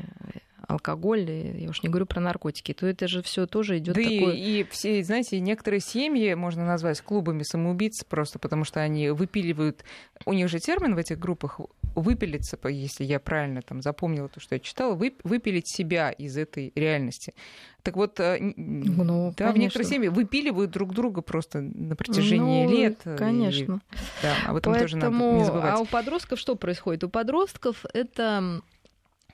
алкоголь, 0.68 1.30
я 1.56 1.70
уж 1.70 1.82
не 1.82 1.90
говорю 1.90 2.06
про 2.06 2.20
наркотики, 2.20 2.74
то 2.74 2.86
это 2.86 3.08
же 3.08 3.24
все 3.24 3.48
тоже 3.48 3.78
идет 3.78 3.96
да 3.96 4.02
такое... 4.02 4.34
И, 4.34 4.60
и 4.60 4.64
все, 4.70 5.02
знаете, 5.04 5.40
некоторые 5.40 5.80
семьи 5.80 6.34
можно 6.34 6.66
назвать 6.66 7.02
клубами 7.02 7.44
самоубийц 7.44 8.04
просто 8.04 8.38
потому, 8.38 8.66
что 8.66 8.82
они 8.82 9.10
выпиливают... 9.10 9.84
У 10.26 10.34
них 10.34 10.50
же 10.50 10.60
термин 10.60 10.96
в 10.96 10.98
этих 10.98 11.20
группах 11.20 11.62
выпилиться, 11.96 12.60
если 12.68 13.06
я 13.06 13.20
правильно 13.20 13.62
там 13.62 13.82
запомнила 13.82 14.28
то, 14.28 14.40
что 14.40 14.56
я 14.56 14.60
читала, 14.60 14.94
выпилить 14.94 15.68
себя 15.68 16.12
из 16.12 16.38
этой 16.38 16.74
реальности. 16.76 17.34
Так 17.82 17.96
вот, 17.96 18.20
э, 18.20 18.38
ну, 18.58 19.34
да, 19.38 19.54
в 19.54 19.58
некоторых 19.58 19.88
семьях 19.88 20.12
выпиливают 20.12 20.72
друг 20.72 20.94
друга 20.94 21.22
просто 21.22 21.62
на 21.62 21.96
протяжении 21.96 22.66
ну, 22.66 22.72
лет. 22.72 23.00
Конечно. 23.18 23.82
И, 23.94 23.96
да, 24.22 24.36
об 24.46 24.58
этом 24.58 24.74
Поэтому, 24.74 24.80
тоже 24.80 24.98
надо 24.98 25.38
не 25.38 25.46
забывать. 25.46 25.74
А 25.74 25.80
у 25.80 25.86
подростков 25.86 26.38
что 26.38 26.56
происходит? 26.56 27.06
У 27.06 27.10
подростков 27.10 27.86
это 27.94 28.62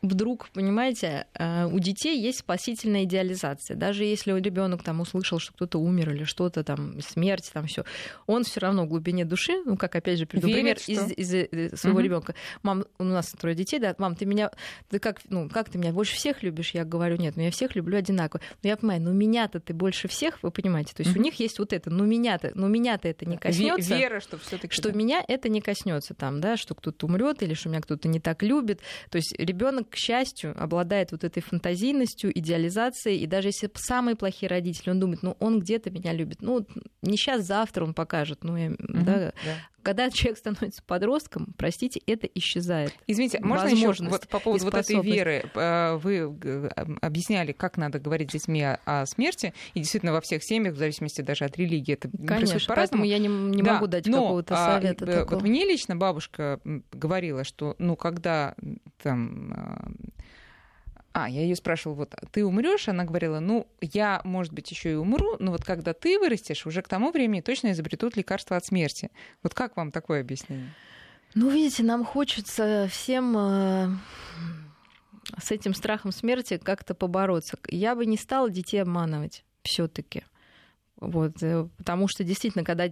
вдруг, 0.04 0.50
понимаете, 0.50 1.26
э, 1.34 1.66
у 1.66 1.80
детей 1.80 2.22
есть 2.22 2.39
спасительная 2.39 3.06
идеализация. 3.06 3.76
Даже 3.76 4.04
если 4.04 4.34
ребенок 4.39 4.84
там 4.84 5.00
услышал, 5.00 5.39
что 5.39 5.54
кто-то 5.54 5.80
умер 5.80 6.13
или 6.13 6.26
что-то 6.26 6.63
там, 6.63 7.00
смерть, 7.02 7.50
там 7.54 7.66
все, 7.66 7.86
он 8.28 8.44
все 8.44 8.60
равно 8.60 8.86
в 8.86 8.89
глубине 8.89 9.24
души, 9.24 9.54
ну, 9.66 9.78
как 9.78 9.96
опять 9.96 10.20
же 10.20 10.26
приведу 10.26 10.52
пример 10.52 10.78
что... 10.78 10.92
из, 10.92 11.12
из, 11.13 11.34
из 11.34 11.74
э, 11.74 11.76
своего 11.78 12.00
угу. 12.00 12.06
ребенка. 12.06 12.36
Мам, 12.62 12.84
у 13.00 13.04
нас 13.06 13.32
трое 13.32 13.56
детей, 13.56 13.80
да, 13.80 13.96
мам, 13.98 14.16
ты 14.16 14.26
меня, 14.26 14.52
ты 14.89 15.00
как, 15.00 15.22
ну, 15.30 15.50
как 15.50 15.70
ты 15.70 15.78
меня 15.78 15.94
больше 15.94 16.16
всех 16.16 16.44
любишь? 16.44 16.72
Я 16.72 16.84
говорю, 16.84 17.16
нет, 17.16 17.38
ну 17.38 17.44
я 17.44 17.52
всех 17.52 17.76
люблю 17.76 17.98
одинаково. 17.98 18.42
Но 18.62 18.70
я 18.70 18.78
понимаю, 18.78 19.02
ну 19.02 19.13
меня-то 19.13 19.62
ты 19.62 19.74
больше 19.74 20.10
всех, 20.10 20.44
вы 20.44 20.52
понимаете, 20.52 20.94
то 20.94 21.02
есть 21.02 21.16
угу. 21.16 21.22
у 21.22 21.24
них 21.24 21.36
есть 21.36 21.60
вот 21.60 21.72
это, 21.72 21.89
ну 21.89 22.06
меня-то, 22.06 22.52
ну 22.56 22.68
меня-то 22.68 23.08
это 23.08 23.26
не 23.26 23.38
коснется. 23.38 23.96
Вера, 23.96 24.20
что 24.20 24.38
все-таки. 24.38 24.74
Что 24.74 24.92
да. 24.92 24.98
меня 24.98 25.24
это 25.26 25.48
не 25.48 25.62
коснется 25.62 26.13
там, 26.13 26.42
да, 26.42 26.58
что 26.58 26.76
кто-то 26.76 27.06
умрет 27.06 27.42
или 27.42 27.54
что 27.54 27.70
меня 27.70 27.80
кто-то 27.80 28.10
не 28.10 28.20
так 28.20 28.44
любит. 28.44 28.82
То 29.10 29.16
есть 29.16 29.34
ребенок 29.38 29.92
к 29.93 29.95
счастью, 29.95 30.56
обладает 30.58 31.12
вот 31.12 31.23
этой 31.23 31.43
фантазийностью, 31.43 32.36
идеализацией, 32.36 33.19
и 33.19 33.27
даже 33.27 33.49
если 33.49 33.69
самые 33.75 34.15
плохие 34.15 34.49
родители, 34.49 34.89
он 34.89 34.99
думает, 34.99 35.21
ну, 35.21 35.38
он 35.39 35.60
где-то 35.60 35.91
меня 35.91 36.13
любит, 36.13 36.41
ну, 36.41 36.65
не 37.03 37.15
сейчас, 37.15 37.45
завтра 37.45 37.84
он 37.84 37.93
покажет, 37.93 38.43
ну, 38.43 38.58
я, 38.58 38.69
угу, 38.71 38.77
да, 38.79 39.19
да. 39.19 39.34
Когда 39.84 40.10
человек 40.10 40.38
становится 40.38 40.82
подростком, 40.84 41.54
простите, 41.58 42.02
это 42.08 42.26
исчезает. 42.28 42.93
Извините, 43.06 43.39
можно 43.41 43.67
еще 43.67 43.93
вот 44.04 44.28
по 44.28 44.39
поводу 44.39 44.65
вот 44.65 44.74
этой 44.74 45.02
веры? 45.02 45.46
Э, 45.54 45.98
вы 45.98 46.36
э, 46.41 46.69
объясняли, 47.02 47.52
как 47.52 47.78
надо 47.78 48.00
говорить 48.00 48.30
с 48.32 48.34
детьми 48.34 48.63
о, 48.63 49.06
смерти, 49.06 49.54
и 49.74 49.80
действительно 49.80 50.13
во 50.13 50.22
всех 50.22 50.43
семьях, 50.43 50.76
в 50.76 50.78
зависимости 50.78 51.22
даже 51.22 51.46
от 51.46 51.58
религии, 51.58 51.93
это 51.93 52.10
Конечно, 52.26 52.60
поэтому 52.67 53.04
я 53.04 53.17
не, 53.17 53.28
не 53.28 53.62
да, 53.62 53.74
могу 53.74 53.88
дать 53.88 54.06
какого-то 54.06 54.56
а, 54.56 54.80
совета. 54.80 55.06
А, 55.06 55.08
такого. 55.22 55.39
Вот 55.39 55.43
мне 55.48 55.65
лично 55.65 55.96
бабушка 55.96 56.60
говорила, 56.91 57.43
что, 57.43 57.76
ну, 57.78 57.96
когда 57.96 58.56
там 59.02 59.54
а, 61.13 61.26
а, 61.26 61.30
я 61.30 61.41
ее 61.41 61.56
спрашивала, 61.56 61.95
вот 61.95 62.15
ты 62.32 62.43
умрешь? 62.43 62.88
Она 62.88 63.06
говорила, 63.06 63.39
ну, 63.39 63.67
я, 63.82 64.21
может 64.23 64.52
быть, 64.52 64.71
еще 64.71 64.93
и 64.93 64.95
умру, 64.95 65.36
но 65.39 65.52
вот 65.52 65.63
когда 65.63 65.93
ты 65.93 66.17
вырастешь, 66.17 66.65
уже 66.65 66.82
к 66.82 66.88
тому 66.88 67.12
времени 67.12 67.41
точно 67.41 67.71
изобретут 67.71 68.17
лекарство 68.17 68.58
от 68.58 68.65
смерти. 68.65 69.12
Вот 69.43 69.54
как 69.54 69.78
вам 69.78 69.91
такое 69.91 70.21
объяснение? 70.21 70.73
Ну, 71.36 71.49
видите, 71.49 71.84
нам 71.84 72.04
хочется 72.04 72.88
всем 72.91 73.36
э, 73.38 73.89
с 75.39 75.52
этим 75.52 75.76
страхом 75.76 76.12
смерти 76.12 76.60
как-то 76.62 76.95
побороться. 76.95 77.58
Я 77.67 77.95
бы 77.95 78.06
не 78.06 78.17
стала 78.17 78.49
детей 78.49 78.80
обманывать 78.80 79.43
все-таки. 79.63 80.23
Вот, 80.99 81.43
э, 81.43 81.67
потому 81.78 82.08
что 82.08 82.23
действительно, 82.23 82.63
когда 82.63 82.86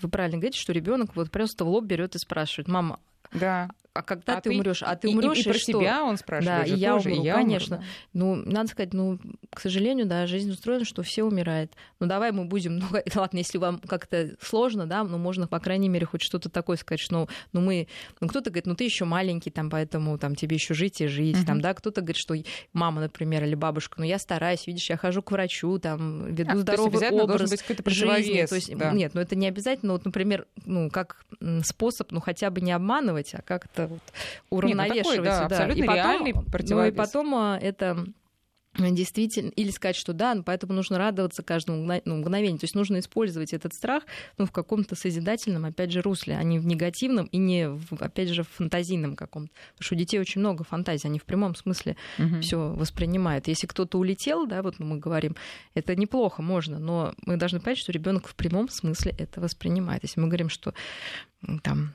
вы 0.00 0.08
правильно 0.08 0.38
говорите, 0.38 0.58
что 0.58 0.72
ребенок 0.72 1.14
вот 1.14 1.30
просто 1.30 1.64
в 1.64 1.68
лоб 1.68 1.84
берет 1.84 2.16
и 2.16 2.18
спрашивает, 2.18 2.66
мама, 2.66 2.98
да 3.32 3.70
а 3.92 4.02
когда 4.02 4.36
а 4.36 4.40
ты, 4.40 4.50
умрешь? 4.50 4.82
А 4.84 4.94
ты 4.94 5.08
умрешь 5.08 5.38
и, 5.38 5.40
и, 5.40 5.42
и, 5.42 5.46
и 5.46 5.50
про 5.50 5.58
что? 5.58 5.72
себя 5.72 6.04
он 6.04 6.16
спрашивает. 6.16 6.68
Да, 6.68 6.74
и 6.74 6.78
я 6.78 6.92
тоже, 6.92 7.10
умру, 7.10 7.22
и 7.22 7.26
я 7.26 7.34
конечно. 7.34 7.76
Умру, 7.76 7.86
да. 7.86 7.92
Ну, 8.12 8.34
надо 8.36 8.68
сказать, 8.68 8.92
ну, 8.94 9.18
к 9.52 9.60
сожалению, 9.60 10.06
да, 10.06 10.28
жизнь 10.28 10.50
устроена, 10.50 10.84
что 10.84 11.02
все 11.02 11.24
умирают. 11.24 11.72
Ну, 11.98 12.06
давай 12.06 12.30
мы 12.30 12.44
будем, 12.44 12.78
ну, 12.78 12.86
ладно, 13.16 13.38
если 13.38 13.58
вам 13.58 13.80
как-то 13.80 14.36
сложно, 14.40 14.86
да, 14.86 15.02
ну, 15.02 15.18
можно, 15.18 15.48
по 15.48 15.58
крайней 15.58 15.88
мере, 15.88 16.06
хоть 16.06 16.22
что-то 16.22 16.48
такое 16.48 16.76
сказать, 16.76 17.00
что, 17.00 17.14
ну, 17.14 17.28
ну 17.52 17.60
мы, 17.62 17.88
ну, 18.20 18.28
кто-то 18.28 18.50
говорит, 18.50 18.66
ну, 18.66 18.76
ты 18.76 18.84
еще 18.84 19.04
маленький, 19.04 19.50
там, 19.50 19.68
поэтому 19.68 20.18
там 20.18 20.36
тебе 20.36 20.54
еще 20.54 20.72
жить 20.72 21.00
и 21.00 21.08
жить, 21.08 21.36
uh-huh. 21.36 21.46
там, 21.46 21.60
да, 21.60 21.74
кто-то 21.74 22.00
говорит, 22.00 22.16
что 22.16 22.36
мама, 22.72 23.00
например, 23.00 23.42
или 23.42 23.56
бабушка, 23.56 23.96
ну, 23.98 24.04
я 24.04 24.20
стараюсь, 24.20 24.68
видишь, 24.68 24.88
я 24.88 24.96
хожу 24.96 25.20
к 25.20 25.32
врачу, 25.32 25.78
там, 25.80 26.32
веду 26.32 26.52
а, 26.52 26.56
здоровый 26.58 27.00
то 27.00 27.14
образ 27.14 27.50
быть 27.50 27.88
жизни. 27.88 28.46
То 28.46 28.54
есть, 28.54 28.76
да. 28.76 28.92
нет, 28.92 29.14
ну, 29.14 29.20
это 29.20 29.34
не 29.34 29.48
обязательно, 29.48 29.94
вот, 29.94 30.04
например, 30.04 30.46
ну, 30.64 30.90
как 30.90 31.24
способ, 31.64 32.12
ну, 32.12 32.20
хотя 32.20 32.50
бы 32.50 32.60
не 32.60 32.70
обманывать, 32.70 33.34
а 33.34 33.42
как-то 33.42 33.79
вот 33.86 34.02
уравновешивать. 34.50 34.96
Нет, 34.96 35.04
ну, 35.06 35.12
такой, 35.12 35.24
да, 35.24 35.48
да. 35.48 35.56
Абсолютно 35.56 35.82
и 35.82 35.86
потом, 35.86 35.96
реальный 35.96 36.34
Ну 36.70 36.84
и 36.84 36.90
потом 36.90 37.34
а, 37.34 37.58
это 37.60 38.06
действительно, 38.78 39.50
или 39.50 39.70
сказать, 39.70 39.96
что 39.96 40.12
да, 40.12 40.34
ну, 40.34 40.42
поэтому 40.42 40.72
нужно 40.72 40.96
радоваться 40.98 41.42
каждому 41.42 42.00
ну, 42.04 42.16
мгновению. 42.16 42.58
То 42.58 42.64
есть 42.64 42.74
нужно 42.74 43.00
использовать 43.00 43.52
этот 43.52 43.74
страх 43.74 44.04
ну, 44.38 44.46
в 44.46 44.52
каком-то 44.52 44.94
созидательном, 44.94 45.64
опять 45.64 45.90
же, 45.90 46.02
русле, 46.02 46.36
а 46.36 46.42
не 46.42 46.58
в 46.58 46.66
негативном 46.66 47.26
и 47.26 47.38
не, 47.38 47.68
в, 47.68 47.92
опять 48.00 48.28
же, 48.28 48.44
в 48.44 48.48
фантазийном 48.48 49.16
каком-то. 49.16 49.52
Потому 49.72 49.84
что 49.84 49.94
у 49.94 49.98
детей 49.98 50.20
очень 50.20 50.40
много 50.40 50.64
фантазий, 50.64 51.08
они 51.08 51.18
в 51.18 51.24
прямом 51.24 51.54
смысле 51.54 51.96
угу. 52.18 52.40
все 52.40 52.72
воспринимают. 52.72 53.48
Если 53.48 53.66
кто-то 53.66 53.98
улетел, 53.98 54.46
да, 54.46 54.62
вот 54.62 54.78
мы 54.78 54.98
говорим, 54.98 55.34
это 55.74 55.96
неплохо, 55.96 56.40
можно, 56.40 56.78
но 56.78 57.14
мы 57.26 57.36
должны 57.36 57.60
понять, 57.60 57.78
что 57.78 57.92
ребенок 57.92 58.28
в 58.28 58.34
прямом 58.36 58.68
смысле 58.68 59.14
это 59.18 59.40
воспринимает. 59.40 60.04
Если 60.04 60.20
мы 60.20 60.28
говорим, 60.28 60.48
что 60.48 60.74
там 61.62 61.94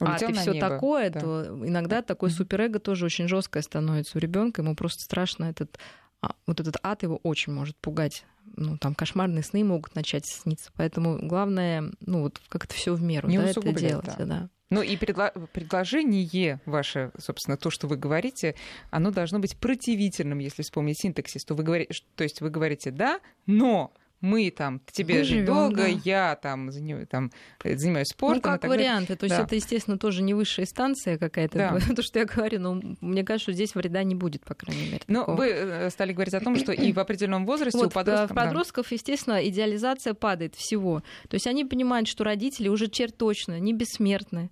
А 0.00 0.18
ты 0.18 0.32
все 0.32 0.54
такое, 0.54 1.10
да. 1.10 1.20
то 1.20 1.46
иногда 1.64 2.02
такой 2.02 2.30
суперэго 2.30 2.78
тоже 2.78 3.06
очень 3.06 3.28
жесткое 3.28 3.62
становится 3.62 4.18
у 4.18 4.20
ребенка, 4.20 4.62
ему 4.62 4.74
просто 4.74 5.02
страшно 5.04 5.44
этот 5.44 5.78
а, 6.20 6.34
вот 6.46 6.60
этот 6.60 6.76
ад 6.82 7.02
его 7.02 7.20
очень 7.22 7.52
может 7.52 7.76
пугать. 7.76 8.24
Ну, 8.56 8.78
там 8.78 8.94
кошмарные 8.94 9.42
сны 9.42 9.64
могут 9.64 9.94
начать 9.94 10.26
сниться. 10.26 10.70
Поэтому 10.74 11.18
главное, 11.26 11.92
ну, 12.00 12.22
вот 12.22 12.40
как 12.48 12.64
это 12.64 12.74
все 12.74 12.94
в 12.94 13.02
меру, 13.02 13.28
Не 13.28 13.38
да, 13.38 13.48
это 13.48 13.72
делать. 13.72 14.06
Да. 14.18 14.24
Да. 14.24 14.48
Ну 14.70 14.82
и 14.82 14.96
предло- 14.96 15.48
предложение 15.52 16.60
ваше, 16.64 17.12
собственно, 17.18 17.56
то, 17.56 17.70
что 17.70 17.86
вы 17.86 17.96
говорите, 17.96 18.54
оно 18.90 19.10
должно 19.10 19.38
быть 19.38 19.56
противительным, 19.56 20.38
если 20.38 20.62
вспомнить 20.62 20.98
синтаксис. 20.98 21.44
То, 21.44 21.54
вы 21.54 21.62
говорите, 21.62 21.94
то 22.16 22.24
есть 22.24 22.40
вы 22.40 22.50
говорите 22.50 22.90
«да», 22.90 23.20
но 23.46 23.92
мы 24.24 24.50
там, 24.50 24.80
тебе 24.90 25.18
мы 25.18 25.24
жить 25.24 25.28
живем, 25.28 25.46
долго, 25.46 25.82
да. 25.82 25.86
я 25.86 26.36
там, 26.36 26.72
занимаюсь, 26.72 27.08
там 27.08 27.30
занимаюсь 27.62 28.08
спортом. 28.08 28.52
Ну, 28.52 28.58
как 28.58 28.64
варианты. 28.64 29.16
То 29.16 29.24
есть 29.24 29.36
да. 29.36 29.44
это, 29.44 29.54
естественно, 29.54 29.98
тоже 29.98 30.22
не 30.22 30.32
высшая 30.32 30.64
станция 30.64 31.18
какая-то, 31.18 31.58
да. 31.58 31.94
то, 31.94 32.02
что 32.02 32.18
я 32.18 32.24
говорю, 32.24 32.58
но 32.58 32.80
мне 33.00 33.22
кажется, 33.22 33.44
что 33.44 33.52
здесь 33.52 33.74
вреда 33.74 34.02
не 34.02 34.14
будет, 34.14 34.42
по 34.42 34.54
крайней 34.54 34.86
мере. 34.86 35.02
Но 35.08 35.20
такого. 35.20 35.36
вы 35.36 35.48
э, 35.48 35.90
стали 35.90 36.12
говорить 36.12 36.34
о 36.34 36.40
том, 36.40 36.56
что 36.56 36.72
и 36.72 36.92
в 36.92 36.98
определенном 36.98 37.44
возрасте 37.44 37.78
вот, 37.78 37.88
у 37.88 37.90
подростков... 37.90 38.30
В 38.30 38.34
подростков, 38.34 38.86
да. 38.88 38.94
естественно, 38.94 39.48
идеализация 39.48 40.14
падает 40.14 40.54
всего. 40.54 41.02
То 41.28 41.34
есть 41.34 41.46
они 41.46 41.66
понимают, 41.66 42.08
что 42.08 42.24
родители 42.24 42.68
уже 42.68 42.88
черт 42.88 43.16
точно 43.16 43.60
не 43.60 43.74
бессмертны, 43.74 44.50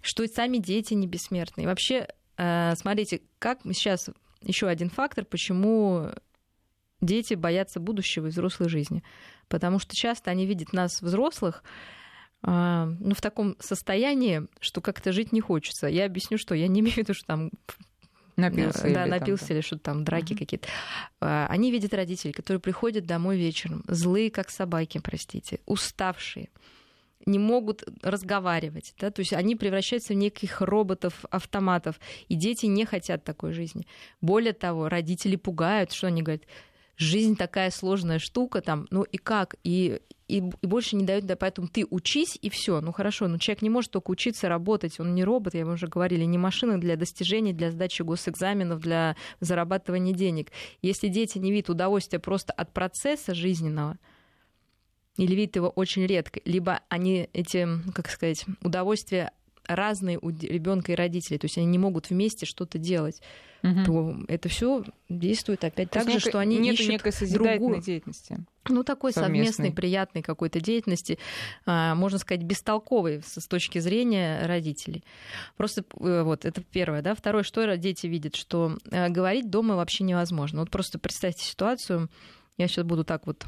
что 0.00 0.22
и 0.22 0.28
сами 0.28 0.58
дети 0.58 0.94
не 0.94 1.08
бессмертны. 1.08 1.62
И 1.62 1.66
вообще, 1.66 2.06
э, 2.36 2.74
смотрите, 2.76 3.22
как 3.40 3.58
сейчас 3.64 4.10
еще 4.42 4.68
один 4.68 4.90
фактор, 4.90 5.24
почему 5.24 6.10
дети 7.00 7.34
боятся 7.34 7.80
будущего 7.80 8.26
и 8.26 8.30
взрослой 8.30 8.68
жизни. 8.68 9.02
Потому 9.48 9.78
что 9.78 9.94
часто 9.94 10.30
они 10.30 10.46
видят 10.46 10.72
нас, 10.72 11.02
взрослых, 11.02 11.62
а, 12.42 12.86
ну, 13.00 13.14
в 13.14 13.20
таком 13.20 13.56
состоянии, 13.60 14.46
что 14.60 14.80
как-то 14.80 15.12
жить 15.12 15.32
не 15.32 15.40
хочется. 15.40 15.86
Я 15.86 16.04
объясню, 16.04 16.38
что 16.38 16.54
я 16.54 16.68
не 16.68 16.80
имею 16.80 16.94
в 16.94 16.98
виду, 16.98 17.14
что 17.14 17.26
там 17.26 17.50
Напился. 18.36 18.82
Да, 18.82 19.04
или 19.04 19.10
напился 19.10 19.48
там, 19.48 19.56
или 19.56 19.60
что-то 19.62 19.82
там, 19.82 20.04
драки 20.04 20.34
uh-huh. 20.34 20.38
какие-то. 20.38 20.68
А, 21.20 21.46
они 21.48 21.72
видят 21.72 21.94
родителей, 21.94 22.34
которые 22.34 22.60
приходят 22.60 23.06
домой 23.06 23.38
вечером, 23.38 23.82
злые, 23.88 24.30
как 24.30 24.50
собаки, 24.50 25.00
простите, 25.02 25.60
уставшие, 25.64 26.50
не 27.24 27.38
могут 27.38 27.82
разговаривать. 28.02 28.94
Да? 28.98 29.10
То 29.10 29.20
есть 29.20 29.32
они 29.32 29.56
превращаются 29.56 30.12
в 30.12 30.16
неких 30.16 30.60
роботов, 30.60 31.24
автоматов. 31.30 31.98
И 32.28 32.34
дети 32.34 32.66
не 32.66 32.84
хотят 32.84 33.24
такой 33.24 33.52
жизни. 33.52 33.86
Более 34.20 34.52
того, 34.52 34.88
родители 34.88 35.36
пугают, 35.36 35.92
что 35.92 36.06
они 36.06 36.22
говорят, 36.22 36.44
жизнь 36.96 37.36
такая 37.36 37.70
сложная 37.70 38.18
штука, 38.18 38.60
там, 38.60 38.86
ну 38.90 39.02
и 39.02 39.18
как, 39.18 39.56
и, 39.64 40.00
и, 40.28 40.38
и 40.38 40.66
больше 40.66 40.96
не 40.96 41.04
дают, 41.04 41.26
да, 41.26 41.36
поэтому 41.36 41.68
ты 41.68 41.86
учись, 41.88 42.38
и 42.40 42.48
все. 42.50 42.80
Ну 42.80 42.92
хорошо, 42.92 43.28
но 43.28 43.38
человек 43.38 43.62
не 43.62 43.70
может 43.70 43.90
только 43.90 44.10
учиться 44.10 44.48
работать, 44.48 44.98
он 44.98 45.14
не 45.14 45.24
робот, 45.24 45.54
я 45.54 45.64
вам 45.64 45.74
уже 45.74 45.86
говорили, 45.88 46.24
не 46.24 46.38
машина 46.38 46.80
для 46.80 46.96
достижений, 46.96 47.52
для 47.52 47.70
сдачи 47.70 48.02
госэкзаменов, 48.02 48.80
для 48.80 49.16
зарабатывания 49.40 50.14
денег. 50.14 50.50
Если 50.82 51.08
дети 51.08 51.38
не 51.38 51.52
видят 51.52 51.70
удовольствия 51.70 52.18
просто 52.18 52.52
от 52.52 52.72
процесса 52.72 53.34
жизненного, 53.34 53.98
или 55.16 55.34
видят 55.34 55.56
его 55.56 55.68
очень 55.70 56.06
редко, 56.06 56.40
либо 56.44 56.80
они 56.88 57.28
эти, 57.32 57.66
как 57.94 58.10
сказать, 58.10 58.44
удовольствия 58.62 59.32
разные 59.66 60.18
у 60.20 60.30
ребенка 60.30 60.92
и 60.92 60.94
родителей, 60.94 61.38
то 61.38 61.46
есть 61.46 61.58
они 61.58 61.66
не 61.66 61.78
могут 61.78 62.10
вместе 62.10 62.46
что-то 62.46 62.78
делать, 62.78 63.20
угу. 63.62 63.84
то 63.84 64.16
это 64.28 64.48
все 64.48 64.84
действует 65.08 65.64
опять 65.64 65.90
то 65.90 66.00
так 66.00 66.10
же, 66.10 66.20
что 66.20 66.38
они 66.38 66.58
нет 66.58 66.74
ищут 66.74 66.88
некой 66.88 67.12
другую 67.32 67.80
деятельности. 67.80 68.38
Ну, 68.68 68.82
такой 68.82 69.12
совместной, 69.12 69.52
совместной 69.52 69.72
приятной 69.72 70.22
какой-то 70.22 70.60
деятельности, 70.60 71.18
а, 71.66 71.94
можно 71.94 72.18
сказать, 72.18 72.42
бестолковой 72.42 73.22
с 73.24 73.46
точки 73.46 73.78
зрения 73.78 74.44
родителей. 74.44 75.04
Просто 75.56 75.84
э, 76.00 76.22
вот 76.22 76.44
это 76.44 76.62
первое, 76.62 77.00
да. 77.00 77.14
Второе, 77.14 77.44
что 77.44 77.76
дети 77.76 78.08
видят, 78.08 78.34
что 78.34 78.76
э, 78.90 79.08
говорить 79.08 79.50
дома 79.50 79.76
вообще 79.76 80.02
невозможно. 80.02 80.60
Вот 80.60 80.70
просто 80.70 80.98
представьте 80.98 81.44
ситуацию, 81.44 82.08
я 82.58 82.68
сейчас 82.68 82.84
буду 82.84 83.04
так 83.04 83.26
вот 83.26 83.44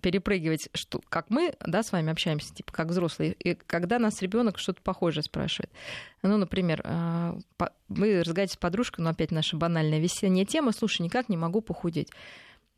перепрыгивать, 0.00 0.68
что, 0.74 1.00
как 1.08 1.28
мы 1.28 1.54
да, 1.60 1.82
с 1.82 1.92
вами 1.92 2.10
общаемся, 2.10 2.54
типа 2.54 2.72
как 2.72 2.88
взрослые, 2.88 3.34
и 3.34 3.54
когда 3.54 3.98
нас 3.98 4.22
ребенок 4.22 4.58
что-то 4.58 4.80
похожее 4.82 5.22
спрашивает. 5.22 5.70
Ну, 6.22 6.36
например, 6.38 6.80
а, 6.84 7.38
вы 7.88 8.20
разговариваете 8.20 8.54
с 8.54 8.56
подружкой, 8.56 9.04
но 9.04 9.10
опять 9.10 9.30
наша 9.30 9.56
банальная 9.56 9.98
весенняя 9.98 10.46
тема, 10.46 10.72
слушай, 10.72 11.02
никак 11.02 11.28
не 11.28 11.36
могу 11.36 11.60
похудеть. 11.60 12.08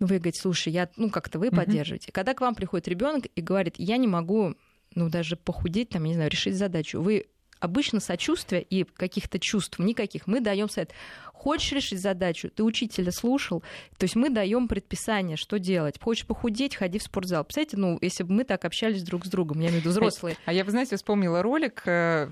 Ну, 0.01 0.07
вы 0.07 0.16
говорите, 0.16 0.40
слушай, 0.40 0.72
я, 0.72 0.88
ну, 0.96 1.11
как-то 1.11 1.38
вы 1.38 1.51
поддерживаете. 1.51 2.12
Когда 2.12 2.35
к 2.35 2.40
вам 2.40 2.55
приходит 2.55 2.88
ребенок 2.88 3.27
и 3.35 3.40
говорит, 3.40 3.74
я 3.79 3.96
не 3.96 4.07
могу, 4.09 4.55
ну, 4.94 5.09
даже 5.09 5.37
похудеть, 5.37 5.90
там, 5.90 6.05
не 6.05 6.14
знаю, 6.14 6.31
решить 6.31 6.57
задачу, 6.57 7.01
вы 7.01 7.27
обычно 7.61 8.01
сочувствия 8.01 8.61
и 8.61 8.85
каких-то 8.85 9.38
чувств 9.38 9.79
никаких. 9.79 10.27
Мы 10.27 10.40
даем 10.40 10.68
совет. 10.68 10.92
Хочешь 11.38 11.70
решить 11.70 12.01
задачу, 12.01 12.51
ты 12.51 12.64
учителя 12.64 13.12
слушал, 13.12 13.62
то 13.96 14.05
есть 14.05 14.16
мы 14.16 14.29
даем 14.29 14.66
предписание, 14.66 15.37
что 15.37 15.61
делать. 15.61 15.94
Хочешь 16.01 16.27
похудеть, 16.27 16.74
ходи 16.74 16.98
в 16.98 17.03
спортзал. 17.05 17.44
Представляете, 17.44 17.77
ну, 17.77 17.96
если 18.01 18.24
бы 18.24 18.33
мы 18.33 18.44
так 18.44 18.64
общались 18.64 19.05
друг 19.05 19.24
с 19.24 19.29
другом, 19.29 19.61
я 19.61 19.68
имею 19.68 19.80
в 19.80 19.84
виду 19.84 19.91
взрослые. 19.91 20.36
А 20.47 20.53
я, 20.53 20.64
вы 20.64 20.72
знаете, 20.72 20.97
вспомнила 20.97 21.41
ролик, 21.41 21.82
э, 21.86 22.28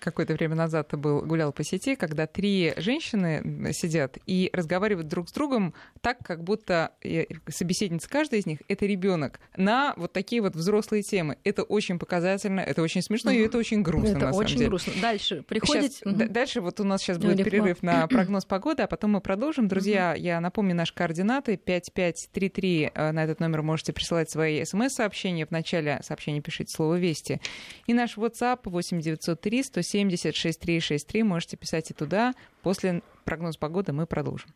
какое-то 0.00 0.32
время 0.32 0.54
назад 0.54 0.88
был, 0.98 1.20
гулял 1.20 1.52
по 1.52 1.62
сети, 1.64 1.96
когда 1.96 2.26
три 2.26 2.72
женщины 2.78 3.72
сидят 3.74 4.16
и 4.24 4.48
разговаривают 4.54 5.08
друг 5.08 5.28
с 5.28 5.32
другом 5.32 5.74
так, 6.00 6.16
как 6.24 6.42
будто 6.42 6.92
э, 7.04 7.26
собеседница 7.48 8.08
каждой 8.08 8.38
из 8.38 8.46
них— 8.46 8.60
это 8.68 8.86
ребенок 8.86 9.38
на 9.58 9.92
вот 9.98 10.14
такие 10.14 10.40
вот 10.40 10.56
взрослые 10.56 11.02
темы. 11.02 11.36
Это 11.44 11.62
очень 11.62 11.98
показательно, 11.98 12.60
это 12.60 12.80
очень 12.80 13.02
смешно, 13.02 13.30
и 13.30 13.38
это 13.40 13.58
очень 13.58 13.82
грустно, 13.82 14.16
это 14.16 14.18
на 14.18 14.32
очень 14.32 14.48
самом 14.48 14.58
деле. 14.58 14.68
грустно. 14.70 14.92
Дальше 15.02 15.42
приходит... 15.42 15.92
Сейчас, 15.92 16.14
угу. 16.14 16.24
Дальше 16.32 16.60
вот 16.62 16.80
у 16.80 16.84
нас 16.84 17.02
сейчас 17.02 17.18
будет 17.18 17.44
перерыв 17.44 17.82
на 17.82 18.06
прогноз 18.06 18.45
погоды, 18.46 18.82
а 18.82 18.86
потом 18.86 19.12
мы 19.12 19.20
продолжим. 19.20 19.68
Друзья, 19.68 20.14
mm-hmm. 20.14 20.20
я 20.20 20.40
напомню 20.40 20.74
наши 20.74 20.94
координаты. 20.94 21.56
5533 21.56 22.90
э, 22.94 23.12
на 23.12 23.24
этот 23.24 23.40
номер 23.40 23.62
можете 23.62 23.92
присылать 23.92 24.30
свои 24.30 24.64
смс-сообщения. 24.64 25.46
В 25.46 25.50
начале 25.50 26.00
сообщения 26.02 26.40
пишите 26.40 26.72
слово 26.74 26.96
«Вести». 26.98 27.40
И 27.86 27.94
наш 27.94 28.16
WhatsApp 28.16 28.60
8903 28.64 29.62
170 29.62 30.34
6363. 30.34 31.22
Можете 31.22 31.56
писать 31.56 31.90
и 31.90 31.94
туда. 31.94 32.34
После 32.62 33.02
прогноза 33.24 33.58
погоды 33.58 33.92
мы 33.92 34.06
продолжим. 34.06 34.50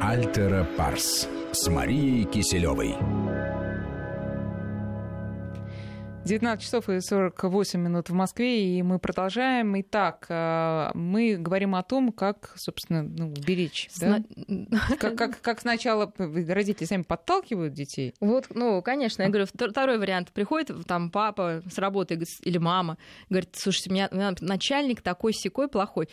Альтера 0.00 0.66
Парс 0.76 1.28
с 1.52 1.68
Марией 1.68 2.24
Киселевой. 2.24 3.41
19 6.24 6.64
часов 6.64 6.88
и 6.88 7.00
48 7.00 7.80
минут 7.80 8.08
в 8.08 8.12
Москве, 8.12 8.78
и 8.78 8.82
мы 8.82 9.00
продолжаем. 9.00 9.78
Итак, 9.80 10.26
э, 10.28 10.90
мы 10.94 11.36
говорим 11.36 11.74
о 11.74 11.82
том, 11.82 12.12
как, 12.12 12.52
собственно, 12.56 13.02
ну, 13.02 13.34
беречь. 13.44 13.88
Сна... 13.90 14.22
Да? 14.36 14.78
Как, 15.00 15.16
как, 15.16 15.40
как 15.40 15.60
сначала 15.60 16.12
родители 16.16 16.84
сами 16.84 17.02
подталкивают 17.02 17.74
детей. 17.74 18.14
Вот, 18.20 18.46
ну, 18.54 18.80
конечно, 18.82 19.22
я 19.22 19.30
говорю, 19.30 19.46
второй 19.46 19.98
вариант. 19.98 20.30
Приходит 20.30 20.70
там 20.86 21.10
папа 21.10 21.60
с 21.68 21.76
работы 21.78 22.22
или 22.42 22.58
мама, 22.58 22.98
говорит, 23.28 23.50
слушайте, 23.56 23.90
у 23.90 23.92
меня, 23.92 24.08
у 24.12 24.14
меня 24.14 24.32
начальник 24.40 25.02
такой 25.02 25.32
секой 25.32 25.66
плохой. 25.66 26.08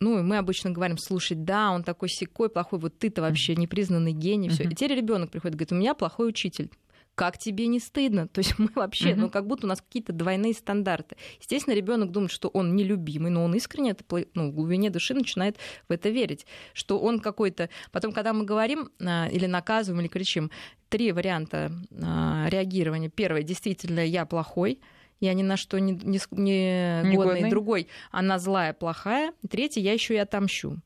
Ну, 0.00 0.18
и 0.18 0.22
мы 0.22 0.38
обычно 0.38 0.70
говорим, 0.70 0.96
слушай, 0.96 1.36
да, 1.36 1.72
он 1.72 1.84
такой 1.84 2.08
секой 2.08 2.48
плохой, 2.48 2.78
вот 2.78 2.98
ты-то 2.98 3.20
вообще 3.20 3.54
непризнанный 3.54 4.12
гений. 4.12 4.48
Все. 4.48 4.64
И 4.64 4.68
теперь 4.70 4.94
ребенок 4.94 5.30
приходит, 5.30 5.56
говорит, 5.56 5.72
у 5.72 5.76
меня 5.76 5.92
плохой 5.92 6.30
учитель 6.30 6.70
как 7.14 7.38
тебе 7.38 7.66
не 7.66 7.78
стыдно? 7.78 8.28
То 8.28 8.38
есть 8.38 8.54
мы 8.58 8.68
вообще, 8.74 9.10
mm-hmm. 9.10 9.16
ну, 9.16 9.30
как 9.30 9.46
будто 9.46 9.66
у 9.66 9.68
нас 9.68 9.80
какие-то 9.80 10.12
двойные 10.12 10.54
стандарты. 10.54 11.16
Естественно, 11.40 11.74
ребенок 11.74 12.10
думает, 12.10 12.30
что 12.30 12.48
он 12.48 12.74
нелюбимый, 12.74 13.30
но 13.30 13.44
он 13.44 13.54
искренне 13.54 13.90
это, 13.90 14.04
ну, 14.34 14.50
в 14.50 14.54
глубине 14.54 14.90
души 14.90 15.14
начинает 15.14 15.56
в 15.88 15.92
это 15.92 16.08
верить, 16.08 16.46
что 16.72 16.98
он 16.98 17.20
какой-то... 17.20 17.68
Потом, 17.90 18.12
когда 18.12 18.32
мы 18.32 18.44
говорим 18.44 18.90
а, 19.00 19.28
или 19.30 19.46
наказываем, 19.46 20.00
или 20.00 20.08
кричим, 20.08 20.50
три 20.88 21.12
варианта 21.12 21.72
а, 22.02 22.46
реагирования. 22.48 23.08
Первый, 23.08 23.44
действительно, 23.44 24.00
я 24.00 24.26
плохой, 24.26 24.80
я 25.20 25.34
ни 25.34 25.42
на 25.42 25.56
что 25.56 25.78
не, 25.78 25.92
не, 25.92 26.20
не 26.30 27.16
годный. 27.16 27.48
Другой, 27.48 27.88
она 28.10 28.38
злая, 28.38 28.72
плохая. 28.72 29.32
Третий, 29.48 29.80
я 29.80 29.92
еще 29.92 30.14
и 30.14 30.18
отомщу. 30.18 30.80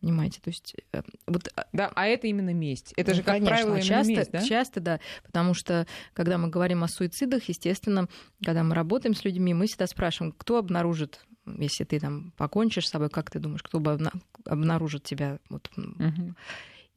Понимаете, 0.00 0.40
то 0.40 0.48
есть 0.48 0.74
э, 0.92 1.02
вот... 1.26 1.48
А, 1.56 1.66
да, 1.72 1.90
а 1.94 2.06
это 2.06 2.26
именно 2.26 2.54
месть. 2.54 2.94
Это 2.96 3.10
ну, 3.10 3.16
же, 3.16 3.22
как 3.22 3.34
конечно, 3.34 3.56
правило, 3.56 3.82
часто, 3.82 4.12
месть, 4.12 4.30
да? 4.30 4.42
Часто, 4.42 4.80
да, 4.80 5.00
потому 5.24 5.52
что, 5.52 5.86
когда 6.14 6.38
мы 6.38 6.48
говорим 6.48 6.82
о 6.82 6.88
суицидах, 6.88 7.44
естественно, 7.48 8.08
когда 8.44 8.62
мы 8.62 8.74
работаем 8.74 9.14
с 9.14 9.24
людьми, 9.24 9.52
мы 9.52 9.66
всегда 9.66 9.86
спрашиваем, 9.86 10.32
кто 10.32 10.56
обнаружит, 10.56 11.20
если 11.58 11.84
ты 11.84 12.00
там 12.00 12.32
покончишь 12.36 12.86
с 12.86 12.90
собой, 12.90 13.10
как 13.10 13.30
ты 13.30 13.38
думаешь, 13.38 13.62
кто 13.62 13.78
бы 13.78 13.98
обнаружит 14.46 15.02
тебя? 15.02 15.38
Вот. 15.50 15.70
Угу. 15.76 16.34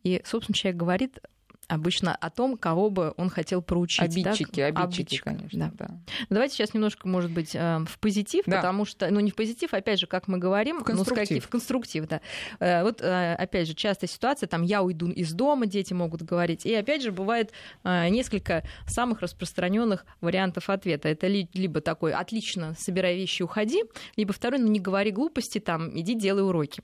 И, 0.04 0.22
собственно, 0.26 0.56
человек 0.56 0.80
говорит 0.80 1.20
обычно 1.68 2.16
о 2.16 2.30
том, 2.30 2.58
кого 2.58 2.90
бы 2.90 3.14
он 3.18 3.30
хотел 3.30 3.62
проучить. 3.62 4.02
Обидчики, 4.02 4.56
да? 4.56 4.66
обидчики, 4.68 5.02
Обидчик, 5.02 5.24
конечно. 5.24 5.72
Да. 5.78 5.88
Да. 5.88 6.00
Давайте 6.30 6.56
сейчас 6.56 6.74
немножко, 6.74 7.08
может 7.08 7.32
быть, 7.32 7.56
э, 7.56 7.80
в 7.88 8.00
позитив, 8.00 8.44
да. 8.46 8.58
потому 8.58 8.86
что, 8.86 9.10
ну 9.10 9.20
не 9.20 9.32
в 9.32 9.36
позитив, 9.36 9.74
опять 9.74 10.00
же, 10.00 10.08
как 10.08 10.28
мы 10.28 10.38
говорим, 10.38 10.80
в 10.80 10.84
конструктив, 10.84 11.38
ну, 11.38 11.42
в 11.42 11.50
конструктив, 11.50 12.08
да. 12.08 12.22
Э, 12.60 12.84
вот, 12.84 13.02
э, 13.02 13.36
опять 13.36 13.68
же, 13.68 13.74
частая 13.74 14.10
ситуация, 14.10 14.48
там, 14.48 14.64
я 14.64 14.82
уйду 14.82 15.10
из 15.10 15.34
дома, 15.34 15.66
дети 15.66 15.94
могут 15.94 16.22
говорить, 16.22 16.66
и 16.66 16.74
опять 16.74 17.02
же, 17.02 17.12
бывает 17.12 17.52
несколько 17.84 18.64
самых 18.88 19.22
распространенных 19.22 20.06
вариантов 20.22 20.70
ответа. 20.70 21.10
Это 21.10 21.28
либо 21.28 21.82
такой, 21.82 22.14
отлично, 22.14 22.76
собирай 22.78 23.16
вещи, 23.16 23.44
уходи, 23.44 23.84
либо 24.16 24.34
второй, 24.34 24.60
ну 24.60 24.68
не 24.68 24.80
говори 24.80 25.12
глупости, 25.12 25.60
там, 25.60 25.98
иди 25.98 26.16
делай 26.16 26.44
уроки. 26.44 26.82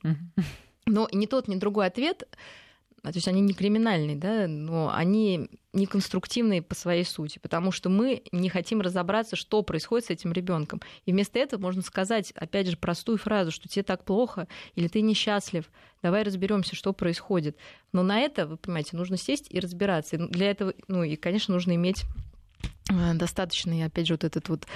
Но 0.86 1.07
ни 1.11 1.25
тот, 1.25 1.47
ни 1.47 1.55
другой 1.55 1.88
ответ 1.88 2.23
то 3.04 3.16
есть 3.16 3.28
они 3.28 3.41
не 3.41 3.54
криминальные, 3.54 4.16
да, 4.16 4.47
но 4.47 4.91
они 4.93 5.50
не 5.74 5.86
конструктивные 5.86 6.62
по 6.62 6.76
своей 6.76 7.06
сути, 7.06 7.39
потому 7.39 7.72
что 7.72 7.89
мы 7.89 8.24
не 8.32 8.50
хотим 8.50 8.82
разобраться, 8.82 9.36
что 9.36 9.62
происходит 9.62 10.08
с 10.08 10.10
этим 10.10 10.34
ребенком. 10.34 10.82
И 11.06 11.12
вместо 11.12 11.39
этого 11.39 11.62
можно 11.62 11.82
сказать, 11.82 12.32
опять 12.32 12.68
же, 12.68 12.78
простую 12.78 13.18
фразу, 13.18 13.52
что 13.52 13.70
тебе 13.70 13.84
так 13.84 14.04
плохо 14.04 14.47
или 14.76 14.88
ты 14.88 15.02
несчастлив, 15.02 15.70
давай 16.02 16.24
разберемся, 16.24 16.76
что 16.76 16.93
происходит. 16.93 17.58
Но 17.93 18.04
на 18.04 18.20
это, 18.20 18.47
вы 18.47 18.58
понимаете, 18.58 18.97
нужно 18.97 19.18
сесть 19.18 19.47
и 19.50 19.60
разбираться. 19.60 20.16
И 20.16 20.28
для 20.28 20.52
этого, 20.52 20.74
ну 20.88 21.04
и, 21.04 21.16
конечно, 21.16 21.54
нужно 21.54 21.76
иметь 21.76 22.04
э, 22.89 23.14
достаточный, 23.14 23.86
опять 23.86 24.08
же, 24.08 24.16
вот 24.16 24.24
этот 24.24 24.50
вот 24.50 24.68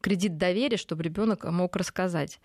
кредит 0.00 0.36
доверия, 0.36 0.76
чтобы 0.76 1.02
ребенок 1.02 1.44
мог 1.44 1.74
рассказать 1.76 2.38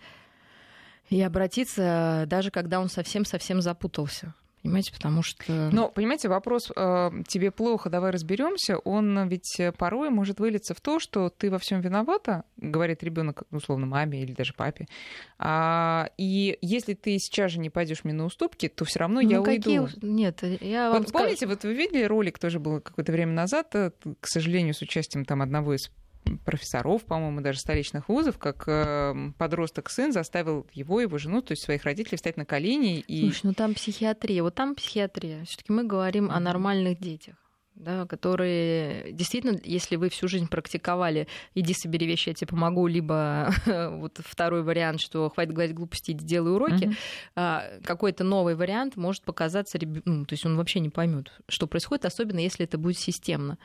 и 1.10 1.20
обратиться, 1.20 2.24
даже 2.26 2.50
когда 2.50 2.80
он 2.80 2.88
совсем-совсем 2.88 3.60
запутался. 3.60 4.34
Понимаете, 4.62 4.92
потому 4.92 5.22
что... 5.22 5.70
Но, 5.72 5.88
понимаете, 5.88 6.28
вопрос 6.28 6.70
э, 6.74 7.10
«тебе 7.26 7.50
плохо, 7.50 7.88
давай 7.88 8.10
разберемся, 8.10 8.78
он 8.78 9.28
ведь 9.28 9.58
порой 9.78 10.10
может 10.10 10.38
вылиться 10.38 10.74
в 10.74 10.80
то, 10.80 10.98
что 11.00 11.30
ты 11.30 11.50
во 11.50 11.58
всем 11.58 11.80
виновата, 11.80 12.44
говорит 12.58 13.02
ребенок, 13.02 13.44
условно, 13.50 13.86
маме 13.86 14.22
или 14.22 14.32
даже 14.32 14.52
папе. 14.52 14.86
А, 15.38 16.10
и 16.18 16.58
если 16.60 16.94
ты 16.94 17.18
сейчас 17.18 17.52
же 17.52 17.60
не 17.60 17.70
пойдешь 17.70 18.04
мне 18.04 18.12
на 18.12 18.26
уступки, 18.26 18.68
то 18.68 18.84
все 18.84 18.98
равно 18.98 19.22
ну, 19.22 19.28
я 19.28 19.42
какие... 19.42 19.78
уйду. 19.78 19.96
Нет, 20.02 20.42
я 20.60 20.90
вам 20.90 20.98
вот 20.98 21.08
скажу... 21.08 21.24
помните, 21.24 21.46
вот 21.46 21.62
вы 21.64 21.74
видели 21.74 22.04
ролик, 22.04 22.38
тоже 22.38 22.60
был 22.60 22.80
какое-то 22.80 23.12
время 23.12 23.32
назад, 23.32 23.74
э, 23.74 23.92
к 24.20 24.26
сожалению, 24.26 24.74
с 24.74 24.82
участием 24.82 25.24
там 25.24 25.40
одного 25.40 25.74
из 25.74 25.90
профессоров, 26.44 27.04
по-моему, 27.04 27.40
даже 27.40 27.58
столичных 27.58 28.08
вузов, 28.08 28.38
как 28.38 28.64
э, 28.66 29.32
подросток 29.38 29.90
сын 29.90 30.12
заставил 30.12 30.66
его, 30.72 31.00
его 31.00 31.18
жену, 31.18 31.42
то 31.42 31.52
есть 31.52 31.62
своих 31.62 31.84
родителей 31.84 32.16
встать 32.16 32.36
на 32.36 32.44
колени. 32.44 33.00
И... 33.00 33.22
Слушай, 33.22 33.46
ну 33.46 33.54
там 33.54 33.74
психиатрия, 33.74 34.42
вот 34.42 34.54
там 34.54 34.74
психиатрия. 34.74 35.44
все 35.44 35.56
таки 35.58 35.72
мы 35.72 35.84
говорим 35.84 36.26
mm-hmm. 36.26 36.34
о 36.34 36.40
нормальных 36.40 36.98
детях 37.00 37.36
да, 37.80 38.06
которые 38.06 39.12
действительно, 39.12 39.58
если 39.64 39.96
вы 39.96 40.10
всю 40.10 40.28
жизнь 40.28 40.48
практиковали, 40.48 41.26
иди 41.54 41.72
собери 41.72 42.06
вещи, 42.06 42.28
я 42.28 42.34
тебе 42.34 42.48
помогу, 42.48 42.86
либо 42.86 43.52
вот 43.92 44.20
второй 44.22 44.62
вариант, 44.62 45.00
что 45.00 45.30
хватит 45.30 45.52
говорить 45.52 45.74
глупости, 45.74 46.10
иди 46.12 46.24
делай 46.24 46.52
уроки, 46.52 46.94
mm-hmm. 47.36 47.82
какой-то 47.84 48.22
новый 48.22 48.54
вариант 48.54 48.96
может 48.96 49.22
показаться, 49.22 49.78
ну, 50.04 50.26
то 50.26 50.34
есть 50.34 50.44
он 50.44 50.56
вообще 50.56 50.80
не 50.80 50.90
поймет, 50.90 51.32
что 51.48 51.66
происходит, 51.66 52.04
особенно 52.04 52.38
если 52.38 52.64
это 52.64 52.76
будет 52.76 52.98
системно. 52.98 53.58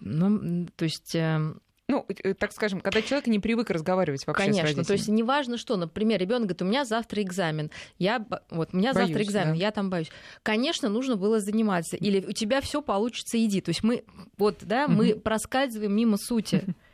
Ну, 0.00 0.66
то 0.76 0.84
есть 0.84 1.14
эм, 1.14 1.60
ну, 1.90 2.04
э, 2.22 2.34
так 2.34 2.52
скажем, 2.52 2.80
когда 2.80 3.00
человек 3.00 3.28
не 3.28 3.38
привык 3.38 3.70
разговаривать 3.70 4.26
вообще 4.26 4.44
Конечно, 4.44 4.84
с 4.84 4.86
то 4.86 4.92
есть 4.92 5.08
неважно 5.08 5.56
что, 5.56 5.76
например, 5.76 6.20
ребенок 6.20 6.42
говорит, 6.42 6.62
у 6.62 6.66
меня 6.66 6.84
завтра 6.84 7.22
экзамен, 7.22 7.70
я 7.98 8.24
вот 8.50 8.70
у 8.72 8.76
меня 8.76 8.92
боюсь, 8.92 9.08
завтра 9.08 9.22
экзамен, 9.24 9.54
да. 9.54 9.58
я 9.58 9.70
там 9.70 9.88
боюсь. 9.88 10.10
Конечно, 10.42 10.90
нужно 10.90 11.16
было 11.16 11.40
заниматься, 11.40 11.96
или 11.96 12.24
у 12.26 12.32
тебя 12.32 12.60
все 12.60 12.82
получится, 12.82 13.42
иди. 13.42 13.62
То 13.62 13.70
есть 13.70 13.82
мы 13.82 14.04
вот, 14.36 14.58
да, 14.62 14.86
мы 14.86 15.14
проскальзываем 15.14 15.94
мимо 15.96 16.18
сути. 16.18 16.64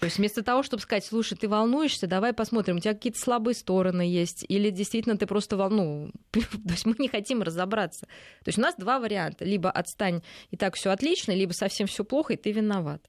То 0.00 0.04
есть 0.04 0.18
вместо 0.18 0.42
того, 0.42 0.62
чтобы 0.62 0.82
сказать, 0.82 1.04
слушай, 1.04 1.36
ты 1.36 1.48
волнуешься, 1.48 2.06
давай 2.06 2.32
посмотрим, 2.32 2.76
у 2.76 2.80
тебя 2.80 2.92
какие-то 2.92 3.18
слабые 3.18 3.54
стороны 3.54 4.02
есть, 4.02 4.44
или 4.46 4.70
действительно 4.70 5.16
ты 5.16 5.26
просто 5.26 5.56
волну. 5.56 6.10
То 6.32 6.40
есть 6.68 6.84
мы 6.84 6.94
не 6.98 7.08
хотим 7.08 7.42
разобраться. 7.42 8.06
То 8.44 8.48
есть 8.48 8.58
у 8.58 8.62
нас 8.62 8.74
два 8.76 8.98
варианта. 8.98 9.44
Либо 9.44 9.70
отстань, 9.70 10.22
и 10.50 10.56
так 10.56 10.74
все 10.74 10.90
отлично, 10.90 11.32
либо 11.32 11.52
совсем 11.52 11.86
все 11.86 12.04
плохо, 12.04 12.34
и 12.34 12.36
ты 12.36 12.52
виноват. 12.52 13.08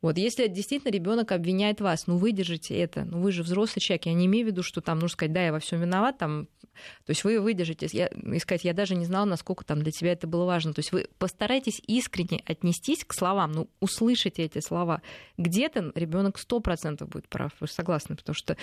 Вот, 0.00 0.16
если 0.16 0.46
действительно 0.46 0.92
ребенок 0.92 1.32
обвиняет 1.32 1.80
вас, 1.80 2.06
ну 2.06 2.16
выдержите 2.16 2.76
это, 2.76 3.04
ну 3.04 3.20
вы 3.20 3.32
же 3.32 3.42
взрослый 3.42 3.80
человек, 3.80 4.06
я 4.06 4.12
не 4.12 4.26
имею 4.26 4.46
в 4.46 4.48
виду, 4.48 4.62
что 4.62 4.80
там 4.80 4.98
нужно 4.98 5.14
сказать, 5.14 5.32
да, 5.32 5.44
я 5.44 5.52
во 5.52 5.58
всем 5.58 5.80
виноват, 5.80 6.18
там, 6.18 6.46
то 7.04 7.10
есть 7.10 7.24
вы 7.24 7.40
выдержите, 7.40 7.88
я, 7.92 8.06
и 8.06 8.38
сказать, 8.38 8.64
я 8.64 8.74
даже 8.74 8.94
не 8.94 9.04
знала, 9.04 9.24
насколько 9.24 9.64
там 9.64 9.82
для 9.82 9.90
тебя 9.90 10.12
это 10.12 10.26
было 10.26 10.44
важно, 10.44 10.72
то 10.72 10.80
есть 10.80 10.92
вы 10.92 11.08
постарайтесь 11.18 11.82
искренне 11.86 12.42
отнестись 12.46 13.04
к 13.04 13.12
словам, 13.12 13.52
ну 13.52 13.70
услышите 13.80 14.44
эти 14.44 14.60
слова, 14.60 15.02
где-то 15.36 15.92
ребенок 15.96 16.38
сто 16.38 16.60
процентов 16.60 17.08
будет 17.08 17.28
прав, 17.28 17.52
вы 17.58 17.66
согласны, 17.66 18.14
потому 18.14 18.34
что 18.34 18.56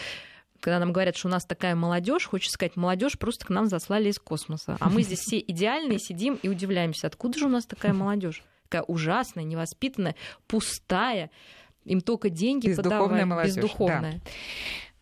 когда 0.61 0.79
нам 0.79 0.93
говорят, 0.93 1.17
что 1.17 1.27
у 1.27 1.31
нас 1.31 1.45
такая 1.45 1.75
молодежь, 1.75 2.25
хочется 2.25 2.53
сказать, 2.53 2.77
молодежь 2.77 3.19
просто 3.19 3.45
к 3.45 3.49
нам 3.49 3.67
заслали 3.67 4.09
из 4.09 4.17
космоса. 4.19 4.77
А 4.79 4.89
мы 4.89 5.03
здесь 5.03 5.19
все 5.19 5.37
идеальные 5.37 5.99
сидим 5.99 6.39
и 6.41 6.47
удивляемся, 6.47 7.07
откуда 7.07 7.37
же 7.37 7.45
у 7.45 7.49
нас 7.49 7.65
такая 7.65 7.93
молодежь? 7.93 8.43
Такая 8.75 8.83
ужасная, 8.83 9.45
невоспитанная, 9.45 10.15
пустая. 10.47 11.29
Им 11.85 12.01
только 12.01 12.29
деньги 12.29 12.67
бездуховная 12.67 13.23
подавать. 13.23 13.25
Молодежь, 13.25 13.55
бездуховная. 13.55 14.11
Да. 14.13 14.19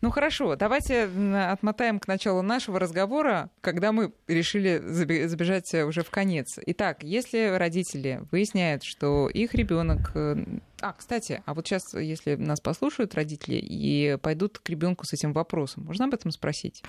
Ну 0.00 0.10
хорошо, 0.10 0.54
давайте 0.54 1.08
отмотаем 1.50 1.98
к 1.98 2.06
началу 2.06 2.42
нашего 2.42 2.78
разговора, 2.78 3.50
когда 3.62 3.90
мы 3.90 4.12
решили 4.28 4.78
забежать 4.84 5.72
уже 5.74 6.02
в 6.02 6.10
конец. 6.10 6.58
Итак, 6.66 7.02
если 7.02 7.56
родители 7.56 8.22
выясняют, 8.30 8.84
что 8.84 9.28
их 9.28 9.54
ребенок 9.54 10.12
э, 10.14 10.36
а, 10.80 10.92
кстати, 10.92 11.42
а 11.46 11.54
вот 11.54 11.66
сейчас, 11.66 11.94
если 11.94 12.34
нас 12.34 12.60
послушают 12.60 13.14
родители 13.14 13.56
и 13.56 14.18
пойдут 14.20 14.58
к 14.58 14.68
ребенку 14.68 15.06
с 15.06 15.12
этим 15.12 15.32
вопросом, 15.32 15.84
можно 15.84 16.06
об 16.06 16.14
этом 16.14 16.30
спросить? 16.30 16.82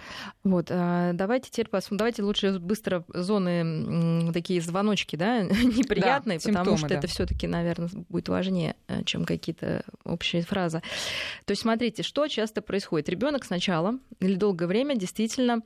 Вот, 0.44 0.68
а, 0.70 1.14
давайте 1.14 1.50
теперь 1.50 1.68
посмотрим. 1.68 1.98
Давайте 1.98 2.24
лучше 2.24 2.60
быстро 2.60 3.06
зоны 3.14 4.32
такие 4.34 4.62
звоночки, 4.62 5.16
да, 5.16 5.44
неприятные, 5.44 6.40
да, 6.40 6.44
потому 6.44 6.66
симптомы, 6.66 6.78
что 6.78 6.88
да. 6.90 6.96
это 6.96 7.08
все-таки, 7.08 7.48
наверное, 7.48 7.90
будет 8.10 8.30
важнее, 8.30 8.76
э, 8.88 9.04
чем 9.04 9.26
какие-то 9.26 9.84
общие 10.04 10.42
фразы. 10.42 10.82
То 11.46 11.52
есть, 11.52 11.62
смотрите, 11.62 12.04
что 12.04 12.28
часто 12.28 12.62
происходит. 12.62 13.10
Ребенок 13.10 13.46
сначала 13.46 14.00
или 14.20 14.36
долгое 14.36 14.68
время 14.68 14.96
действительно 14.96 15.62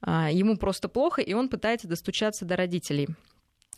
а, 0.00 0.30
ему 0.30 0.56
просто 0.56 0.88
плохо, 0.88 1.22
и 1.22 1.32
он 1.32 1.48
пытается 1.48 1.88
достучаться 1.88 2.44
до 2.44 2.56
родителей 2.56 3.08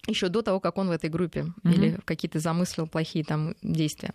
еще 0.06 0.28
до 0.28 0.42
того, 0.42 0.60
как 0.60 0.78
он 0.78 0.88
в 0.88 0.90
этой 0.90 1.10
группе 1.10 1.40
mm-hmm. 1.40 1.72
или 1.72 1.98
какие-то 2.04 2.38
замыслил 2.38 2.86
плохие 2.86 3.24
там 3.24 3.54
действия. 3.62 4.12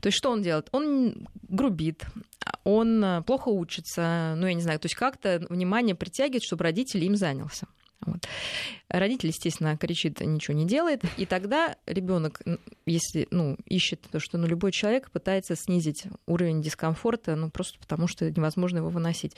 То 0.00 0.08
есть 0.08 0.18
что 0.18 0.30
он 0.30 0.42
делает? 0.42 0.68
Он 0.72 1.26
грубит, 1.48 2.04
он 2.64 3.02
э, 3.02 3.22
плохо 3.22 3.48
учится, 3.48 4.34
ну 4.36 4.46
я 4.46 4.54
не 4.54 4.62
знаю, 4.62 4.78
то 4.78 4.86
есть 4.86 4.94
как-то 4.94 5.44
внимание 5.48 5.94
притягивает, 5.94 6.42
чтобы 6.42 6.64
родитель 6.64 7.04
им 7.04 7.16
занялся. 7.16 7.66
Вот. 8.04 8.26
Родитель, 8.88 9.28
естественно, 9.28 9.76
кричит, 9.76 10.20
ничего 10.20 10.56
не 10.56 10.66
делает, 10.66 11.02
и 11.16 11.24
тогда 11.24 11.76
ребенок, 11.86 12.40
если 12.84 13.28
ну, 13.30 13.56
ищет 13.64 14.02
то, 14.10 14.18
что 14.18 14.38
ну, 14.38 14.46
любой 14.46 14.72
человек 14.72 15.10
пытается 15.10 15.54
снизить 15.56 16.04
уровень 16.26 16.62
дискомфорта, 16.62 17.36
ну 17.36 17.50
просто 17.50 17.78
потому 17.78 18.08
что 18.08 18.28
невозможно 18.28 18.78
его 18.78 18.88
выносить. 18.88 19.36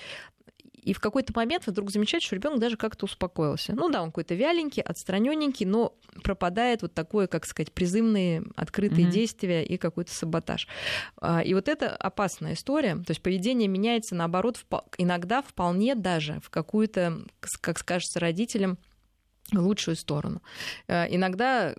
И 0.85 0.93
в 0.93 1.01
какой-то 1.01 1.32
момент 1.35 1.66
вы 1.66 1.72
вдруг 1.72 1.91
замечаете, 1.91 2.26
что 2.26 2.37
ребенок 2.37 2.61
даже 2.61 2.76
как-то 2.76 3.07
успокоился. 3.07 3.74
Ну 3.74 3.89
да, 3.91 4.03
он 4.03 4.09
какой-то 4.09 4.35
вяленький, 4.35 4.82
отстраненненький, 4.82 5.66
но 5.66 5.97
пропадает 6.22 6.82
вот 6.82 6.95
такое, 6.95 7.26
как 7.26 7.47
сказать, 7.47 7.72
призывные 7.72 8.45
открытые 8.55 9.07
mm-hmm. 9.07 9.11
действия 9.11 9.64
и 9.64 9.76
какой-то 9.76 10.12
саботаж. 10.14 10.68
А, 11.20 11.43
и 11.43 11.55
вот 11.55 11.68
это 11.68 11.95
опасная 11.97 12.53
история. 12.55 12.97
То 12.97 13.11
есть 13.11 13.22
поведение 13.22 13.68
меняется, 13.68 14.14
наоборот, 14.14 14.64
иногда 14.99 15.43
вполне 15.43 15.95
даже 15.95 16.41
в 16.41 16.51
какую-то, 16.51 17.24
как 17.61 17.78
скажется 17.78 18.20
родителям, 18.20 18.78
в 19.53 19.59
лучшую 19.59 19.97
сторону. 19.97 20.43
Э, 20.89 21.07
иногда, 21.14 21.74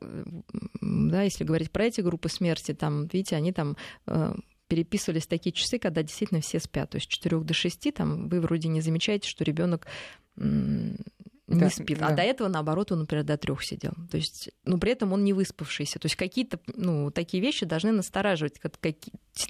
да, 0.82 1.24
если 1.24 1.44
говорить 1.44 1.72
про 1.72 1.86
эти 1.86 2.02
группы 2.02 2.30
смерти, 2.30 2.74
там, 2.74 3.08
видите, 3.08 3.36
они 3.36 3.52
там 3.52 3.76
э, 4.06 4.36
переписывались 4.68 5.28
такие 5.28 5.54
часы, 5.54 5.80
когда 5.80 6.02
действительно 6.02 6.42
все 6.42 6.60
спят. 6.60 6.90
То 6.92 6.98
есть 6.98 7.08
с 7.08 7.14
4 7.14 7.40
до 7.40 7.54
6 7.54 7.94
там, 7.94 8.28
вы 8.28 8.42
вроде 8.42 8.68
не 8.68 8.82
замечаете, 8.82 9.30
что 9.30 9.44
ребенок 9.44 9.88
не 10.36 11.60
да, 11.60 11.70
спит. 11.70 11.98
А 12.02 12.08
да. 12.08 12.08
А 12.08 12.16
до 12.16 12.22
этого, 12.24 12.48
наоборот, 12.48 12.92
он, 12.92 13.00
например, 13.00 13.24
до 13.24 13.38
трех 13.38 13.64
сидел. 13.64 13.94
То 14.10 14.18
есть, 14.18 14.50
ну, 14.66 14.80
при 14.80 14.92
этом 14.92 15.14
он 15.14 15.24
не 15.24 15.34
выспавшийся. 15.34 16.00
То 16.00 16.08
есть 16.08 16.16
какие-то, 16.16 16.60
ну, 16.76 17.12
такие 17.12 17.42
вещи 17.42 17.66
должны 17.66 17.92
настораживать. 17.92 18.60
Как, 18.60 18.80
как, 18.80 18.96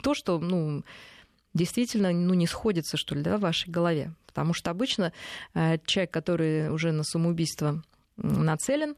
то, 0.03 0.13
что, 0.13 0.39
ну, 0.39 0.84
действительно, 1.53 2.11
ну, 2.11 2.34
не 2.34 2.47
сходится, 2.47 2.97
что 2.97 3.16
ли, 3.16 3.22
да, 3.22 3.38
в 3.38 3.41
вашей 3.41 3.70
голове. 3.70 4.13
Потому 4.26 4.53
что 4.53 4.72
обычно 4.72 5.13
э, 5.53 5.78
человек, 5.86 6.11
который 6.11 6.70
уже 6.70 6.91
на 6.91 7.03
самоубийство 7.03 7.82
нацелен, 8.18 8.95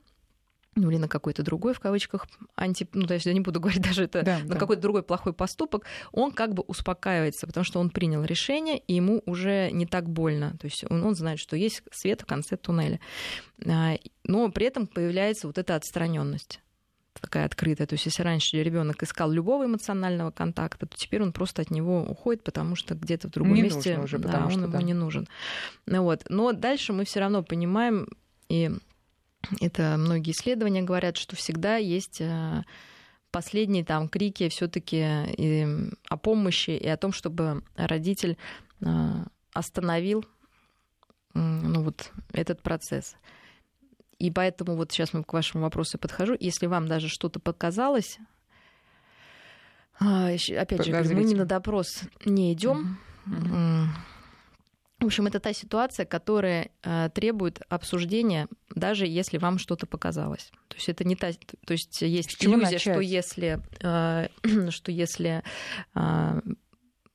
ну 0.77 0.89
или 0.89 0.97
на 0.97 1.07
какой-то 1.07 1.43
другой, 1.43 1.73
в 1.73 1.79
кавычках, 1.79 2.27
анти... 2.55 2.87
Ну, 2.93 3.07
то 3.07 3.13
есть 3.13 3.25
я 3.25 3.33
не 3.33 3.39
буду 3.39 3.59
говорить 3.61 3.81
даже 3.81 4.03
это, 4.03 4.23
да, 4.23 4.39
на 4.39 4.53
да. 4.53 4.55
какой-то 4.55 4.81
другой 4.81 5.03
плохой 5.03 5.33
поступок, 5.33 5.85
он 6.11 6.31
как 6.31 6.53
бы 6.53 6.63
успокаивается, 6.67 7.47
потому 7.47 7.63
что 7.63 7.79
он 7.79 7.89
принял 7.89 8.23
решение, 8.23 8.77
и 8.77 8.93
ему 8.93 9.21
уже 9.25 9.69
не 9.71 9.85
так 9.85 10.09
больно. 10.09 10.55
То 10.59 10.65
есть 10.65 10.85
он, 10.89 11.03
он 11.03 11.15
знает, 11.15 11.39
что 11.39 11.55
есть 11.55 11.83
свет 11.91 12.21
в 12.21 12.25
конце 12.25 12.57
туннеля. 12.57 12.99
А, 13.65 13.95
но 14.23 14.49
при 14.49 14.67
этом 14.67 14.87
появляется 14.87 15.47
вот 15.47 15.57
эта 15.57 15.75
отстраненность 15.75 16.61
такая 17.19 17.45
открытая. 17.45 17.87
То 17.87 17.93
есть, 17.93 18.05
если 18.05 18.21
раньше 18.21 18.61
ребенок 18.61 19.01
искал 19.01 19.31
любого 19.31 19.65
эмоционального 19.65 20.29
контакта, 20.29 20.85
то 20.85 20.95
теперь 20.95 21.23
он 21.23 21.33
просто 21.33 21.63
от 21.63 21.71
него 21.71 22.03
уходит, 22.03 22.43
потому 22.43 22.75
что 22.75 22.93
где-то 22.93 23.27
в 23.27 23.31
другом 23.31 23.55
не 23.55 23.63
месте 23.63 23.97
уже, 23.97 24.19
да, 24.19 24.43
он 24.45 24.51
что, 24.51 24.59
ему 24.59 24.71
да. 24.71 24.81
не 24.83 24.93
нужен. 24.93 25.27
Ну, 25.87 26.03
вот. 26.03 26.25
Но 26.29 26.51
дальше 26.51 26.93
мы 26.93 27.05
все 27.05 27.19
равно 27.19 27.41
понимаем, 27.41 28.07
и 28.49 28.71
это 29.59 29.95
многие 29.97 30.31
исследования 30.31 30.81
говорят, 30.81 31.17
что 31.17 31.35
всегда 31.35 31.77
есть 31.77 32.21
э, 32.21 32.63
последние 33.31 33.85
там 33.85 34.09
крики 34.09 34.49
все-таки 34.49 35.91
о 36.09 36.17
помощи 36.17 36.71
и 36.71 36.87
о 36.87 36.97
том, 36.97 37.11
чтобы 37.11 37.63
родитель 37.75 38.37
э, 38.81 38.85
остановил 39.53 40.25
ну, 41.33 41.83
вот, 41.83 42.11
этот 42.31 42.61
процесс. 42.61 43.15
И 44.17 44.31
поэтому 44.31 44.75
вот 44.75 44.91
сейчас 44.91 45.13
мы 45.13 45.23
к 45.23 45.33
вашему 45.33 45.63
вопросу 45.63 45.99
подхожу. 45.99 46.35
Если 46.39 46.65
вам 46.65 46.87
даже 46.87 47.07
что-то 47.07 47.39
показалось, 47.39 48.17
а, 49.99 50.29
опять 50.57 50.85
же, 50.85 50.91
мы 51.13 51.23
не 51.23 51.35
на 51.35 51.45
допрос 51.45 52.01
не 52.25 52.53
идем. 52.53 52.99
Uh-huh. 53.25 53.87
В 54.99 55.05
общем, 55.05 55.27
это 55.27 55.39
та 55.39 55.53
ситуация, 55.53 56.07
которая 56.07 56.71
э, 56.81 57.09
требует 57.13 57.61
обсуждения, 57.69 58.47
даже 58.73 59.05
если 59.05 59.37
вам 59.37 59.59
что-то 59.59 59.85
показалось. 59.85 60.51
То 60.69 60.75
есть 60.75 60.89
это 60.89 61.03
не 61.03 61.15
та, 61.15 61.33
то 61.65 61.73
есть 61.73 62.01
есть 62.01 62.43
иллюзия, 62.43 62.57
начать? 62.57 62.81
что 62.81 62.99
если, 62.99 63.61
э, 63.79 64.27
что 64.71 64.91
если 64.91 65.43
э, 65.93 66.41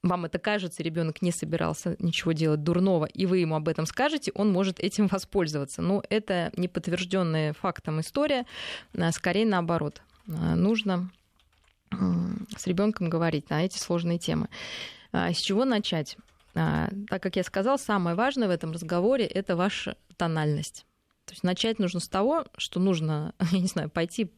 вам 0.03 0.24
это 0.24 0.39
кажется, 0.39 0.85
ребенок 0.85 1.22
не 1.22 1.33
собирался 1.33 1.97
ничего 1.99 2.30
делать 2.30 2.62
дурного, 2.62 3.07
и 3.07 3.26
вы 3.26 3.39
ему 3.39 3.57
об 3.57 3.66
этом 3.66 3.87
скажете, 3.87 4.30
он 4.37 4.53
может 4.53 4.78
этим 4.78 5.07
воспользоваться. 5.11 5.83
Но 5.83 6.05
это 6.09 6.53
не 6.57 6.68
подтвержденная 6.68 7.53
фактом 7.53 8.01
история, 8.01 8.47
а 8.97 9.11
скорее 9.11 9.47
наоборот. 9.47 10.03
Э, 10.28 10.55
нужно 10.55 11.11
с 12.57 12.66
ребенком 12.66 13.11
говорить 13.11 13.51
на 13.51 13.66
эти 13.66 13.76
сложные 13.76 14.18
темы. 14.18 14.49
А 15.11 15.30
с 15.30 15.37
чего 15.37 15.66
начать? 15.66 16.16
А, 16.55 16.90
так 17.09 17.22
как 17.22 17.36
я 17.36 17.42
сказал, 17.42 17.78
самое 17.78 18.16
важное 18.16 18.48
в 18.48 18.50
этом 18.50 18.72
разговоре 18.72 19.26
это 19.26 19.57
ваша 19.57 19.96
тональность. 20.16 20.86
То 21.24 21.32
есть 21.32 21.44
начать 21.44 21.78
нужно 21.78 22.00
с 22.00 22.09
того, 22.09 22.44
что 22.57 22.80
нужно, 22.80 23.34
я 23.53 23.61
не 23.61 23.66
знаю, 23.66 23.90
пойти 23.90 24.32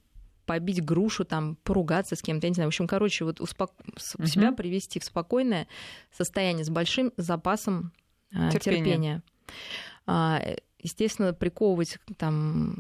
побить 0.47 0.85
грушу, 0.85 1.25
там, 1.25 1.57
поругаться 1.65 2.17
с 2.17 2.23
кем-то, 2.23 2.47
я 2.47 2.51
не 2.51 2.55
знаю. 2.55 2.69
В 2.69 2.73
общем, 2.73 2.87
короче, 2.87 3.25
вот 3.25 3.41
успок... 3.41 3.73
uh-huh. 3.87 4.27
себя 4.27 4.53
привести 4.53 5.01
в 5.01 5.05
спокойное 5.05 5.67
состояние 6.13 6.65
с 6.65 6.71
большим 6.71 7.13
запасом 7.17 7.93
а, 8.31 8.51
терпения. 8.51 8.85
терпения. 8.85 9.23
А, 10.07 10.43
естественно, 10.79 11.33
приковывать 11.33 11.99
там 12.19 12.77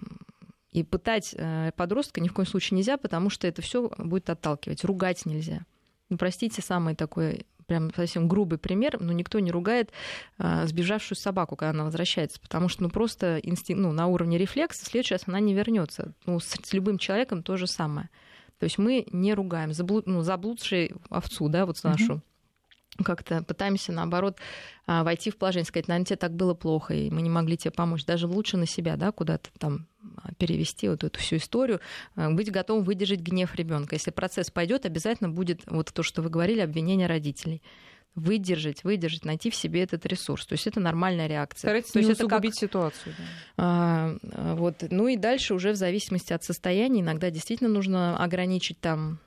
и 0.73 0.83
пытать 0.83 1.35
э, 1.39 1.71
подростка 1.77 2.21
ни 2.21 2.29
в 2.29 2.35
коем 2.35 2.47
случае 2.47 2.77
нельзя, 2.77 2.97
потому 2.97 3.31
что 3.31 3.47
это 3.47 3.63
все 3.63 3.91
будет 3.97 4.29
отталкивать. 4.29 4.85
Ругать 4.85 5.25
нельзя. 5.25 5.65
Ну, 6.11 6.19
простите, 6.19 6.63
самый 6.63 6.97
такой 6.97 7.47
прям 7.67 7.93
совсем 7.95 8.29
грубый 8.29 8.59
пример, 8.59 8.99
но 9.01 9.13
никто 9.13 9.39
не 9.41 9.51
ругает 9.51 9.91
а, 10.39 10.67
сбежавшую 10.67 11.17
собаку, 11.17 11.57
когда 11.57 11.71
она 11.71 11.85
возвращается, 11.85 12.41
потому 12.41 12.69
что 12.69 12.83
ну, 12.83 12.91
просто 12.91 13.39
инстинкт, 13.43 13.83
ну, 13.83 13.93
на 13.93 14.07
уровне 14.07 14.39
рефлекса 14.39 14.85
в 14.85 14.89
следующий 14.89 15.15
раз 15.15 15.25
она 15.27 15.41
не 15.41 15.55
вернется. 15.55 16.15
Ну, 16.27 16.41
с, 16.41 16.47
с 16.47 16.73
любым 16.73 16.99
человеком 16.99 17.43
то 17.43 17.57
же 17.57 17.67
самое. 17.67 18.09
То 18.59 18.65
есть 18.65 18.79
мы 18.79 19.07
не 19.13 19.35
ругаем 19.35 19.73
заблуд, 19.73 20.07
ну, 20.07 20.23
заблудшей 20.23 20.93
овцу, 21.11 21.49
да, 21.49 21.67
вот 21.67 21.83
нашу. 21.83 22.15
Mm-hmm 22.15 22.21
как-то 23.03 23.43
пытаемся, 23.43 23.93
наоборот, 23.93 24.39
а, 24.87 25.03
войти 25.03 25.31
в 25.31 25.37
положение, 25.37 25.67
сказать, 25.67 25.89
наверное, 25.89 26.07
тебе 26.07 26.17
так 26.17 26.35
было 26.35 26.55
плохо, 26.55 26.95
и 26.95 27.11
мы 27.11 27.23
не 27.23 27.31
могли 27.31 27.57
тебе 27.57 27.73
помочь. 27.73 28.05
Даже 28.05 28.27
лучше 28.27 28.57
на 28.57 28.67
себя, 28.67 28.97
да, 28.97 29.11
куда-то 29.11 29.51
там 29.59 29.87
а, 30.23 30.33
перевести 30.35 30.89
вот 30.89 31.03
эту 31.03 31.19
всю 31.19 31.37
историю, 31.37 31.81
а, 32.15 32.31
быть 32.31 32.51
готовым 32.51 32.85
выдержать 32.85 33.21
гнев 33.21 33.55
ребенка. 33.55 33.97
Если 33.97 34.11
процесс 34.11 34.51
пойдет, 34.51 34.87
обязательно 34.87 35.31
будет 35.31 35.63
вот 35.67 35.93
то, 35.93 36.03
что 36.03 36.23
вы 36.23 36.31
говорили, 36.31 36.61
обвинение 36.61 37.07
родителей 37.07 37.63
выдержать, 38.15 38.85
выдержать, 38.85 39.25
найти 39.25 39.51
в 39.51 39.57
себе 39.57 39.83
этот 39.83 40.07
ресурс. 40.07 40.47
То 40.47 40.53
есть 40.53 40.69
это 40.69 40.79
нормальная 40.79 41.27
реакция. 41.27 41.69
Старайтесь 41.69 41.91
То 41.91 41.99
не 41.99 42.07
есть 42.07 42.21
это 42.21 42.29
как... 42.29 42.55
ситуацию. 42.55 43.13
Да. 43.19 43.25
А, 43.57 44.17
вот. 44.55 44.85
Ну 44.89 45.09
и 45.09 45.17
дальше 45.17 45.53
уже 45.53 45.73
в 45.73 45.77
зависимости 45.77 46.33
от 46.33 46.45
состояния 46.45 47.01
иногда 47.01 47.31
действительно 47.31 47.71
нужно 47.71 48.17
ограничить 48.23 48.79
там 48.79 49.19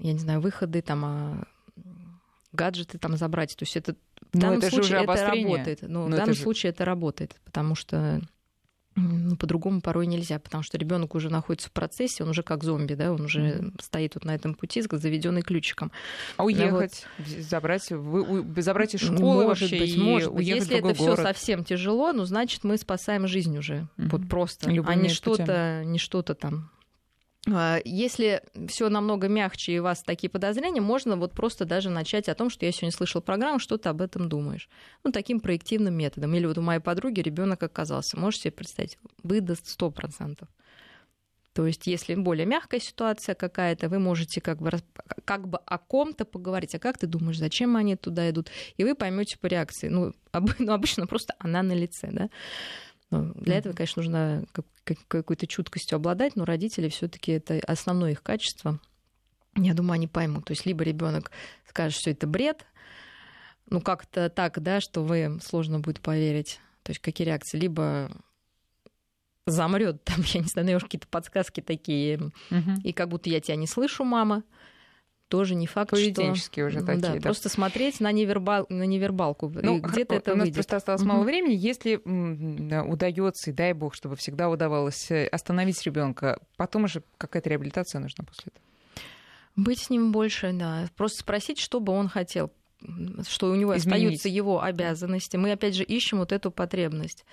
я 0.00 0.12
не 0.12 0.18
знаю, 0.18 0.40
выходы, 0.40 0.82
там, 0.82 1.46
гаджеты 2.54 2.98
там 2.98 3.16
забрать. 3.16 3.56
То 3.56 3.64
есть 3.64 3.76
это 3.76 3.94
в 3.94 4.34
Но 4.34 4.40
данном 4.40 4.58
это 4.58 4.70
случае 4.70 5.02
это 5.02 5.26
работает. 5.26 5.82
Но, 5.82 5.88
Но 5.88 6.04
в 6.04 6.08
это 6.08 6.16
данном 6.18 6.34
же- 6.34 6.42
случае 6.42 6.70
это 6.70 6.84
работает, 6.84 7.36
потому 7.44 7.74
что 7.74 8.20
ну, 8.96 9.34
по-другому 9.36 9.80
порой 9.80 10.06
нельзя, 10.06 10.38
потому 10.38 10.62
что 10.62 10.78
ребенок 10.78 11.16
уже 11.16 11.28
находится 11.28 11.68
в 11.68 11.72
процессе, 11.72 12.22
он 12.22 12.30
уже 12.30 12.44
как 12.44 12.62
зомби, 12.62 12.94
да, 12.94 13.12
он 13.12 13.22
уже 13.22 13.72
стоит 13.80 14.14
вот 14.14 14.24
на 14.24 14.32
этом 14.36 14.54
пути 14.54 14.82
с 14.82 14.86
заведенный 14.88 15.42
ключиком. 15.42 15.90
А 16.36 16.44
уехать, 16.44 17.04
забрать, 17.40 17.90
вы- 17.90 18.22
у- 18.22 18.60
забрать 18.62 18.94
из 18.94 19.00
школы 19.00 19.42
может 19.46 19.62
вообще 19.62 19.78
быть, 19.80 19.96
и 19.96 19.98
может 19.98 20.32
быть. 20.32 20.46
Если 20.46 20.80
в 20.80 20.86
это 20.86 20.94
все 20.94 21.16
совсем 21.16 21.64
тяжело, 21.64 22.12
ну 22.12 22.24
значит 22.24 22.62
мы 22.62 22.76
спасаем 22.78 23.26
жизнь 23.26 23.58
уже, 23.58 23.88
Мгм. 23.96 24.10
вот 24.10 24.28
просто, 24.28 24.70
Любыми 24.70 24.92
а 24.92 24.94
не 25.02 25.08
что-то, 25.08 25.82
не 25.84 25.98
что-то 25.98 26.36
там. 26.36 26.70
А, 27.52 27.78
Если 27.84 28.42
все 28.68 28.88
намного 28.88 29.28
мягче 29.28 29.72
и 29.72 29.78
у 29.78 29.82
вас 29.82 30.02
такие 30.02 30.30
подозрения, 30.30 30.80
можно 30.80 31.16
вот 31.16 31.32
просто 31.32 31.64
даже 31.64 31.90
начать 31.90 32.28
о 32.28 32.34
том, 32.34 32.48
что 32.50 32.64
я 32.64 32.72
сегодня 32.72 32.92
слышал 32.96 33.20
программу, 33.20 33.58
что 33.58 33.76
ты 33.76 33.88
об 33.88 34.00
этом 34.00 34.28
думаешь. 34.28 34.68
Ну, 35.04 35.12
таким 35.12 35.40
проективным 35.40 35.94
методом. 35.94 36.34
Или 36.34 36.46
вот 36.46 36.58
у 36.58 36.62
моей 36.62 36.80
подруги 36.80 37.20
ребенок 37.20 37.62
оказался. 37.62 38.18
Можете 38.18 38.44
себе 38.44 38.52
представить? 38.52 38.98
Выдаст 39.22 39.66
100%. 39.66 40.48
То 41.52 41.68
есть, 41.68 41.86
если 41.86 42.16
более 42.16 42.46
мягкая 42.46 42.80
ситуация 42.80 43.36
какая-то, 43.36 43.88
вы 43.88 44.00
можете 44.00 44.40
как 44.40 44.60
бы, 44.60 44.72
как 45.24 45.46
бы 45.46 45.58
о 45.58 45.78
ком-то 45.78 46.24
поговорить. 46.24 46.74
А 46.74 46.80
как 46.80 46.98
ты 46.98 47.06
думаешь, 47.06 47.38
зачем 47.38 47.76
они 47.76 47.94
туда 47.94 48.28
идут? 48.28 48.50
И 48.76 48.82
вы 48.82 48.96
поймете 48.96 49.38
по 49.38 49.46
реакции. 49.46 49.88
Ну, 49.88 50.12
об- 50.32 50.50
ну, 50.58 50.72
обычно 50.72 51.06
просто 51.06 51.34
она 51.38 51.62
на 51.62 51.72
лице, 51.72 52.08
да. 52.10 52.28
Ну, 53.10 53.32
Для 53.34 53.58
этого, 53.58 53.74
конечно, 53.74 54.02
нужно 54.02 54.44
какой-то 55.08 55.46
чуткостью 55.46 55.96
обладать, 55.96 56.36
но 56.36 56.44
родители 56.44 56.88
все-таки 56.88 57.32
это 57.32 57.60
основное 57.66 58.12
их 58.12 58.22
качество. 58.22 58.80
Я 59.56 59.74
думаю, 59.74 59.94
они 59.94 60.08
поймут. 60.08 60.44
То 60.46 60.52
есть 60.52 60.66
либо 60.66 60.82
ребенок 60.84 61.30
скажет, 61.68 61.98
что 61.98 62.10
это 62.10 62.26
бред, 62.26 62.66
ну 63.70 63.80
как-то 63.80 64.28
так, 64.28 64.60
да, 64.62 64.80
что 64.80 65.02
вы 65.02 65.38
сложно 65.42 65.80
будет 65.80 66.00
поверить. 66.00 66.60
То 66.82 66.90
есть 66.90 67.00
какие 67.00 67.26
реакции? 67.26 67.58
Либо 67.58 68.10
замрет, 69.46 70.02
там, 70.04 70.16
я 70.26 70.40
не 70.40 70.48
знаю, 70.48 70.66
даешь 70.66 70.82
какие-то 70.82 71.08
подсказки 71.08 71.60
такие, 71.60 72.30
Мгм. 72.50 72.80
и 72.82 72.92
как 72.92 73.08
будто 73.08 73.30
я 73.30 73.40
тебя 73.40 73.56
не 73.56 73.66
слышу, 73.66 74.04
мама. 74.04 74.42
Тоже 75.36 75.54
не 75.54 75.66
факт, 75.66 75.88
что... 75.88 75.96
Поведенческие 75.96 76.66
уже 76.66 76.80
Ну 76.80 76.86
такие. 76.86 77.02
да, 77.02 77.14
да. 77.14 77.20
просто 77.20 77.48
смотреть 77.48 78.00
на, 78.00 78.12
невербал, 78.12 78.66
на 78.68 78.84
невербалку. 78.84 79.48
Ну, 79.48 79.80
где-то 79.80 80.14
это 80.14 80.32
у 80.32 80.36
нас 80.36 80.44
выйдет. 80.44 80.54
просто 80.54 80.76
осталось 80.76 81.00
Мгм. 81.02 81.08
мало 81.10 81.24
времени. 81.24 81.54
Если 81.54 81.96
удается, 82.86 83.50
и 83.50 83.52
дай 83.52 83.72
бог, 83.72 83.94
чтобы 83.94 84.16
всегда 84.16 84.48
удавалось 84.48 85.10
э, 85.10 85.26
остановить 85.26 85.82
ребенка, 85.84 86.38
потом 86.56 86.84
уже 86.84 87.02
какая-то 87.18 87.50
реабилитация 87.50 88.00
нужна 88.00 88.24
после 88.24 88.52
этого. 88.54 88.64
Быть 89.56 89.78
с 89.80 89.90
ним 89.90 90.12
больше, 90.12 90.52
да. 90.52 90.88
Просто 90.96 91.20
спросить, 91.20 91.58
что 91.58 91.80
бы 91.80 91.92
он 91.92 92.08
хотел 92.08 92.52
что 93.28 93.50
у 93.50 93.54
него 93.54 93.76
Изменить. 93.76 93.94
остаются 94.18 94.28
его 94.28 94.62
обязанности. 94.62 95.36
Мы 95.36 95.52
опять 95.52 95.74
же 95.74 95.82
ищем 95.84 96.18
вот 96.18 96.32
эту 96.32 96.50
потребность. 96.50 97.24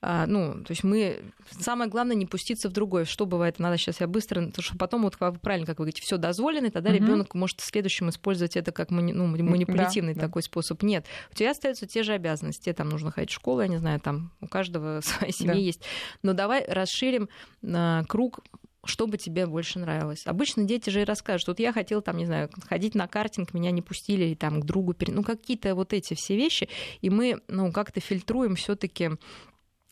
А, 0.00 0.26
ну, 0.26 0.62
то 0.64 0.70
есть 0.70 0.84
мы 0.84 1.20
самое 1.58 1.90
главное 1.90 2.14
не 2.16 2.26
пуститься 2.26 2.68
в 2.68 2.72
другое. 2.72 3.04
Что 3.04 3.26
бывает? 3.26 3.58
Надо 3.58 3.76
сейчас 3.76 4.00
я 4.00 4.06
быстро, 4.06 4.40
потому 4.46 4.62
что 4.62 4.76
потом 4.78 5.02
вот 5.02 5.16
правильно, 5.18 5.66
как 5.66 5.78
вы 5.78 5.84
говорите, 5.84 6.02
все 6.02 6.16
дозволено, 6.16 6.66
и 6.66 6.70
тогда 6.70 6.90
Мгм. 6.90 6.98
ребенок 6.98 7.34
может 7.34 7.60
в 7.60 7.64
следующем 7.64 8.08
использовать 8.10 8.56
это 8.56 8.72
как 8.72 8.90
мани- 8.90 9.12
ну, 9.12 9.26
манипулятивный 9.26 10.14
да. 10.14 10.20
такой 10.20 10.42
способ. 10.42 10.82
Нет, 10.82 11.04
у 11.32 11.34
тебя 11.34 11.50
остаются 11.50 11.86
те 11.86 12.02
же 12.02 12.12
обязанности. 12.12 12.64
Тебе 12.64 12.74
там 12.74 12.88
нужно 12.88 13.10
ходить 13.10 13.30
в 13.30 13.34
школу, 13.34 13.60
я 13.62 13.68
не 13.68 13.78
знаю, 13.78 14.00
там 14.00 14.32
у 14.40 14.46
каждого 14.46 15.00
своя 15.04 15.32
семья 15.32 15.54
Да. 15.54 15.58
есть. 15.58 15.82
Но 16.22 16.32
давай 16.32 16.64
расширим 16.66 17.28
а, 17.64 18.04
круг 18.04 18.40
что 18.84 19.06
бы 19.06 19.18
тебе 19.18 19.46
больше 19.46 19.78
нравилось. 19.78 20.26
Обычно 20.26 20.64
дети 20.64 20.90
же 20.90 21.02
и 21.02 21.04
расскажут, 21.04 21.48
вот 21.48 21.60
я 21.60 21.72
хотел 21.72 22.02
там, 22.02 22.16
не 22.16 22.26
знаю, 22.26 22.50
ходить 22.68 22.94
на 22.94 23.06
картинг, 23.06 23.52
меня 23.52 23.70
не 23.70 23.82
пустили, 23.82 24.24
или 24.24 24.34
там 24.34 24.60
к 24.60 24.64
другу, 24.64 24.94
пере- 24.94 25.12
ну 25.12 25.22
какие-то 25.22 25.74
вот 25.74 25.92
эти 25.92 26.14
все 26.14 26.36
вещи, 26.36 26.68
и 27.00 27.10
мы, 27.10 27.40
ну, 27.48 27.72
как-то 27.72 28.00
фильтруем 28.00 28.56
все 28.56 28.76
таки 28.76 29.10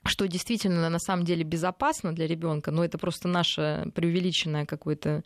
что 0.04 0.26
действительно 0.26 0.88
на 0.88 0.98
самом 0.98 1.24
деле 1.24 1.44
безопасно 1.44 2.14
для 2.14 2.26
ребенка, 2.26 2.70
но 2.70 2.84
это 2.84 2.96
просто 2.96 3.28
наша 3.28 3.90
преувеличенная 3.94 4.64
какая-то 4.64 5.22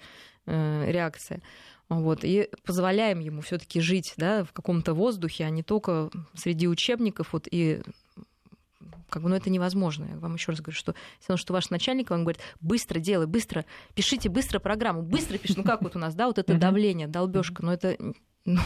э, 0.47 0.91
реакция. 0.91 1.41
Вот, 1.89 2.25
и 2.25 2.49
позволяем 2.65 3.21
ему 3.21 3.43
все-таки 3.43 3.81
жить 3.81 4.15
да, 4.17 4.45
в 4.45 4.53
каком-то 4.53 4.95
воздухе, 4.95 5.45
а 5.45 5.51
не 5.51 5.63
только 5.63 6.11
среди 6.35 6.67
учебников. 6.67 7.33
Вот, 7.33 7.47
и 7.51 7.83
как 9.13 9.23
бы, 9.23 9.29
ну, 9.29 9.37
это 9.37 9.51
невозможно. 9.51 10.07
Я 10.07 10.19
вам 10.19 10.35
еще 10.35 10.53
раз 10.53 10.61
говорю, 10.61 10.77
что 10.77 10.95
все 11.21 11.29
равно, 11.29 11.37
что 11.37 11.53
ваш 11.53 11.71
начальник 11.71 12.11
вам 12.11 12.23
говорит, 12.23 12.41
быстро 12.61 12.99
делай, 12.99 13.27
быстро, 13.27 13.67
пишите 13.95 14.29
быстро 14.31 14.59
программу, 14.59 15.03
быстро 15.03 15.37
пишите. 15.39 15.61
Ну, 15.61 15.65
как 15.65 15.83
вот 15.83 15.95
у 15.97 15.99
нас, 15.99 16.15
да, 16.15 16.27
вот 16.27 16.39
это 16.39 16.55
давление, 16.55 17.07
долбежка, 17.07 17.65
но 17.65 17.75
это 17.75 17.97
ну, 18.45 18.61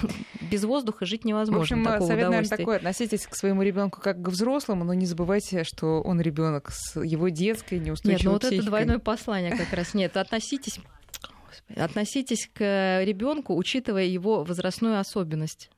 без 0.50 0.64
воздуха 0.64 1.04
жить 1.04 1.24
невозможно. 1.24 1.58
В 1.58 1.62
общем, 1.62 1.84
такого 1.84 2.06
совет, 2.06 2.28
наверное, 2.28 2.48
такой. 2.48 2.76
Относитесь 2.76 3.26
к 3.26 3.34
своему 3.34 3.62
ребенку 3.62 4.00
как 4.00 4.22
к 4.22 4.28
взрослому, 4.28 4.84
но 4.84 4.94
не 4.94 5.04
забывайте, 5.04 5.64
что 5.64 6.00
он 6.00 6.20
ребенок 6.20 6.70
с 6.70 6.98
его 7.02 7.28
детской 7.28 7.78
неустойчивой 7.78 8.18
Нет, 8.18 8.24
ну 8.24 8.30
вот 8.30 8.44
это 8.44 8.48
психикой. 8.48 8.68
двойное 8.68 8.98
послание 8.98 9.56
как 9.56 9.72
раз. 9.72 9.92
Нет, 9.94 10.16
относитесь, 10.16 10.80
относитесь 11.74 12.48
к 12.54 13.02
ребенку, 13.04 13.54
учитывая 13.56 14.04
его 14.04 14.44
возрастную 14.44 14.98
особенность. 14.98 15.70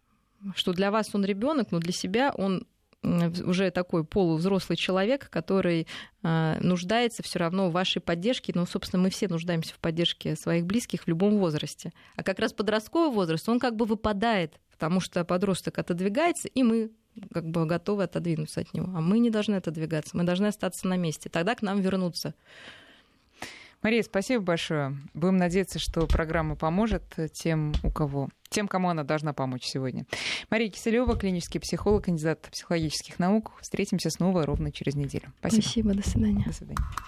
Что 0.54 0.72
для 0.72 0.92
вас 0.92 1.12
он 1.14 1.24
ребенок, 1.24 1.72
но 1.72 1.80
для 1.80 1.92
себя 1.92 2.32
он 2.36 2.66
уже 3.02 3.70
такой 3.70 4.04
полувзрослый 4.04 4.76
человек, 4.76 5.30
который 5.30 5.86
а, 6.22 6.58
нуждается 6.60 7.22
все 7.22 7.38
равно 7.38 7.68
в 7.68 7.72
вашей 7.72 8.00
поддержке. 8.00 8.52
Ну, 8.54 8.66
собственно, 8.66 9.02
мы 9.02 9.10
все 9.10 9.28
нуждаемся 9.28 9.74
в 9.74 9.78
поддержке 9.78 10.34
своих 10.36 10.66
близких 10.66 11.04
в 11.04 11.08
любом 11.08 11.38
возрасте. 11.38 11.92
А 12.16 12.22
как 12.22 12.38
раз 12.38 12.52
подростковый 12.52 13.14
возраст, 13.14 13.48
он 13.48 13.60
как 13.60 13.76
бы 13.76 13.84
выпадает, 13.84 14.58
потому 14.70 15.00
что 15.00 15.24
подросток 15.24 15.78
отодвигается, 15.78 16.48
и 16.48 16.62
мы 16.62 16.90
как 17.32 17.48
бы 17.48 17.66
готовы 17.66 18.04
отодвинуться 18.04 18.60
от 18.60 18.72
него. 18.74 18.86
А 18.94 19.00
мы 19.00 19.18
не 19.18 19.30
должны 19.30 19.56
отодвигаться, 19.56 20.16
мы 20.16 20.24
должны 20.24 20.46
остаться 20.46 20.86
на 20.86 20.96
месте. 20.96 21.28
Тогда 21.28 21.54
к 21.54 21.62
нам 21.62 21.80
вернутся. 21.80 22.34
Мария, 23.82 24.02
спасибо 24.02 24.42
большое. 24.42 24.96
Будем 25.14 25.36
надеяться, 25.36 25.78
что 25.78 26.06
программа 26.06 26.56
поможет 26.56 27.04
тем, 27.32 27.72
у 27.84 27.90
кого, 27.90 28.28
тем, 28.48 28.66
кому 28.66 28.88
она 28.88 29.04
должна 29.04 29.32
помочь 29.32 29.64
сегодня. 29.64 30.04
Мария 30.50 30.68
Киселева, 30.68 31.16
клинический 31.16 31.60
психолог, 31.60 32.06
кандидат 32.06 32.48
психологических 32.50 33.18
наук. 33.18 33.52
Встретимся 33.60 34.10
снова 34.10 34.44
ровно 34.44 34.72
через 34.72 34.94
неделю. 34.96 35.32
Спасибо. 35.38 35.62
Спасибо, 35.62 35.94
до 35.94 36.08
свидания. 36.08 36.44
До 36.44 36.52
свидания. 36.52 36.88